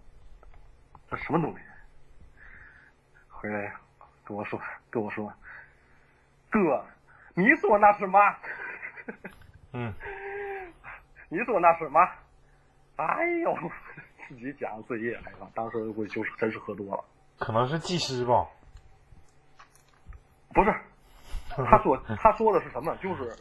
[1.10, 1.64] 这什么东西？
[3.28, 3.74] 回来
[4.24, 5.32] 跟我说跟我说，
[6.50, 6.84] 哥，
[7.34, 8.20] 你说那是嘛？
[9.72, 9.94] 嗯
[11.30, 12.00] 你说那是嘛？
[12.96, 13.56] 哎呦，
[14.28, 15.46] 自己讲自己也害怕。
[15.54, 17.04] 当时我就是真是喝多了，
[17.38, 18.46] 可能是技师吧。
[20.52, 20.74] 不是，
[21.64, 22.94] 他说他说的是什么？
[22.96, 23.34] 就是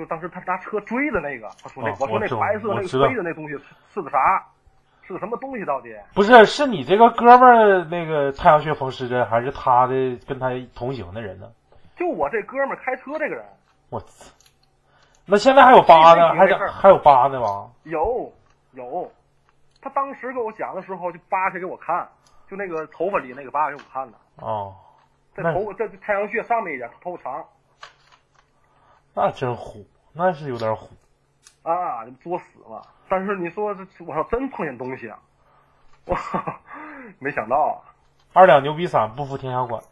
[0.00, 3.62] 就当时他拿车追的那个，他说那、哦我说那白色那个飞的那东西是
[3.94, 4.42] 是个啥？
[5.02, 5.94] 是个什么东西到底？
[6.14, 11.50] 不是，是你这个哥们儿那个太阳穴缝失针，还是他的跟他同行的人呢？
[11.96, 13.44] 就我这哥们儿开车这个人
[13.90, 14.30] 我操！
[15.26, 17.70] 那现在还有疤呢，还还有疤呢吗？
[17.82, 18.32] 有
[18.72, 19.10] 有，
[19.82, 22.08] 他当时跟我讲的时候就扒开给我看，
[22.48, 24.74] 就那个头发里那个疤给我看的，哦，
[25.34, 27.44] 那这头发这太阳穴上面一点，头发长
[29.14, 30.88] 那真虎，那是有点虎。
[31.62, 32.82] 啊，就作死了。
[33.08, 35.18] 但是你说这，我操，真碰见东西啊！
[36.06, 36.18] 哇，
[37.18, 37.74] 没想到啊。
[38.32, 39.82] 二两牛逼散不服天下管。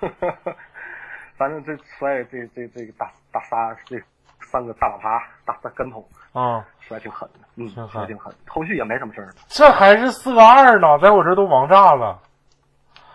[1.36, 4.00] 反正这摔这这这个大大仨这
[4.40, 8.34] 三个大马趴大大跟头啊、摔挺狠的，嗯，挺狠摔挺狠。
[8.48, 9.32] 后续也没什么事儿。
[9.48, 12.20] 这还是四个二呢，在我这都王炸了。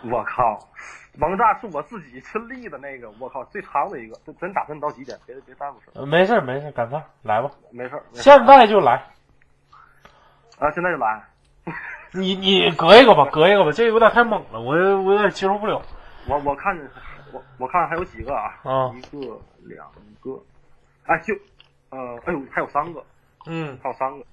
[0.03, 0.59] 我靠，
[1.19, 5.17] 王炸是我自己亲历的那个，我靠，最长的一个，真真打算到几点？
[5.25, 9.03] 别别耽误事儿，呃没事儿没事儿，赶趟来吧，没事现在就来。
[10.59, 11.23] 啊，现在就来。
[12.13, 15.81] 你你隔一个吧，隔一个吧，这个有点太猛了，我我有点接受不了。
[16.27, 16.77] 我我看
[17.31, 19.85] 我我看还有几个啊，啊一个两
[20.21, 20.41] 个，
[21.05, 21.33] 哎就
[21.89, 23.03] 呃哎呦还有三个，
[23.45, 24.25] 嗯还有三个。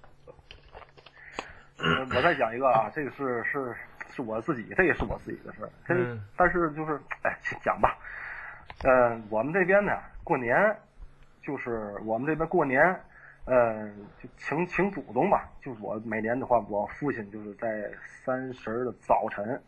[1.76, 3.76] 呃我再讲一个啊，这个是是
[4.14, 5.70] 是我自己，这也是我自己的事儿。
[6.36, 7.98] 但是就是哎讲吧，
[8.84, 9.92] 呃，我们这边呢
[10.22, 10.54] 过年
[11.42, 12.80] 就是我们这边过年，
[13.44, 13.90] 呃，
[14.22, 15.48] 就请请祖宗吧。
[15.60, 17.90] 就是我每年的话，我父亲就是在
[18.24, 19.60] 三十儿的早晨，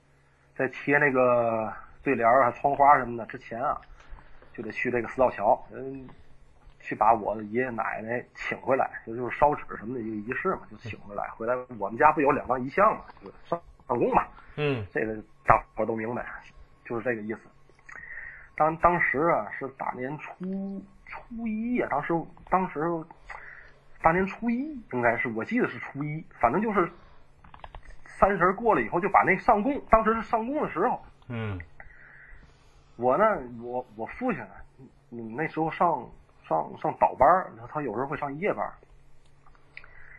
[0.54, 1.72] 在贴那个
[2.02, 3.80] 对联儿啊、窗花什么的之前啊，
[4.52, 6.08] 就得去这个四道桥，嗯，
[6.78, 11.28] 去把我的爷爷奶奶请回来，也就是烧纸什么的一个仪式嘛，就请回来。
[11.30, 14.26] 回来我们家不有两张遗像嘛，就是上上供嘛。
[14.56, 15.14] 嗯这个
[15.44, 16.24] 大伙儿都明白，
[16.84, 17.40] 就是这个意思。
[18.56, 22.14] 当当时啊是大年初初一呀、当时
[22.48, 22.80] 当时
[24.00, 26.90] 大年初一应该是我记得是初一，反正就是
[28.06, 31.60] 三十儿过了以后就把那上供，当时是上供的时候，嗯
[32.96, 33.24] 我呢
[33.60, 34.54] 我我父亲呢，
[35.10, 36.08] 嗯那时候上
[36.48, 38.72] 上上倒班儿，他有时候会上夜班儿，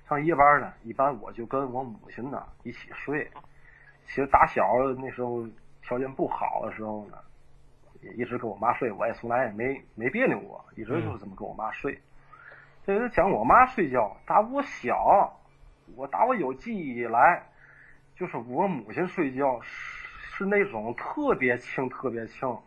[0.07, 3.27] 上夜班儿呢，一般我就跟我母亲呢一起睡。
[4.07, 4.63] 其实打小
[4.97, 5.45] 那时候
[5.83, 7.17] 条件不好的时候呢，
[8.01, 11.99] 也一直跟我妈睡，我也从来也没没别扭过，一直就是这么跟我妈睡。
[12.85, 15.37] 这人讲我妈睡觉，打我小，
[15.95, 17.43] 我打我有记忆以来，
[18.15, 22.57] 就是我母亲睡觉是是那种特别轻、特别轻，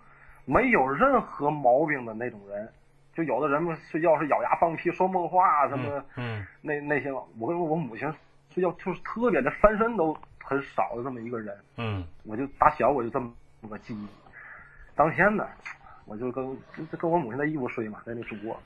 [0.44, 2.68] 没有任何毛病的那种人。
[3.12, 8.12] 就有的人们睡觉是咬牙放屁、说梦话什么，嗯那那些，我跟我母亲
[8.50, 10.16] 睡觉就是特别的翻身都
[10.50, 11.56] 很少的这么一个人。
[11.76, 13.32] 嗯我就打小我就这么
[13.68, 14.08] 个记忆。
[14.96, 15.46] 当天呢，
[16.06, 16.44] 我就跟
[16.98, 18.60] 跟我母亲在一屋睡嘛，在那主卧。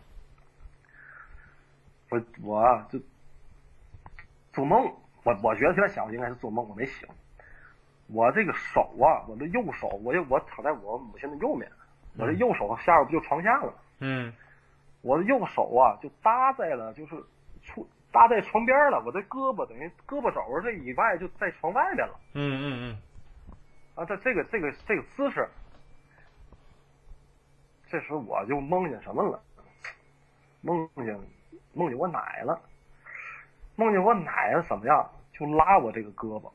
[2.09, 2.99] 我我啊就
[4.55, 4.91] 做梦，
[5.25, 7.07] 我我觉得现在想应该是做梦，我没醒。
[8.07, 11.71] 我这个手啊，我的右手，我就我躺在我母亲的右面，
[12.17, 13.75] 我这右手下边不就床下了吗？
[14.01, 14.33] 嗯
[15.03, 17.15] 我的右手啊，就搭在了，就是
[17.63, 22.15] 触搭在床边了，我的胳膊等于胳膊肘这以外就在床外边了。
[22.35, 22.97] 嗯嗯嗯，
[23.97, 25.49] 啊，这这个这个这个姿势，
[27.89, 29.43] 这时我就梦见什么了？
[30.61, 31.19] 梦见
[31.73, 32.59] 梦见我奶了，
[33.75, 35.11] 梦见我奶怎么样？
[35.33, 36.49] 就拉我这个胳膊。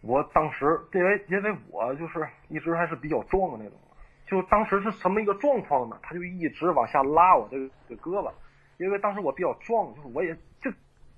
[0.00, 3.76] 我当时因为因为我就是一直还是比较壮的那种，
[4.24, 5.98] 就当时是什么一个状况呢？
[6.04, 8.32] 他就一直往下拉我这个这个胳膊，
[8.78, 10.70] 因为当时我比较壮，就是我也就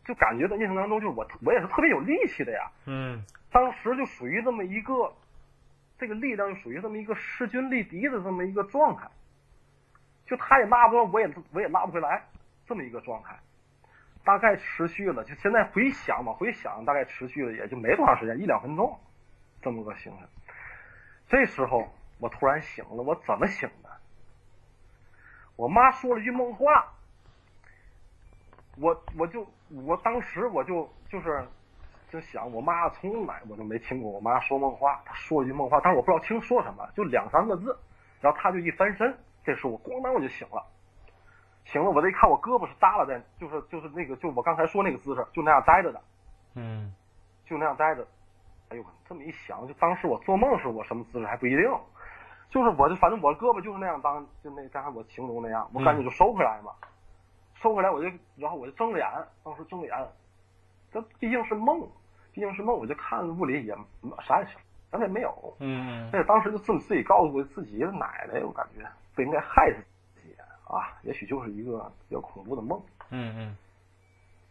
[0.04, 2.70] 就感觉在印象当中就是我我也是特别有力气的呀。
[2.86, 5.12] 嗯当时就属于这么一个，
[5.98, 9.10] 这个力量就属于这么一个势均力敌的这么一个状态，
[10.24, 12.22] 就他也拉不动，我也我也拉不回来，
[12.64, 13.38] 这么一个状态，
[14.24, 18.98] 大概持续了，就现在回想往回想，大概持续了也就没多长时间，一两分钟，
[19.60, 20.28] 这么个形式。
[21.28, 23.90] 这时候我突然醒了，我怎么醒的？
[25.56, 26.92] 我妈说了一句梦话，
[28.80, 29.46] 我我就
[29.84, 31.44] 我当时我就就是
[32.08, 37.78] 就想，我妈从来我都没听过我妈说梦话，她说一句梦话，但是我不知道听说什么，就两三个字，
[38.20, 40.64] 然后她就一翻身，这时候我咣当我就醒了，
[41.64, 46.00] 醒了，我这一看我胳膊是耷拉在，就是就是那个就我刚才说那个姿势，就那样呆着的，
[46.54, 46.94] 嗯。
[47.44, 48.06] 就那样呆着。
[48.68, 51.68] 哎呦，这么一想，就当时我做梦时我什么姿势还不一定，
[52.48, 56.70] 就是我就反正我胳膊就是那样当，就那刚才我形容那样，我赶紧就收回来嘛，
[57.62, 59.06] 收回来我就然后我就睁着眼，
[59.44, 60.08] 当时睁着眼，
[60.92, 61.80] 这毕竟是梦，
[62.32, 63.74] 毕竟是梦，我就看屋里也
[64.26, 64.46] 啥也
[64.90, 68.84] 啥也没有，嗯而且当时就自自己告诉自己的奶奶，我感觉
[69.14, 69.76] 不应该害死
[70.14, 70.34] 自己
[70.66, 72.80] 啊，也许就是一个比较恐怖的梦。
[73.10, 73.56] 嗯嗯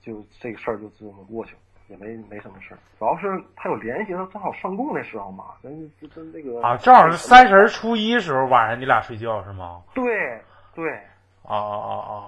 [0.01, 2.77] 就这个事儿就这么过去了，也没没什么事儿。
[2.97, 9.81] 主要是他有联系，他正好上供那时候嘛，跟跟那个啊，正好是三十初一时候晚上你俩睡觉是吗？
[9.93, 10.05] 对
[10.73, 10.89] 对，
[11.43, 12.23] 啊啊啊啊！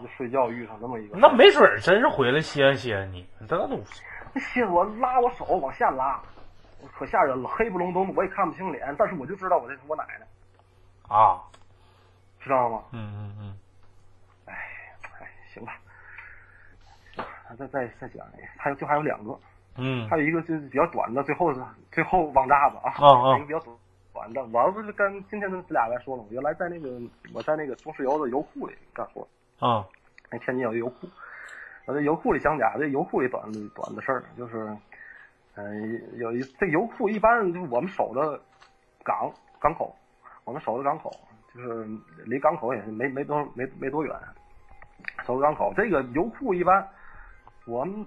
[0.00, 3.80] 就睡觉遇上这么一个，那没准儿真是回来歇歇你，这都
[4.34, 6.20] 那歇我拉我手往下拉，
[6.82, 11.40] 我可吓人了，黑不隆咚的，我也看不清脸，但是我就知道我这是我奶奶，啊，
[12.40, 12.82] 知道吗？
[12.92, 13.58] 嗯嗯嗯。
[14.44, 14.54] 哎
[15.20, 15.78] 哎，行吧，
[17.58, 18.26] 再再再讲
[18.58, 19.38] 还有就还有两个，
[19.76, 20.08] 嗯。
[20.08, 23.58] 还有一个就是比较短的，最后是最后网炸子啊，啊啊 一个比较
[24.12, 24.44] 短的。
[24.52, 27.00] 我不是跟今天跟咱俩来说了，我原来在那个
[27.32, 29.26] 我在那个中石油的油库里干活，
[29.58, 29.86] 啊
[30.30, 31.08] 那天津有一油库，
[31.86, 34.76] 我在油库里讲讲这油库里短的短的事儿，就是，
[35.54, 38.40] 嗯、有一这油库一般就是我们守的
[39.04, 39.94] 港港口，
[40.44, 41.10] 我们守的港口
[41.54, 41.88] 就是
[42.24, 44.14] 离港口也是没没多没没多远，
[45.24, 46.86] 守的港口这个油库一般
[47.66, 48.04] 我们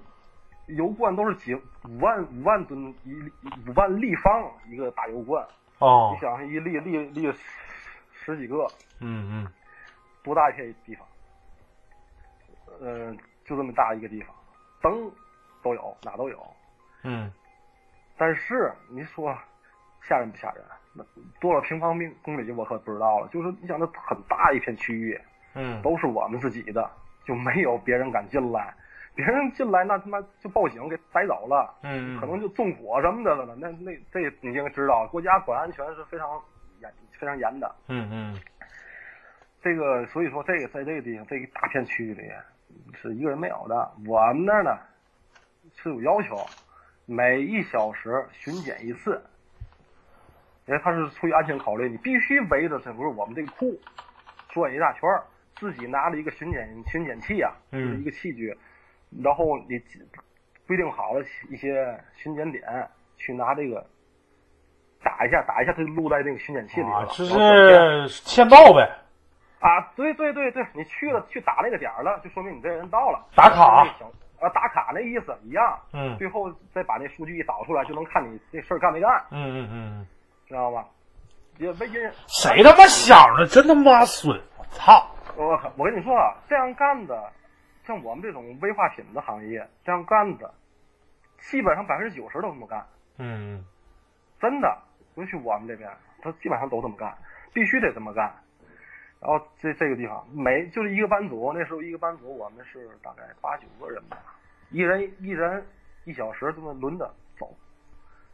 [0.68, 3.14] 油罐都是几五万五万吨一
[3.68, 5.44] 五万立方一个大油罐，
[5.80, 7.40] 哦你想一立立立十
[8.12, 8.68] 十几个，
[9.00, 9.48] 嗯嗯
[10.22, 11.08] 多大一片地方？
[12.80, 13.16] 呃，
[13.46, 14.36] 就这么大一个地方，
[14.82, 15.12] 灯
[15.62, 16.46] 都有，哪都有。
[17.04, 17.32] 嗯
[18.18, 19.34] 但是你说
[20.02, 20.64] 吓人不吓人？
[20.94, 21.04] 那
[21.40, 23.28] 多少平方米公里我可不知道了。
[23.30, 25.20] 就是你想，那很大一片区域
[25.54, 26.90] 嗯都是我们自己的，
[27.26, 28.74] 就没有别人敢进来。
[29.16, 33.56] 别人进来那他妈就报警给逮走了，嗯，可能就纵火什么的了。
[33.56, 36.42] 那那这你应该知道，国家管安全是非常
[36.82, 37.76] 严非常严的。
[37.88, 38.40] 嗯嗯
[39.62, 42.32] 这个所以说这个在这个地方这一大片区域里
[42.94, 43.92] 是一个人没有的。
[44.08, 44.78] 我们那儿呢
[45.76, 46.46] 是有要求，
[47.06, 49.22] 每一小时巡检一次，
[50.66, 53.80] 因为他是出于安全考虑，你必须围着整个我们这个库
[54.50, 55.24] 转一大圈儿，
[55.56, 58.58] 自己拿了一个巡检巡检器啊，嗯就是一个器具，
[59.24, 59.82] 然后你
[60.68, 62.64] 规定好了一些巡检点，
[63.18, 63.86] 去拿这个
[65.04, 68.88] 打一下，打一下，它就录在那个巡检器里了。，啊这是签到呗，
[69.60, 73.26] 啊，对对对对，你去了去打那个点儿了，就说明你这人到了。
[73.36, 73.84] 打卡
[74.42, 75.78] 啊，打卡那意思一样。
[75.92, 80.08] 嗯最后再把那数据一导出来，就能看你这事儿干没干，嗯嗯嗯，
[80.48, 80.86] 知道吧？
[81.58, 85.12] 也没人，谁他妈想的真他妈损，我操！
[85.36, 85.60] 我！
[85.76, 87.30] 我跟你说啊，这样干的，
[87.86, 90.54] 像我们这种危化品的行业，这样干的，
[91.38, 92.86] 基本上百分之九十都这么干，
[93.18, 93.66] 嗯
[94.40, 94.78] 真的。
[95.16, 95.90] 尤其我们这边，
[96.22, 97.14] 他基本上都这么干，
[97.54, 98.34] 必须得这么干。
[99.22, 104.18] 然后这这个地方每就是一个班组，那时候一个班组我们是大概八九个人吧，
[104.72, 105.62] 一人一人
[106.06, 107.54] 一小时这么轮着走，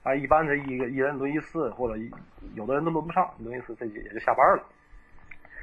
[0.04, 2.12] 啊，一般是一个一人轮一次，或者一
[2.54, 4.64] 有的人都轮不上，轮一次这也就下班了。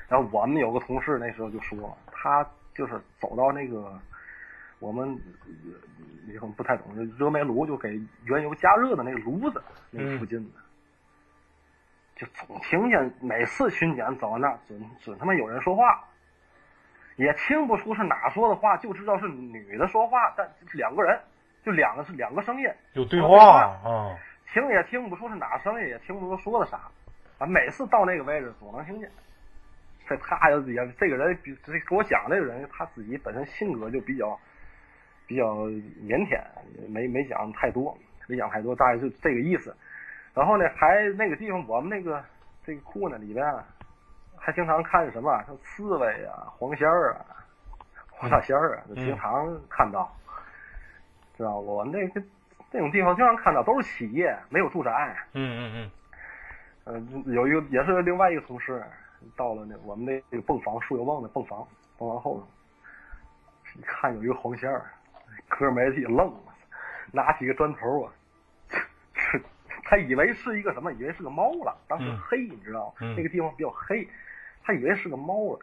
[0.08, 2.44] 然后我们有个同事那时候就说，他
[2.74, 3.96] 就是走到那个
[4.80, 5.08] 我们
[6.26, 9.62] 你可能不太懂，就热煤炉就给原油加热的那个炉子
[9.92, 10.61] 那附近的。
[12.22, 16.04] 就总听见每次巡检走到那儿，准准他妈有人说话，
[17.16, 21.18] 也听不出是哪说的话，就知道是女的说话，但两个人
[21.64, 24.16] 就两个是两个声音，有对话啊，
[24.52, 26.82] 听也听不出是哪声音，也听不出说的啥，
[27.38, 29.10] 啊，每次到那个位置总能听见。
[30.08, 30.56] 这他也
[30.92, 34.38] 这个人比这给我讲这个人，他自己本身性格就比较
[35.26, 35.66] 比较
[36.06, 36.40] 腼腆，
[36.88, 39.76] 没没讲太多，没讲太多，大概就这个意思。
[40.34, 42.22] 然后呢，还那个地方我们那个
[42.64, 43.44] 这个库呢里边。
[44.44, 47.24] 还经常看什么，像刺猬啊、黄仙儿啊、
[48.10, 50.12] 黄大仙儿啊，就经常看到，
[51.36, 52.20] 知道我那个
[52.72, 55.16] 那种地方经常看到，都是企业，没有住宅。
[55.34, 55.88] 嗯
[56.84, 57.32] 嗯嗯。
[57.32, 58.84] 有一个也是另外一个同事，
[59.36, 61.64] 到了那我们那那个泵房树油泵的泵房，
[61.96, 62.48] 泵房后头，
[63.78, 64.90] 一看有一个黄仙儿，
[65.48, 66.34] 哥们儿一愣，
[67.12, 68.12] 拿起个砖头啊。
[69.84, 70.92] 他以为是一个什么？
[70.92, 71.76] 以为是个猫了。
[71.88, 73.14] 当时黑，你知道吗？
[73.16, 74.08] 那个地方比较黑。
[74.64, 75.58] 他以为是个猫了，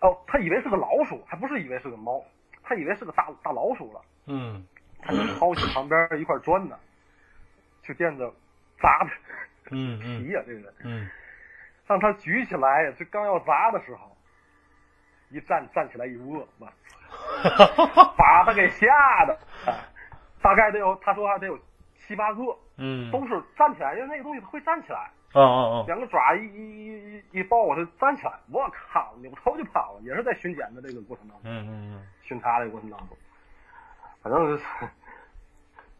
[0.00, 2.24] 哦，他以为是个老鼠，还不是以为是个猫，
[2.62, 4.00] 他以为是个大大老鼠了。
[4.26, 4.66] 嗯，
[5.02, 6.78] 他就抄起旁边一块砖呢，
[7.82, 8.32] 就垫着
[8.80, 9.10] 砸他。
[9.70, 10.74] 嗯 皮呀，这个人。
[10.84, 11.08] 嗯，
[11.86, 14.16] 让他举起来，这刚要砸的时候，
[15.30, 16.66] 一站站起来一握，我
[18.16, 18.86] 把他给吓
[19.26, 19.38] 的，
[20.40, 21.58] 大概得有，他说还得有
[22.06, 22.42] 七八个，
[22.78, 25.10] 嗯，都是站起来，因为那个东西它会站起来。
[25.32, 25.84] 啊啊啊！
[25.86, 33.08] 两个爪一一一一一抱，我就站起来，我靠，扭头就跑了，也是在巡检的这个过程当中，嗯嗯嗯，巡查的过程当中，
[34.22, 34.64] 反正是，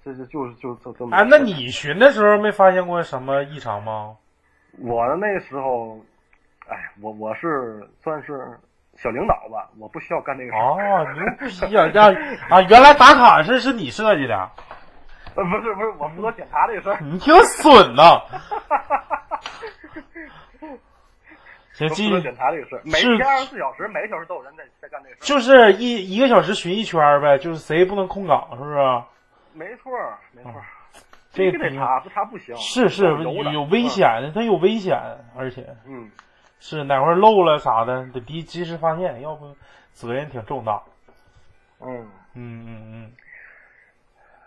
[0.02, 1.14] 这就就是就就这么。
[1.14, 4.16] 哎，那你巡的时候没发现过什么异常吗？
[4.78, 6.00] 我的那个时候，
[6.68, 8.58] 哎，我我是算是
[8.94, 10.78] 小领导吧，我不需要干这个事哦，
[11.12, 11.88] 牛逼啊！
[11.92, 12.00] 这
[12.54, 14.50] 啊，原来打卡是是你设计的。
[15.36, 16.98] 呃，不是不是，我负责检查这个事儿。
[17.04, 18.20] 你挺损呐！
[21.74, 22.80] 行，继续检查这个事儿。
[22.84, 25.24] 每天二十四小时，每个小时都有人在在干这个事儿。
[25.26, 28.76] 就是一一个小时巡一圈呗，就是谁不能空岗，是不是？
[29.52, 29.92] 没错，
[30.32, 30.52] 没错。
[31.32, 32.56] 这个得查，不查不行。
[32.56, 34.98] 是是，有有危险的，它有危险，
[35.36, 36.10] 而且嗯，
[36.60, 39.54] 是哪块漏了啥的，得及及时发现，要不
[39.92, 40.80] 责任挺重大。
[41.82, 43.12] 嗯嗯嗯嗯。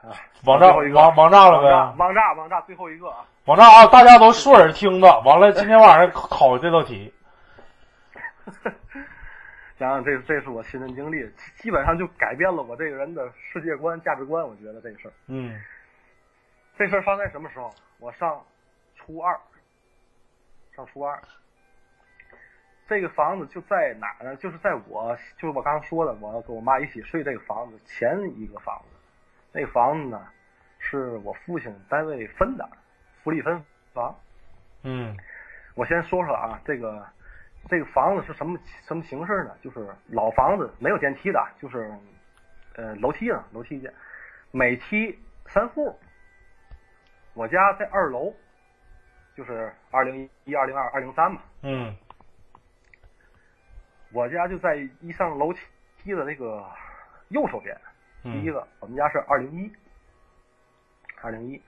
[0.11, 0.15] 啊，
[0.45, 1.69] 网炸网网炸了呗！
[1.97, 3.25] 网炸网炸最后一个啊！
[3.45, 3.85] 网炸啊！
[3.87, 7.13] 大家都竖耳听着，完了今天晚上考这道题。
[9.77, 11.25] 想想这这是我亲身经历，
[11.55, 14.45] 基本上就改变了我这个人的世界观、价值观。
[14.45, 15.57] 我觉得这个事儿，嗯，
[16.77, 17.73] 这事儿发生在什么时候？
[17.99, 18.43] 我上
[18.95, 19.39] 初二，
[20.75, 21.17] 上初二，
[22.89, 24.35] 这个房子就在哪呢？
[24.35, 28.98] 就是在我，就是我刚刚说的，我要跟我妈一起睡这个房子前一个房子。
[29.51, 30.27] 那房子呢，
[30.77, 32.69] 是我父亲单位分的
[33.23, 33.63] 福利分
[33.93, 34.15] 房。
[34.83, 35.17] 嗯，
[35.75, 37.05] 我先说说啊，这个
[37.67, 39.57] 这个房子是什么什么形式呢？
[39.61, 41.91] 就是老房子，没有电梯的，就是
[42.75, 43.93] 呃楼梯呢，楼梯间，
[44.51, 45.17] 每梯
[45.47, 45.97] 三户。
[47.33, 48.33] 我家在二楼，
[49.35, 51.41] 就是二零一、二零二、二零三嘛。
[51.61, 51.95] 嗯，
[54.11, 55.53] 我家就在一上楼
[55.97, 56.65] 梯的那个
[57.29, 57.75] 右手边。
[58.23, 59.71] 第一个，我们家是二零一，
[61.21, 61.61] 二零一。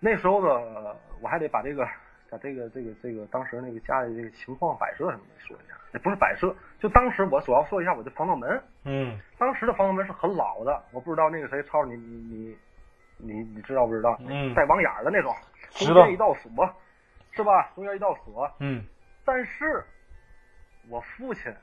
[0.00, 1.86] 那时候呢，我还得把这个，
[2.30, 5.74] 把这个，这个，这个当时那个家里这个情况摆设什么的说一下。
[5.94, 8.62] 也不是摆设，就当时我主要说一下我的防盗门。
[8.84, 9.18] 嗯。
[9.38, 12.58] 当时的防盗门是很老的，我不知道那个谁超你你你
[13.16, 14.18] 你你知道不知道？
[14.26, 14.52] 嗯。
[14.54, 15.34] 带网眼的那种，
[15.70, 16.50] 中间一道锁，
[17.32, 17.70] 是吧？
[17.74, 18.50] 中间一道锁。
[18.60, 18.84] 嗯。
[19.24, 19.84] 但是，
[20.88, 21.54] 我父亲，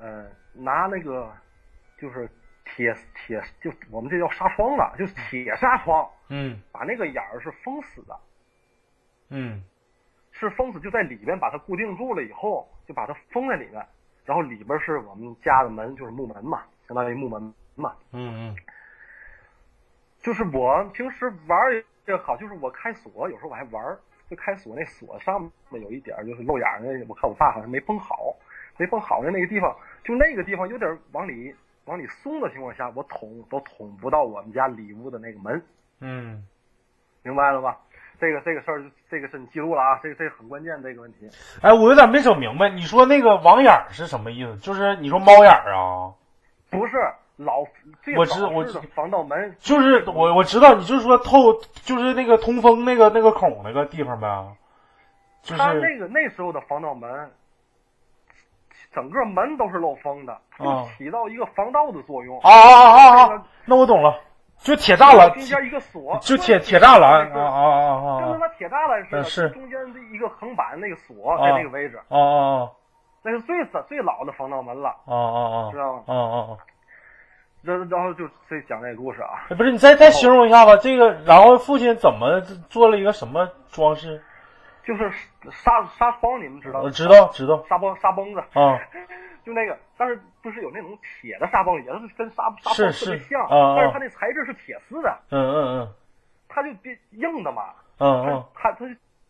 [0.00, 1.32] 呃，拿那个。
[1.98, 2.28] 就是
[2.64, 6.08] 铁铁，就我们这叫纱窗了，就是铁纱窗。
[6.28, 8.18] 嗯，把那个眼儿是封死的。
[9.30, 9.62] 嗯，
[10.32, 13.86] 是封死，就在里边把它固定住了以后，就把它封在里面。
[14.24, 17.94] 然后里边是我们家的门，就是木门嘛，相当于木门嘛。
[18.10, 18.56] 嗯嗯。
[20.20, 21.58] 就是我平时玩
[22.06, 23.96] 也好，就是我开锁，有时候我还玩，
[24.28, 25.40] 就开锁那锁上
[25.70, 28.34] 面有一点就是漏眼那，我看我爸好像没封好，
[28.76, 31.54] 没封好的那个地方，就那个地方有点往里。
[31.86, 35.62] 往里松的情况下，我捅都捅不到我们家里屋的那个门。
[36.00, 36.44] 嗯，
[37.22, 37.78] 明白了吧？
[38.20, 41.28] 这个这个事儿，这个是你记录了啊，这个这个很关键这个问题。
[41.62, 44.56] 哎，我有点没整明白，你说那个网眼是什么意思？
[44.58, 46.12] 就是你说猫眼啊？
[46.70, 46.96] 不是
[47.36, 47.60] 老，
[48.16, 48.64] 我知我
[48.94, 51.52] 防盗门就是我我知道，你就是说透，
[51.84, 54.56] 就是那个通风那个那个孔那个地方呗。
[55.42, 57.30] 就是那个那时候的防盗门。
[58.94, 60.64] 整个门都是漏风的，就
[60.96, 62.38] 起到一个防盗的作用。
[62.40, 63.42] 啊啊啊啊！
[63.64, 64.18] 那我懂了，
[64.58, 68.20] 就铁栅栏，中间一个锁，就铁铁栅栏啊啊啊啊！
[68.20, 71.98] 跟他妈铁栅栏似的，是中间的一个横板那个锁在那个位置。
[72.08, 72.70] 啊啊啊！
[73.22, 76.02] 那是最早最老的防盗门了，啊啊啊知道吗？
[76.06, 76.56] 啊啊啊！
[77.62, 82.40] 然然后就这讲这个故事啊，哎不是你再再形容一下吧，这个然后父亲怎么
[82.70, 84.22] 做了一个什么装饰？
[84.86, 85.10] 就是
[85.50, 86.84] 沙沙窗，你们知道吗？
[86.84, 88.78] 我知道知道沙崩沙崩子，啊，
[89.44, 95.94] 就那个，但是不是有那种铁的沙崩，也是跟沙沙包特别是像，但是它那材质是铁丝的，嗯嗯嗯。
[96.48, 98.44] 它就变硬的嘛，嗯嗯。
[98.54, 98.86] 它它它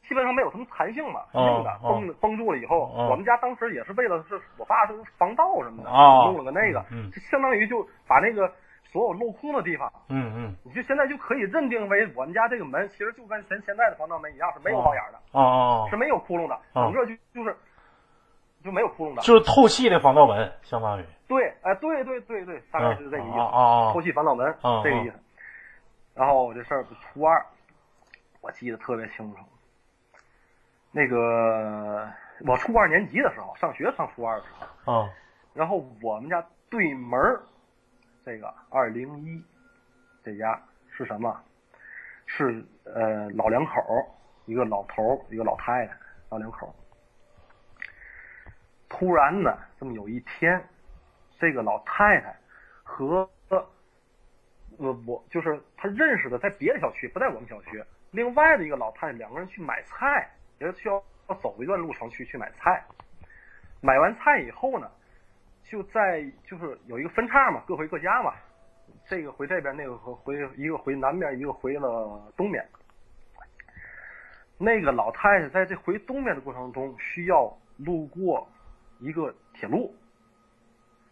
[0.07, 6.27] 基本上没有什么弹性嘛，哦硬的哦绷绷住了以后，哦我们家当时也是为了是我爸是防盗什么的，啊。
[6.27, 7.11] 弄了个那个，嗯。
[7.11, 8.53] 就相当于就把那个
[8.97, 17.55] 所有镂空的地方，嗯嗯你就现在就可以认定为我们家这个门其实就跟咱现在的防盗门一样是没有猫眼的，哦哦是没有窟窿的，哦整个就就是
[18.65, 23.93] 就没有窟窿的，就是透气的防盗门，相当于对，哎，对对对对，大概是这个意思。
[23.93, 25.21] 透气防盗门、啊这个意思。
[26.15, 27.45] 然后这事儿初二，
[28.41, 29.39] 我记得特别清楚。
[30.91, 32.09] 那个
[32.47, 34.49] 我初二年级的时候，上学上初二的时
[34.87, 35.11] 候，啊
[35.53, 37.43] 然后我们家对门儿
[38.27, 39.41] 这个二零一
[40.25, 41.41] 这家是什么？
[42.27, 44.05] 是呃老两口，
[44.47, 45.97] 一个老头，一个老太太，
[46.31, 46.75] 老两口。
[48.89, 50.61] 突然呢，这么有一天，
[51.39, 52.37] 这个老太太
[52.83, 53.65] 和呃
[54.77, 57.81] 我就是她认识的，在别的小区，不在我们小区，
[58.11, 60.29] 另外的一个老太太，两个人去买菜，
[60.59, 61.01] 也是需要
[61.41, 62.85] 走一段路程去去买菜。
[63.81, 64.91] 买完菜以后呢，
[65.69, 68.33] 就在就是有一个分叉嘛，各回各家嘛，
[69.07, 72.67] 这个回这边，那个回一个回南边，一个回了东边。
[74.59, 78.49] 那个老太太在这回东边的过程中，需要路过
[79.01, 79.95] 一个铁路，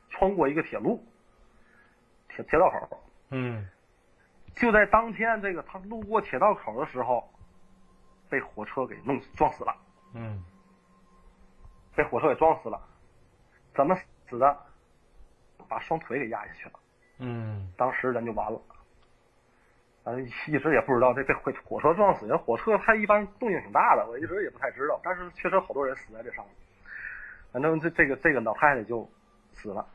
[0.09, 1.05] 穿过一个铁路，
[2.28, 3.02] 铁铁道口。
[3.31, 3.68] 嗯
[4.55, 7.28] 就在当天，这个她路过铁道口的时候，
[8.31, 9.76] 被火车给弄撞死了，
[10.14, 10.44] 嗯
[11.97, 12.81] 被火车给撞死了。
[13.74, 13.94] 怎么
[14.35, 14.56] 死的？
[15.69, 16.73] 把双腿给压下去了。
[17.19, 18.61] 嗯当时人就完了。
[20.02, 25.01] 反正一直也不知道这被火火车撞死，人火车它一般动静挺大的，我一直也不太知道。
[25.02, 26.55] 但是确实好多人死在这上面。
[27.52, 29.09] 反正这这个这个老太太就
[29.52, 29.86] 死了。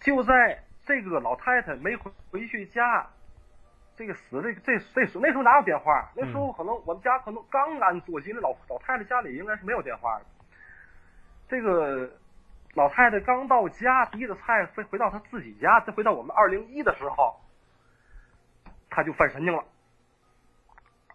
[0.00, 3.08] 就在这个老太太没回回去家，
[3.96, 6.10] 这个死这这这时那时候哪有电话？
[6.14, 10.26] 那时候可能我们家可能刚安座机，那老老太太家里应该是没有电话的。
[11.48, 12.10] 这个
[12.74, 17.40] 老太太刚到家，提着菜回回到她自己家，再回到我们二零一的时候，
[18.90, 19.64] 她就犯神经了。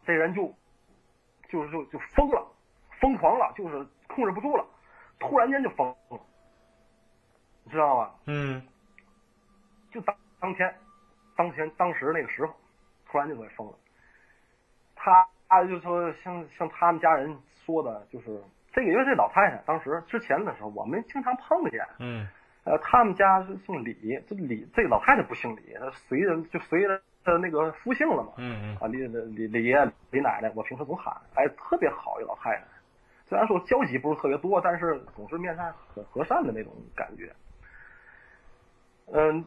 [0.03, 0.53] 这人就
[1.49, 2.47] 就是就就疯了，
[2.99, 4.65] 疯狂了，就是控制不住了，
[5.19, 6.19] 突然间就疯了，
[7.63, 8.11] 你知道吗？
[8.25, 8.61] 嗯
[9.91, 10.73] 就当当天，
[11.35, 12.53] 当天当时那个时候，
[13.05, 13.73] 突然就给疯了。
[14.95, 18.41] 他他就说像像他们家人说的，就是
[18.71, 22.27] 这个，因为这老太太当时之前的时候，我们经常碰见，嗯
[22.63, 28.33] 呃，他们家是姓李，这李这个老太太不姓李，她随着就随着呃那个夫姓了嘛。
[28.37, 32.63] 嗯嗯啊，李李李爷李奶奶，我平时总喊，哎，特别好一老太太。
[33.25, 37.33] 虽然说交集不是特别多，但是总是面善很和善的那种感觉。
[39.13, 39.43] 嗯，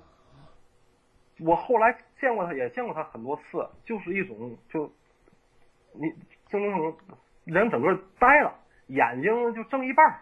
[1.41, 4.93] 我后来见过她，也见过她很多次，就是一种就
[5.93, 6.11] 你
[6.49, 6.97] 就那种
[7.45, 8.53] 人整个呆了，
[8.87, 10.21] 眼睛就睁一半儿，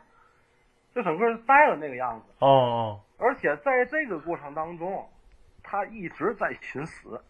[0.94, 2.26] 就整个呆了那个样子。
[2.38, 5.08] 哦哦而且在这个过程当中，
[5.62, 7.20] 他一直在寻死，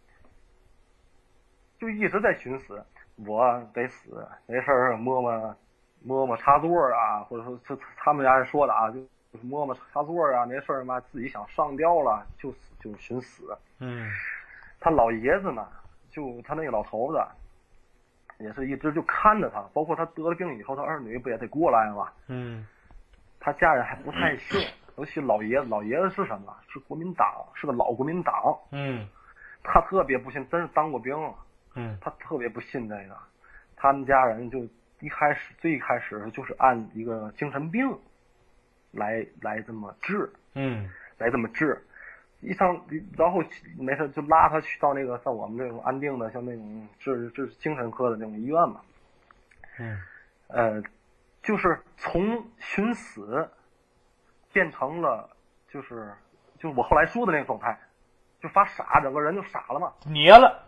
[1.78, 2.82] 就一直在寻死。
[3.26, 5.56] 我得死，没事儿摸摸
[6.02, 9.00] 摸摸插座啊，或者说他他们家人说的啊，就
[9.32, 13.56] 就是摸摸插座啊，没事儿嘛，自己想上吊了就死就寻死。
[13.78, 14.10] 嗯
[14.80, 15.68] 他老爷子呢，
[16.10, 17.22] 就他那个老头子，
[18.42, 22.08] 也是一直就看着他，包括他得了病以后，他二女不也得过来吗？
[22.28, 22.66] 嗯
[23.40, 24.60] 他家人还不太信，
[24.96, 26.56] 尤其老爷子，老爷子是什么？
[26.68, 28.56] 是国民党，是个老国民党。
[28.70, 29.08] 嗯
[29.64, 31.14] 他特别不信，真是当过兵，
[31.74, 33.16] 嗯他特别不信这个。
[33.76, 34.66] 他们家人就
[35.00, 37.98] 一开始最开始就是按一个精神病
[38.92, 40.88] 来来这么治，嗯
[41.18, 41.80] 来这么治。
[42.42, 42.78] 一上，
[43.16, 43.42] 然后
[43.78, 48.80] 没事就拉他去到那个像我们这种安定的，像那种治治精神科的那种医院嘛。
[49.78, 49.98] 嗯。
[50.48, 50.82] 呃，
[51.42, 53.48] 就是从寻死
[54.52, 55.30] 变成了
[55.68, 56.12] 就是
[56.58, 57.78] 就是我后来说的那个状态，
[58.40, 60.62] 就发傻，整个人就傻了嘛，捏了，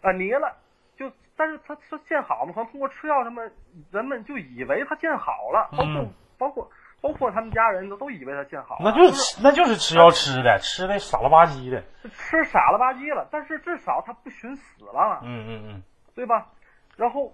[0.00, 0.56] 啊捏了，
[0.96, 3.42] 就但是他他见好嘛，可能通过吃药什么，
[3.90, 6.12] 人们就以为他见好了，包括、嗯。
[6.38, 6.70] 包括
[7.00, 11.82] 包括他们家人都都以为他见好了，那就是那就是吃药吃的，吃的傻了吧唧的。
[12.02, 15.82] 是吃傻了吧唧了，但是至少他不寻死了，嗯嗯嗯
[16.14, 16.48] 对吧？
[16.96, 17.32] 然后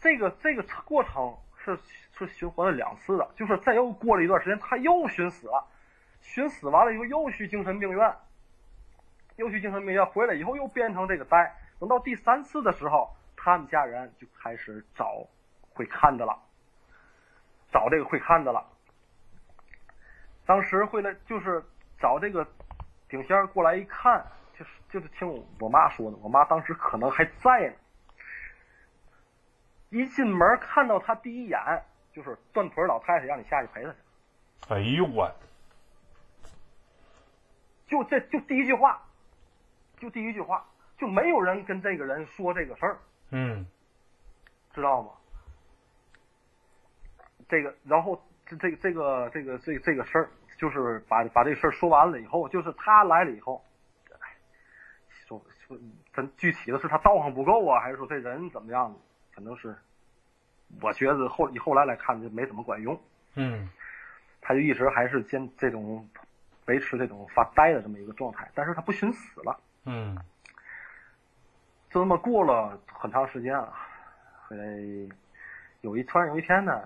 [0.00, 1.78] 这个这个过程是
[2.18, 5.64] 是循环了两次的，就是再又过了一段时间，他又寻死了，
[6.20, 8.14] 寻死完了以后又去精神病院，
[9.36, 11.54] 又去精神病院，回来以后又变成这个呆。
[11.78, 15.26] 等到第三次的时候，他们家人就开始找
[15.74, 16.38] 会看的了，
[17.70, 18.64] 找这个会看的了。
[20.46, 21.64] 当时回来就是
[21.98, 22.46] 找这个
[23.08, 24.24] 顶仙儿过来一看，
[24.58, 25.26] 就是就是听
[25.58, 27.74] 我妈说的，我妈当时可能还在呢。
[29.90, 31.58] 一进门看到他第一眼
[32.12, 33.96] 就是断腿老太太，让你下去陪她去。
[34.68, 35.32] 哎呦我，
[37.86, 39.00] 就这就第一句话，
[39.98, 40.66] 就第一句话，
[40.98, 42.98] 就没有人跟这个人说这个事儿，
[43.30, 43.66] 嗯
[44.74, 45.12] 知道吗？
[47.48, 53.64] 这个，然后这这个这个这个这这个事儿，就是把把这事儿说完了以后，就是他来了以后，
[54.20, 54.28] 哎
[55.08, 55.78] 说说
[56.12, 58.94] 咱具体的是他道行不够啊，还是说这人怎么样？
[59.32, 59.74] 反正是，
[60.80, 63.00] 我觉得后以后来来看就没怎么管用。
[63.34, 63.68] 嗯
[64.40, 66.08] 他就一直还是坚这种
[66.66, 69.58] 维持这种发呆的这么一个状态，但是他不寻死了。
[69.86, 70.16] 嗯
[71.90, 73.72] 就这么过了很长时间啊，
[74.48, 74.64] 后来
[75.80, 76.82] 有一突然有一天呢，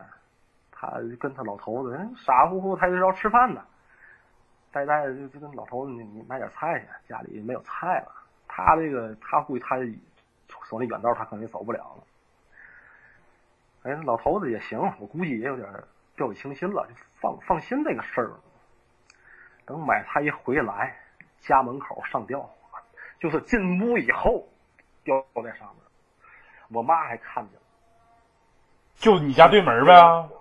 [0.81, 3.65] 他跟他老头子傻乎乎，他就要吃饭呢，
[4.71, 8.13] 呆呆的就跟老头子你你买点菜去，家里没有菜了。
[8.47, 9.77] 他这个他估计他
[10.71, 12.05] 走那远道他可能也走不了了。
[13.83, 15.69] 哎，老头子也行，我估计也有点
[16.15, 18.31] 掉以轻心了，就放放心这个事儿。
[19.67, 20.97] 等买菜一回来，
[21.41, 22.49] 家门口上吊，
[23.19, 24.47] 就是进屋以后
[25.03, 25.83] 吊在上面。
[26.71, 27.63] 我妈还看见了，
[28.95, 30.38] 就你家对门呗。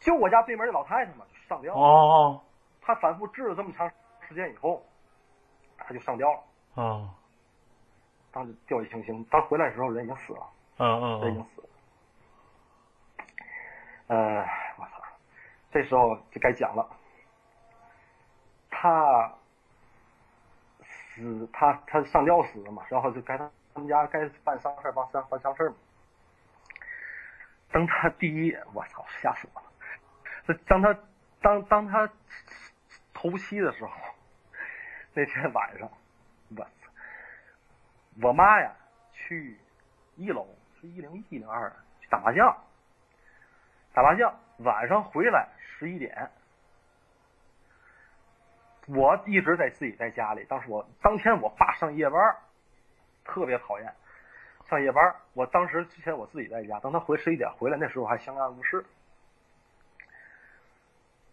[0.00, 1.74] 就我家对门的老太太嘛，就上吊。
[1.74, 2.42] 哦
[2.80, 3.88] 她反复治了这么长
[4.26, 4.84] 时间以后，
[5.76, 6.40] 她就上吊了，
[6.74, 7.10] 哦
[8.32, 9.24] 当时掉以轻心。
[9.30, 10.46] 当回来的时候，人已经死了，
[10.78, 11.68] 嗯嗯嗯人已经死了。
[14.06, 14.40] 呃，
[14.78, 15.02] 我操，
[15.70, 16.88] 这时候就该讲了。
[18.70, 19.32] 他
[20.82, 25.76] 死，他他上吊死了嘛，然后就该他他们家该办丧事儿办丧办丧事儿嘛。
[27.72, 29.69] 等他第一，我操，吓死我了！
[30.66, 30.96] 当他
[31.40, 32.10] 当当他
[33.12, 33.90] 头七的时候，
[35.12, 35.90] 那天晚上，
[36.56, 36.70] 我操，
[38.22, 38.72] 我妈呀
[39.12, 39.58] 去
[40.16, 40.46] 一楼
[40.80, 41.70] 是一零一零二
[42.00, 42.56] 去打麻将，
[43.92, 46.30] 打麻将晚上回来十一点，
[48.86, 50.44] 我一直在自己在家里。
[50.44, 52.36] 当时我当天我爸上夜班，
[53.24, 53.94] 特别讨厌
[54.68, 55.14] 上夜班。
[55.32, 58.84] 我当时之前我自己在家，等他回十一点回来，那时候还相安无事。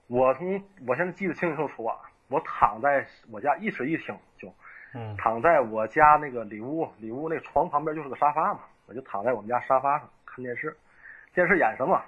[0.07, 1.97] 我从我现在记得清清楚楚啊，
[2.29, 4.53] 我躺在我家一室一厅，就
[4.93, 10.75] 嗯躺在我家那个里屋，里屋那床旁边就是个沙发嘛，我就躺在我们家沙发上看电视。
[11.33, 12.01] 电视演什么？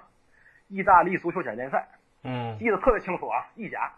[0.68, 1.88] 意大利足球甲联赛，
[2.22, 3.92] 嗯记得特别清楚啊，意甲。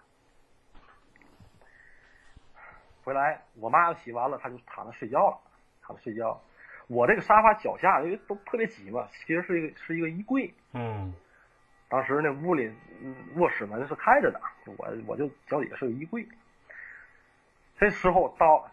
[3.04, 5.38] 回来，我妈洗完了，她就躺着睡觉了，
[5.82, 6.40] 躺着睡觉。
[6.88, 10.52] 我这个沙发脚下因为都特别挤嘛，其实是一个是一个衣柜。
[10.72, 11.14] 嗯
[11.93, 14.40] 当时那屋里嗯卧室门是开着的，
[14.78, 16.27] 我我就脚底下是个衣柜。
[17.78, 18.66] 这时候到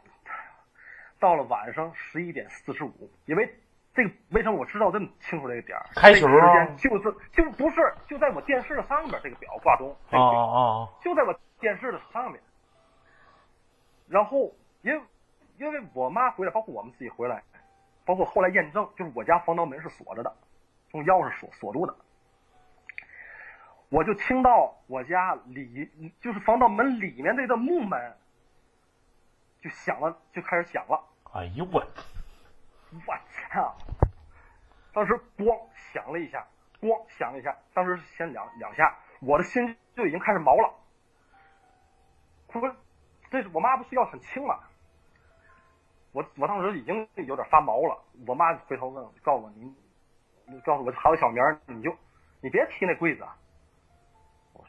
[1.20, 3.54] 到了晚上十一点四十五，因为
[3.94, 5.86] 这个为什么我知道这么清楚这个点儿？
[5.96, 12.40] 开球这个时啊间就是就不是就在我电视的上面这个表挂钟，这啊个表啊就在我电视的上面。
[14.08, 14.50] 然后
[14.82, 15.02] 因为
[15.58, 17.44] 因为我妈回来，包括我们自己回来，
[18.06, 20.34] 包括后来验证，就是我家防盗门是锁着的，
[20.94, 21.94] 用钥匙锁锁住的。
[23.90, 28.16] 我就听到我家里就是防盗门里面那个木门
[29.62, 31.04] 就响了，就开始响了。
[31.34, 31.84] 哎呦我，
[32.92, 33.18] 我
[33.50, 33.76] 操！
[34.94, 35.60] 当时咣
[35.92, 36.46] 响了一下，
[36.80, 40.74] 咣响了一下，当时先两两下，我的心就已经开始毛了。
[42.54, 42.76] 我
[43.32, 44.60] 这是我妈不睡觉很轻嘛，
[46.12, 47.98] 我我当时已经有点发毛了。
[48.28, 49.76] 我妈回头问我，告诉我您，
[50.46, 51.96] 你告诉我还有小名，你就
[52.42, 53.36] 你别提那柜子啊。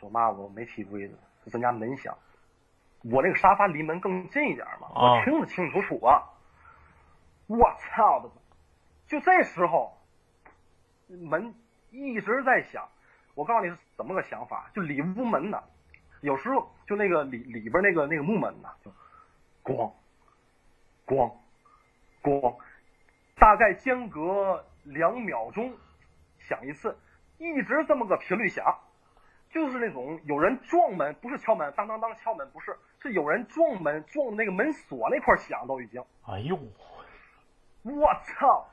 [0.00, 1.14] 我说妈，我没踢柜子，
[1.44, 2.16] 是咱家门响。
[3.02, 6.22] 我那个沙发离门更近一点嘛，啊我听得清清楚楚啊。
[7.46, 8.30] 我操的！
[9.06, 9.98] 就这时候，
[11.06, 11.54] 门
[11.90, 12.88] 一直在响。
[13.34, 15.62] 我告诉你是怎么个想法，就里屋门呢，
[16.22, 18.90] 有时候就那个里里边那个那个木门呢，就
[19.62, 19.92] 咣
[21.06, 21.30] 咣
[22.22, 22.56] 咣，
[23.36, 25.76] 大概间隔两秒钟
[26.38, 26.96] 响一次，
[27.36, 28.78] 一直这么个频率响，
[29.50, 36.02] 就是那种有人撞门，不是敲门，当当当敲门，不是，是有人撞门，撞那个门锁那块儿响都已经。
[36.26, 36.56] 哎呦，
[37.82, 38.66] 我操！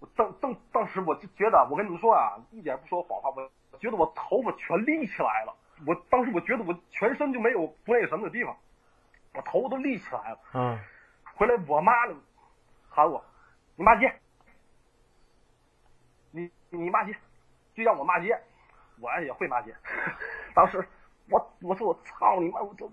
[0.00, 3.30] 我当当当时我就觉得，我跟你们说啊，一点不说谎话，
[3.72, 5.54] 我觉得我头发全立起来了。
[5.86, 8.56] 我当时我觉得我全身就没有不那个什么的地方，
[9.34, 10.38] 我头发都立起来了。
[10.54, 10.78] 嗯
[11.34, 11.92] 回来我妈
[12.88, 13.24] 喊我，
[13.76, 14.12] 你骂街，
[16.32, 17.14] 你你骂街，
[17.74, 18.36] 就让我骂街，
[19.00, 19.74] 我也会骂街。
[20.54, 20.86] 当时
[21.30, 22.90] 我我说我操你妈，我就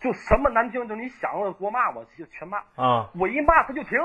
[0.00, 3.98] 就什么难听，就你想的给我骂我就全骂，啊我一骂他就停，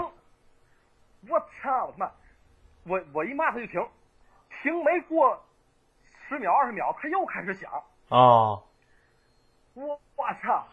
[1.30, 2.12] 我操他妈，
[2.86, 3.86] 我我一骂他就停，
[4.62, 5.44] 停没过
[6.28, 7.72] 十秒二十秒他又开始响，
[8.10, 8.62] 啊
[9.74, 10.66] 我我操，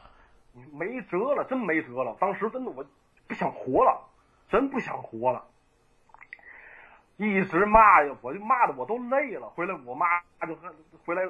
[0.73, 2.17] 没辙了，真没辙了。
[2.19, 2.85] 当时真的我
[3.29, 4.09] 不想活了，
[4.49, 5.45] 真不想活了。
[7.17, 9.49] 一直骂呀，我就骂的我都累了。
[9.51, 10.07] 回来我妈
[10.47, 10.57] 就
[11.05, 11.23] 回来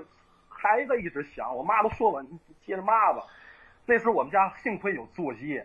[0.49, 3.23] 还在一直想，我妈都说完你接着骂吧。
[3.85, 5.63] 那时候我们家幸亏有座机，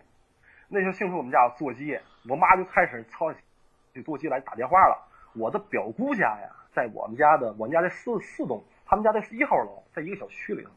[0.68, 1.98] 那时候幸亏我们家有座机，
[2.28, 5.08] 我妈就开始操起座机来打电话了。
[5.36, 10.72] 我的表姑家呀，在我们家的我们家在四四栋，他们家在一号楼，在一个小区里头。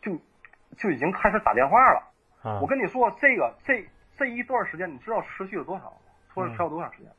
[0.00, 0.16] 就
[0.76, 2.12] 就已经开始打电话了。
[2.42, 3.84] 啊我跟你说，这个这
[4.16, 5.92] 这一段时间，你知道持续了多少
[6.42, 6.46] 吗？
[6.46, 7.12] 说持续了多长时间？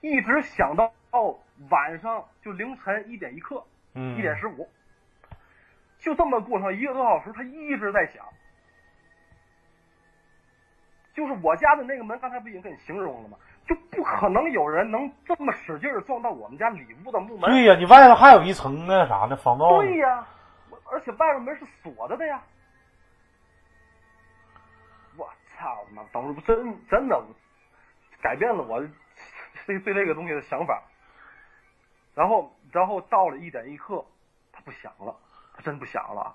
[0.00, 0.92] 一直想到
[1.68, 3.62] 晚上就凌晨一点一刻，
[3.94, 4.68] 嗯一点十五，
[5.98, 8.24] 就这么过上一个多小时，他一直在想。
[11.12, 13.36] 就是我家的那个门，刚才不已经跟你形容了吗？
[13.66, 17.50] 就不可能有人能这么使劲儿撞到我们家里屋的木门。
[17.50, 19.78] 对呀，你外头还有一层那啥呢，防盗。
[19.80, 20.26] 对呀，
[20.70, 22.40] 我而且外面门是锁着的呀。
[25.16, 25.28] 我
[25.58, 26.02] 操他妈！
[26.12, 27.22] 当时真真的
[28.22, 28.80] 改变了我
[29.66, 30.82] 对对这个东西的想法。
[32.14, 34.04] 然后然后到了一点一刻，
[34.52, 35.14] 他不响了，
[35.54, 36.34] 他真不响了。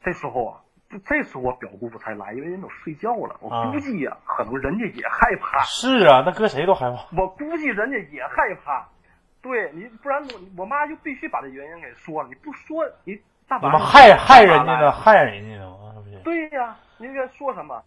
[0.00, 3.36] 这时候啊，这这时候我表姑父才来，因为人都睡觉了。
[3.40, 5.62] 我啊估计呀、可能人家也害怕。
[5.64, 7.04] 是啊，那搁谁都害怕。
[7.16, 8.88] 我估计人家也害怕，
[9.42, 12.28] 对你，不然我我妈就必须把这原因给说了。
[12.28, 17.82] 你不说，你大你把们害害人家呢，害人家呢，对呀、你应该说什么？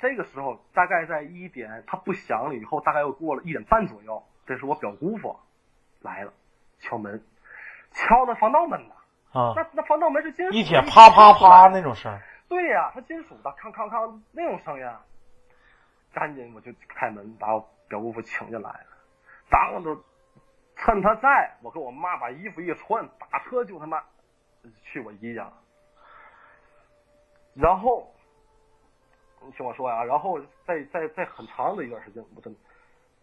[0.00, 5.38] 这个时候大概在一点，他不响了以后，大概又过了一点半左右，这是我表姑父
[6.00, 6.32] 来了，
[6.78, 7.22] 敲门，
[7.92, 8.94] 敲的防盗门呢。
[9.32, 12.18] 啊，那那防盗门是金属的，一铁啪啪啪那种声。
[12.48, 15.04] 对呀、它金属的，康康康那种声音啊，
[16.14, 18.86] 赶紧我就开门把我表姑父请进来了，
[19.50, 19.94] 当着
[20.76, 24.02] 趁他在，我跟我妈把衣服一穿，打车就他妈
[24.84, 25.52] 去我姨家。
[27.54, 28.14] 然后
[29.44, 32.54] 你听我说呀，然后在在在很长的一段时间，我真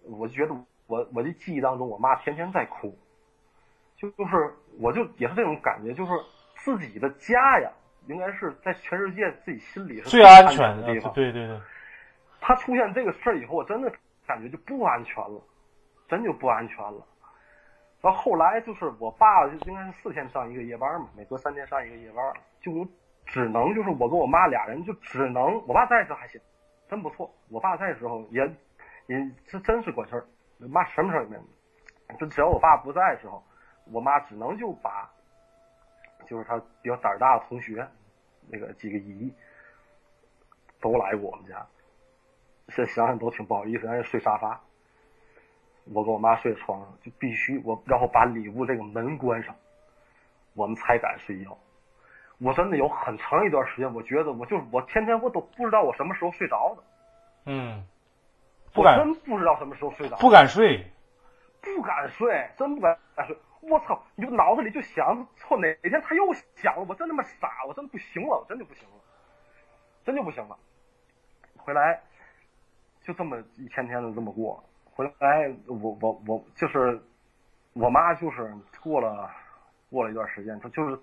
[0.03, 0.55] 我就觉得
[0.87, 2.97] 我我的记忆当中，我妈天天在哭，
[3.95, 6.11] 就就是我就也是这种感觉，就是
[6.55, 7.71] 自己的家呀，
[8.07, 11.13] 应该是在全世界自己心里是最安全全的地方。
[11.13, 11.59] 对对对，
[12.39, 13.91] 他出现这个事儿以后，我真的
[14.25, 15.41] 感觉就不安全了，
[16.07, 17.05] 真就不安全了。
[18.01, 22.87] 然后后来就是我爸就应该是四天上一个夜班嘛，每隔三天上一个夜班，就
[23.25, 26.39] 只能就是我跟我妈俩人就只能，我爸在的时候还行，
[26.87, 27.33] 真不错。
[27.49, 28.41] 我爸在的时候也
[29.07, 30.25] 也是真是管事儿，
[30.59, 31.43] 我妈什么事儿也没有。
[32.17, 33.43] 就只要我爸不在的时候，
[33.91, 35.11] 我妈只能就把
[36.27, 37.87] 就是他比较胆大的同学，
[38.47, 39.33] 那个几个姨
[40.79, 41.65] 都来过我们家。
[42.69, 44.61] 现在想想都挺不好意思，人家睡沙发，
[45.93, 49.55] 我跟我妈睡床上，就必须我然后把里屋这个门关上，
[50.53, 51.57] 我们才敢睡觉。
[52.39, 56.83] 我真的有很长一段时间，我觉得我就是我天天我都不知道我什么时候睡着的，
[57.45, 57.85] 嗯，
[58.73, 60.85] 不敢我真不知道什么时候睡着，不敢睡。
[61.75, 62.95] 不敢睡，真不敢
[63.25, 63.35] 睡。
[63.61, 63.99] 我操！
[64.13, 68.95] 你就脑子里就想，操哪天他又想了，我真他妈傻，我真不行了，我真就不行了，
[70.05, 70.55] 真就不行了。
[71.57, 71.99] 回来
[73.01, 74.63] 就这么一天天的这么过，
[74.93, 77.01] 回来我我我就是
[77.73, 78.53] 我妈就是
[78.83, 79.31] 过了
[79.89, 80.95] 过了一段时间，她就是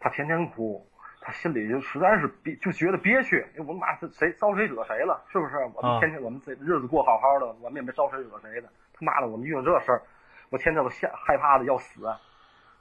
[0.00, 0.84] 她天天哭，
[1.20, 5.56] 他心里就实在是憋就觉得憋屈，哎我妈这谁招谁惹谁了，是不是？
[5.74, 10.02] 我们啊天天我们这日子过好好的，我们也没招谁惹谁的，他妈的我们遇到这事儿，
[10.48, 12.18] 我天天我吓害怕的要死，啊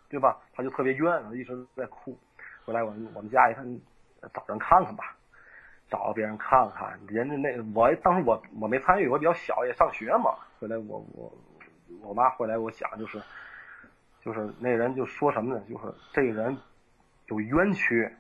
[0.09, 0.37] 对吧？
[0.55, 2.17] 他就特别冤，一直在哭。
[2.65, 3.63] 回来我们我们家一看，
[4.33, 5.15] 找人看看吧。
[5.89, 10.35] 找别人看看，人家那我当时我我没参与，我比较小也上学嘛。
[10.59, 11.33] 回来我我
[12.01, 13.19] 我妈回来我想就是
[14.21, 15.63] 就是那人就说什么呢？
[15.67, 16.55] 就是这个人
[17.30, 18.11] 有冤屈，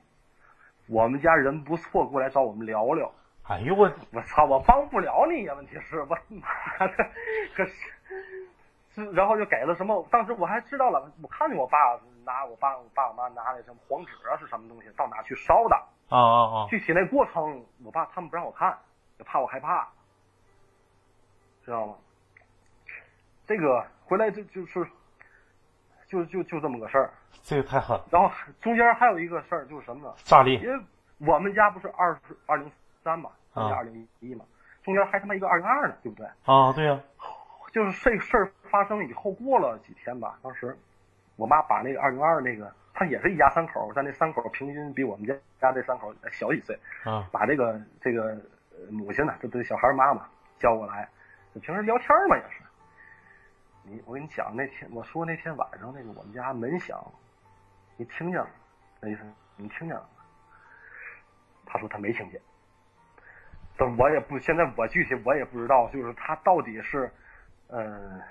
[0.87, 3.11] 我们家人不错，过来找我们聊聊。
[3.43, 5.53] 哎呦我，我操，我帮不了你呀！
[5.55, 6.15] 问题是我妈
[6.87, 6.93] 的，
[7.55, 7.73] 可是
[8.91, 10.07] 是然后就给了什么？
[10.11, 11.77] 当时我还知道了，我看见我爸
[12.23, 15.75] 拿我爸我爸我妈拿那什么黄纸啊是什么东西，到哪去烧的。
[16.09, 16.67] 啊啊啊！
[16.69, 18.77] 具体那过程，我爸他们不让我看，
[19.17, 19.87] 也怕我害怕。
[21.65, 21.95] 知道吗？
[23.47, 24.87] 这个回来就就是
[26.07, 27.13] 就就就这么个事儿。
[27.43, 28.31] 这个太狠了，然后
[28.61, 30.13] 中间还有一个事儿就是什么呢？
[30.23, 30.83] 炸裂因为
[31.19, 32.71] 我们家不是二十二零
[33.03, 34.45] 三嘛，二零一嘛，
[34.83, 36.27] 中间还他妈一个二零二呢，对不对？
[36.45, 36.71] 啊！
[36.73, 36.99] 对呀、
[37.73, 40.77] 就是这个事儿发生以后，过了几天吧，当时
[41.35, 48.37] 我妈把那个二零二那个，她也是一家三口，但那三口平均比我们家家这三口小几岁，啊，把这个这个
[48.71, 50.25] 呃母亲呢，这这小孩妈妈
[50.59, 51.09] 叫过来，
[51.53, 52.61] 就平时聊天嘛也是。
[53.89, 57.03] 你我跟你讲，那天我说那天晚上那个我们家门响，
[57.97, 58.47] 你听见了？
[59.01, 59.21] 那意思
[59.57, 60.07] 你听见了？
[61.65, 62.39] 他说他没听见。
[63.77, 67.09] 但我也不，现在我具体我也不知道，就是他到底是，
[67.69, 68.21] 嗯、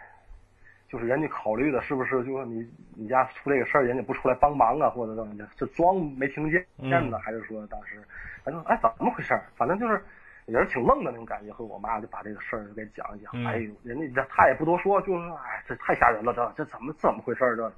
[0.89, 8.01] 就是人家考虑的是不是就是你你家出这个事儿，人家不出来帮忙啊，或者怎么的，是装没听见呢，嗯还是说当时
[8.45, 9.45] 反正哎怎么回事儿？
[9.57, 10.05] 反正就是
[10.49, 11.53] 也是挺愣的那种感觉。
[11.53, 17.73] 和我妈就把这个事儿给讲一讲，嗯哎呦，人家这他也不多说，就是哎这太吓人了，这这怎么怎么回事儿这？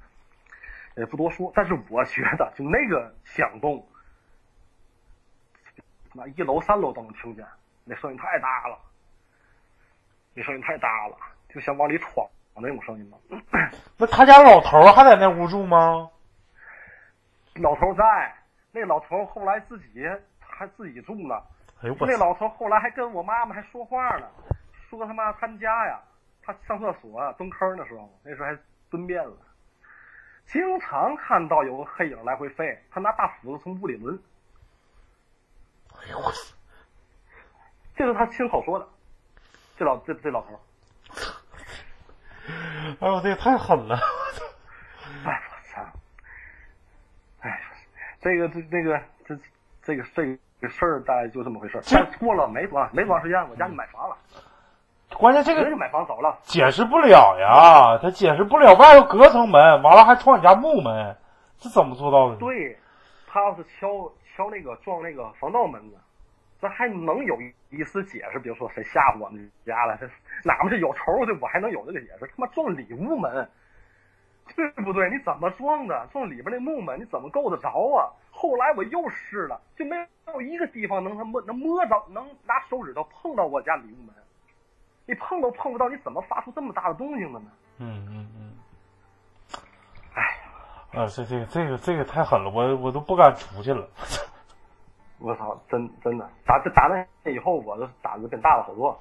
[0.97, 3.87] 也不多说，但是我觉得就那个响动，
[6.13, 7.45] 那一楼三楼都能听见，
[7.85, 8.77] 那声音太大了，
[10.33, 11.15] 那声音太大了，
[11.47, 13.17] 就像往里闯那种声音嘛。
[13.97, 16.09] 那他家老头儿还在那屋住吗？
[17.55, 18.35] 老头在，
[18.73, 20.05] 那老头后来自己
[20.39, 21.41] 还自己住呢。
[21.83, 24.27] 哎呦我那老头后来还跟我妈妈还说话呢，
[24.89, 25.99] 说他妈他们家呀，
[26.43, 28.57] 他上厕所啊蹲坑的时候，那时候还
[28.89, 29.35] 蹲便了，
[30.45, 34.19] 经常看到有个黑影来回飞，他拿大斧子从屋里抡，
[35.95, 36.31] 哎呦我
[37.95, 38.87] 这是他亲口说的。
[39.77, 40.59] 这老这这老头，
[42.99, 43.97] 哎呦这也太狠了，
[45.25, 45.81] 哎我操！
[47.39, 47.61] 哎，
[48.19, 49.35] 这个这那个这
[49.81, 50.37] 这个这个
[50.69, 51.83] 事儿大概就这么回事儿。
[51.91, 54.15] 但过了没多没多长时间，我家就买房了，
[55.17, 56.37] 关键这个人就买房走了。
[56.43, 61.15] 解释不了呀，他解释不了，外头隔层门，完了还撞你家木门，
[61.57, 62.35] 这怎么做到的？
[62.37, 62.77] 对，
[63.27, 65.97] 他要是敲敲那个撞那个防盗门子，
[66.61, 68.39] 这还能有一一丝解释。
[68.39, 70.05] 比如说谁吓唬我们家了，这
[70.43, 72.25] 哪怕是有仇的，我还能有这个解释。
[72.27, 73.49] 他妈撞里屋门，
[74.55, 75.09] 对不对？
[75.09, 76.07] 你怎么撞的？
[76.11, 78.09] 撞里边那木门，你怎么够得着啊？
[78.31, 79.95] 后来我又试了，就没
[80.27, 84.15] 有一个地方能他摸能摸着，能拿手指头碰到我家里屋门。
[85.05, 87.45] 你碰都碰不到，你怎么发出这么大的动静的呢？
[87.77, 88.53] 嗯嗯嗯，
[90.13, 93.87] 哎呀，啊，这这个这个这个太狠了，我我都不敢出去了。
[95.19, 98.97] 我操，真真的打这打那以后，我的胆子变大了好多。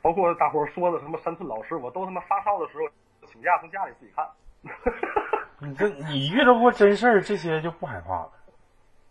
[0.00, 2.84] 包括大伙儿说的什么山村老师，我都他妈发烧的时候
[3.26, 4.24] 请假从家里自己看。
[5.60, 8.30] 你这你遇到过真事儿，这些就不害怕了。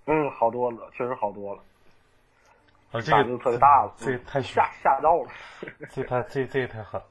[0.05, 1.61] 嗯，好多了，确实好多了，
[2.91, 5.29] 啊，这胆特别大了，这个太吓，吓到了。
[5.91, 7.07] 这太这这个太狠了。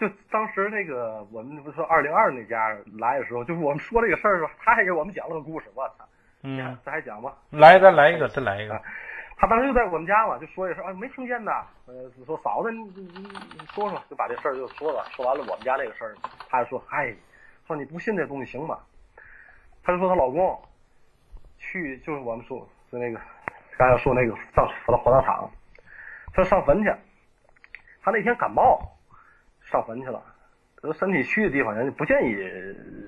[0.00, 6.04] 就当时那个我们不是二零二那家来的时候，就是我们说这个事儿的时候，他还给我们讲了个故事，我操，
[6.42, 7.32] 嗯，这还讲吗？
[7.50, 8.82] 来，再来一个，再来一个。
[9.36, 11.66] 他当时就在我们家嘛，就说一声啊，没听见呐。
[11.86, 13.02] 呃，说嫂子，你你
[13.58, 15.04] 你说说，就把这事儿就说了。
[15.10, 16.14] 说完了我们家这个事儿，
[16.48, 17.12] 他就说，嗨，
[17.66, 18.78] 说你不信这东西行吗？
[19.82, 20.60] 他就说她老公
[21.58, 23.20] 去，就是我们说就那个
[23.76, 25.50] 刚才说那个上火火葬场，
[26.32, 26.94] 他上坟去。
[28.04, 28.80] 他那天感冒，
[29.70, 30.22] 上坟去了。
[30.76, 32.36] 可是身体虚的地方，人家不建议，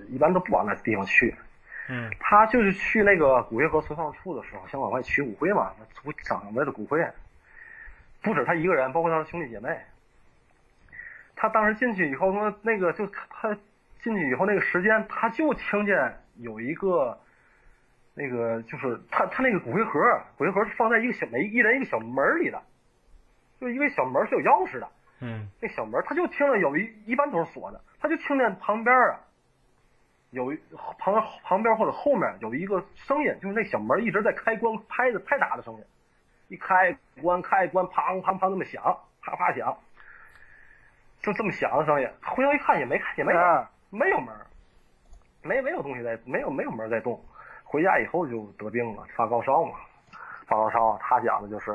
[0.08, 1.34] 一般都不往那地方去。
[1.88, 2.10] 嗯。
[2.18, 7.06] 他就是去那个骨灰盒存放处的时候，想往外取骨灰嘛，图长辈的骨灰，
[8.22, 9.78] 不止他一个人，包括他的兄弟姐妹。
[11.36, 13.54] 他当时进去以后说，那个就他
[14.00, 17.18] 进去以后那个时间，他就听见有一个，
[18.14, 20.00] 那个就是他他那个骨灰盒，
[20.38, 22.62] 骨灰盒是放在一个小门一人一个小门儿里的，
[23.60, 24.88] 就一个小门儿是有钥匙的，
[25.20, 25.48] 嗯。
[25.60, 29.20] 那小门儿他就听着有一一般都是锁的，他就听见旁边啊，
[30.34, 30.60] 有一
[30.98, 35.84] 旁旁边或者后面有一个声音，就是那小门一直在开关拍的拍打的声音，
[36.48, 38.82] 一开关开关砰砰砰那么响，
[39.22, 39.74] 啪啪响，
[41.22, 42.08] 就这么响的声音。
[42.22, 44.46] 回头一看也没看也没有没有门儿，
[45.42, 47.18] 没没有东西在没有没有门儿在动。
[47.62, 49.74] 回家以后就得病了，发高烧嘛，
[50.46, 50.98] 发高烧。
[50.98, 51.72] 他讲的就是，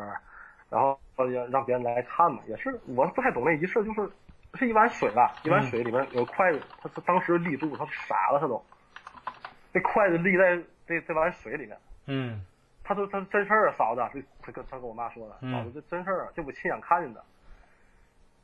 [0.69, 4.10] 然后让让别人来看嘛，也是我不太懂那仪式，就是
[4.55, 8.63] 是一碗水吧，一碗水里面有筷子，他他当时立住，他傻了，他都，
[9.71, 11.77] 那筷子立在这这碗水里面。
[12.07, 12.45] 嗯
[12.84, 17.23] 他说他真事儿啊，嫂子，这他跟他跟我妈说的，嗯嫂子这真事儿啊，这我亲眼看见的。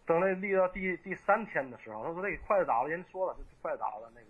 [0.06, 4.28] 等那立到第第三天的时候，他说这筷子倒了，人家说了，这筷子倒了，那个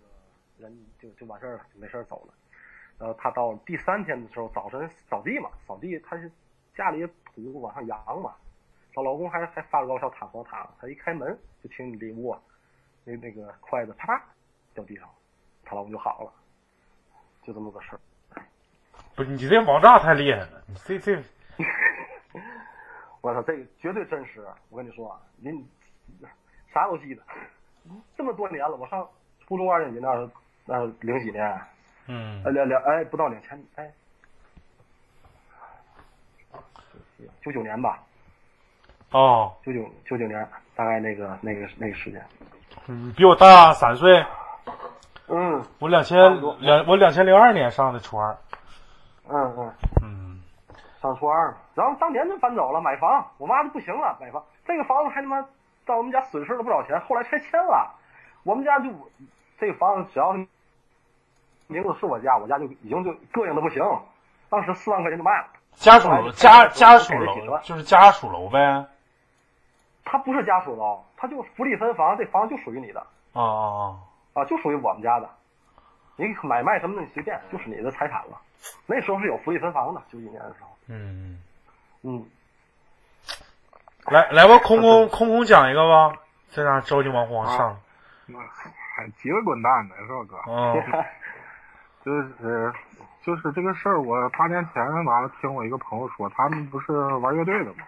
[0.58, 2.32] 人就就完事儿了，就没事儿走了。
[2.98, 6.32] 然后他到第三天的时候，早晨扫地嘛，扫地他是
[6.74, 8.34] 家里土往上扬嘛，
[8.96, 12.40] 她老公还还发了高烧躺床躺，她一开门就听你这屋啊
[13.04, 14.24] 那那个筷子啪啪
[14.72, 15.06] 掉地上，
[15.62, 16.32] 她老公就好了，
[17.42, 18.00] 就这么个事儿。
[19.14, 21.22] 不是你这网炸太厉害了，你这这
[23.20, 24.46] 我操，这个绝对真实！
[24.70, 25.62] 我跟你说啊，您
[26.72, 27.22] 啥都记得，
[28.16, 29.06] 这么多年了，我上
[29.46, 30.30] 初中二年级那是
[30.64, 31.60] 那是零几年，
[32.06, 33.92] 嗯呃两两哎不到两千哎，
[37.42, 38.02] 九九年吧，
[39.16, 42.22] 哦，九九九九年大概那个那个那个时间，
[42.86, 44.22] 嗯比我大三岁，
[45.28, 45.64] 嗯。
[45.78, 46.18] 我两千
[46.60, 48.36] 两我两千零二年上的初二，
[49.26, 49.72] 嗯嗯，
[50.02, 50.42] 嗯
[51.00, 51.50] 上初二。
[51.50, 55.40] 嘛，然后当年就搬走了买房，我妈就不行了买房，这个房子还他妈
[55.86, 57.90] 在我们家损失了不少钱，后来拆迁了，
[58.42, 58.90] 我们家就
[59.58, 60.34] 这个房子只要
[61.68, 63.82] 名字是我家，我家就已经就膈应的不行，
[64.50, 65.46] 当时四万块钱就卖了。
[65.72, 68.84] 家属楼家家属楼就是家属楼呗，
[70.06, 73.00] 它不是家属楼，他就福利分房，这房就属于你的
[73.32, 73.98] 啊啊
[74.32, 75.28] 啊，就属于我们家的。
[76.14, 78.40] 你买卖什么的你随便，就是你的财产了。
[78.86, 80.68] 那时候是有福利分房的，九几年的时候。
[80.86, 81.42] 嗯，
[82.02, 82.24] 嗯，
[84.06, 86.16] 来来吧，空空空空讲一个吧，
[86.50, 87.76] 这样着急忙慌上，
[88.26, 88.38] 那
[88.94, 90.38] 还急得滚蛋呢，是吧哥？
[90.50, 91.04] 嗯
[92.06, 92.72] 就是
[93.22, 97.84] 就是这个事儿，我八年前完了听我一个朋友说，他们不是玩乐队的吗，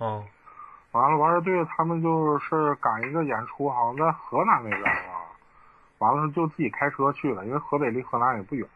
[0.00, 0.24] 嗯
[0.92, 5.24] 完了玩乐队，他们就是赶一个演出，好像在河南那边啊，
[5.98, 8.68] 完了就自己开车去了，因为河北离河南也不远。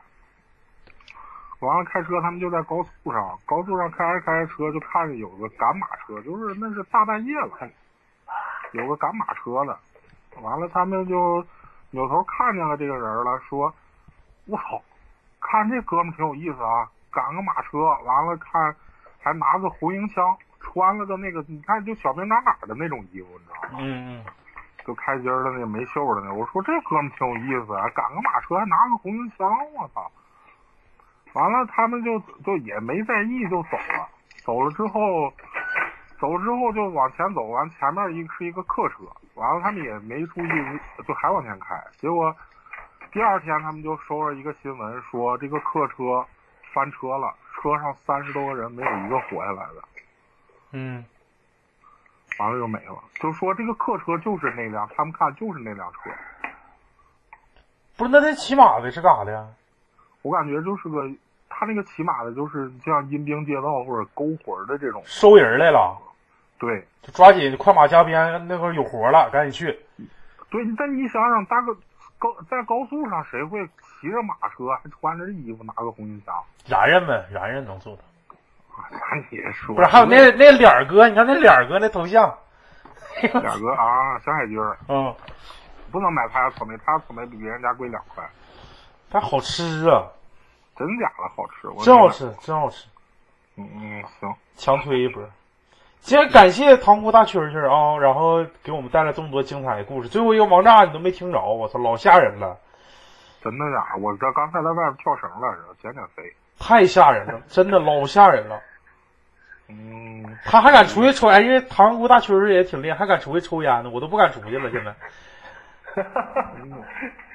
[1.60, 7.50] 完了开车，他们就在高速上，高速上开着开着车，就看见有个赶马车，就是那是大半夜了，
[8.72, 9.78] 有个赶马车的，
[10.40, 11.44] 完了他们就
[11.90, 13.72] 扭头看见了这个人了，说
[14.46, 14.82] ：“我操，
[15.40, 18.74] 看这哥们儿挺有意思啊，赶个马车，完了看
[19.18, 20.36] 还拿个红缨枪，
[20.66, 23.78] 穿了个那个你看就小兵张嘎的那种衣服，你知道吗？
[23.80, 24.24] 嗯嗯
[24.84, 26.32] 就开襟的那个没袖的那。
[26.32, 30.10] 我说这哥们挺有意思啊，赶个马车还拿个红缨枪，我操！
[31.32, 34.08] 完了，他们就就也没在意，就走了。
[34.44, 35.32] 走了之后，
[36.20, 38.98] 走了之后就往前走，完前面一是一个客车，
[39.34, 41.74] 完了他们也没注意，就还往前开。
[41.98, 42.34] 结果
[43.10, 46.24] 第二天他们就收了一个新闻，说这个客车
[46.72, 49.82] 翻车了，车上三十多个人没有一个活下来的。
[50.78, 51.02] 嗯
[52.38, 52.96] 完了就没了。
[53.18, 56.10] 就说这个客车就是那辆，他们看就是那辆车。
[57.96, 59.46] 不是那他骑马的是干啥的呀？
[60.20, 61.08] 我感觉就是个，
[61.48, 65.02] 他那个骑马的，就是像阴兵借道或者勾魂的这种。
[65.06, 65.96] 收人来了，
[66.58, 69.80] 对就抓紧快马加鞭，那会儿有活了，赶紧去。
[70.50, 71.74] 对，但你想想，大哥
[72.18, 73.66] 高在高速上，谁会
[74.00, 76.34] 骑着马车还穿着衣服拿个红缨枪？
[76.66, 78.02] 然人们，然人能做到。
[78.76, 82.32] 啊那你也说不是，还有那那脸儿哥，你看那脸儿哥那头像，
[83.20, 85.14] 脸儿哥啊，小海军儿 嗯，
[85.90, 88.22] 不能买他家草莓，他家草莓比别人家贵两块，
[89.10, 90.06] 但好吃啊，
[90.76, 92.08] 真假的好吃，我真好。
[92.10, 92.86] 吃，真好吃，
[93.56, 95.22] 嗯嗯，行，强推一波。
[96.00, 100.08] 今天感谢塘沽大蛐蛐啊，然后给我们带来这么多精彩的故事。
[100.08, 102.56] 最后一个王炸你都没听着，我操，老吓人了，
[103.42, 103.98] 真的假的？
[104.00, 106.22] 我这刚才在外面跳绳来着，减减肥。
[106.58, 108.60] 太吓人了，真的老吓人了。
[109.68, 114.70] 嗯，他还敢出去抽烟，因为塘沽大蛐蛐也挺厉害，还敢出去抽烟呢，我都不敢出去了。
[114.70, 114.94] 现在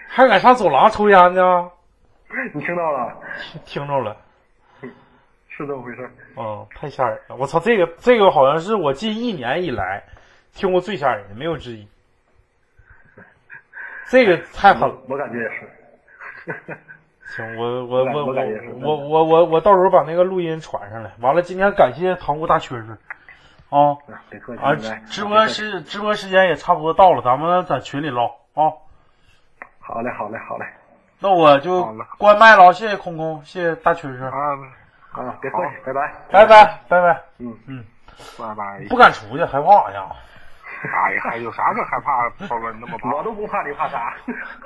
[0.07, 1.69] 还敢上走廊抽烟呢，
[2.53, 3.17] 你听到了？
[3.65, 4.17] 听着了。
[5.53, 6.11] 是这么回事儿。
[6.37, 7.35] 嗯，太吓人了！
[7.35, 10.01] 我操，这个这个好像是我近一年以来
[10.53, 11.87] 听过最吓人的，没有之一。
[14.07, 14.95] 这个太狠了。
[15.07, 15.69] 我感觉也是。
[17.31, 18.35] 行，我我我我我
[18.81, 21.11] 我我我我到时候把那个录音传上来。
[21.21, 22.91] 完了，今天感谢塘沽大蛐蛐
[23.69, 23.97] 啊
[24.29, 24.75] 别客气，啊！
[24.75, 28.75] 直直播时直播时间也差不多到了，咱们在群里唠啊。
[29.79, 30.65] 好嘞，好嘞，好嘞。
[31.19, 34.57] 那我就关麦了，谢谢空空，谢谢大蛐蛐，啊，
[35.13, 36.13] 啊，别客气，拜拜。
[36.29, 37.21] 拜拜拜拜。
[37.37, 37.85] 嗯嗯，
[38.37, 38.85] 拜拜。
[38.89, 40.11] 不敢出去，害怕呀。
[40.93, 42.29] 哎呀，有啥可害怕？
[42.47, 43.11] 超哥，你那么怕？
[43.13, 44.13] 我都不怕，你怕啥？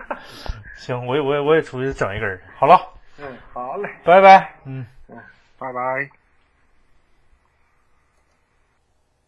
[0.75, 2.39] 行，我也我也我也出去整一根儿。
[2.57, 2.79] 好了，
[3.19, 3.89] 嗯，好嘞。
[4.03, 4.53] 拜拜。
[4.65, 5.17] 嗯嗯。
[5.57, 6.09] 拜拜。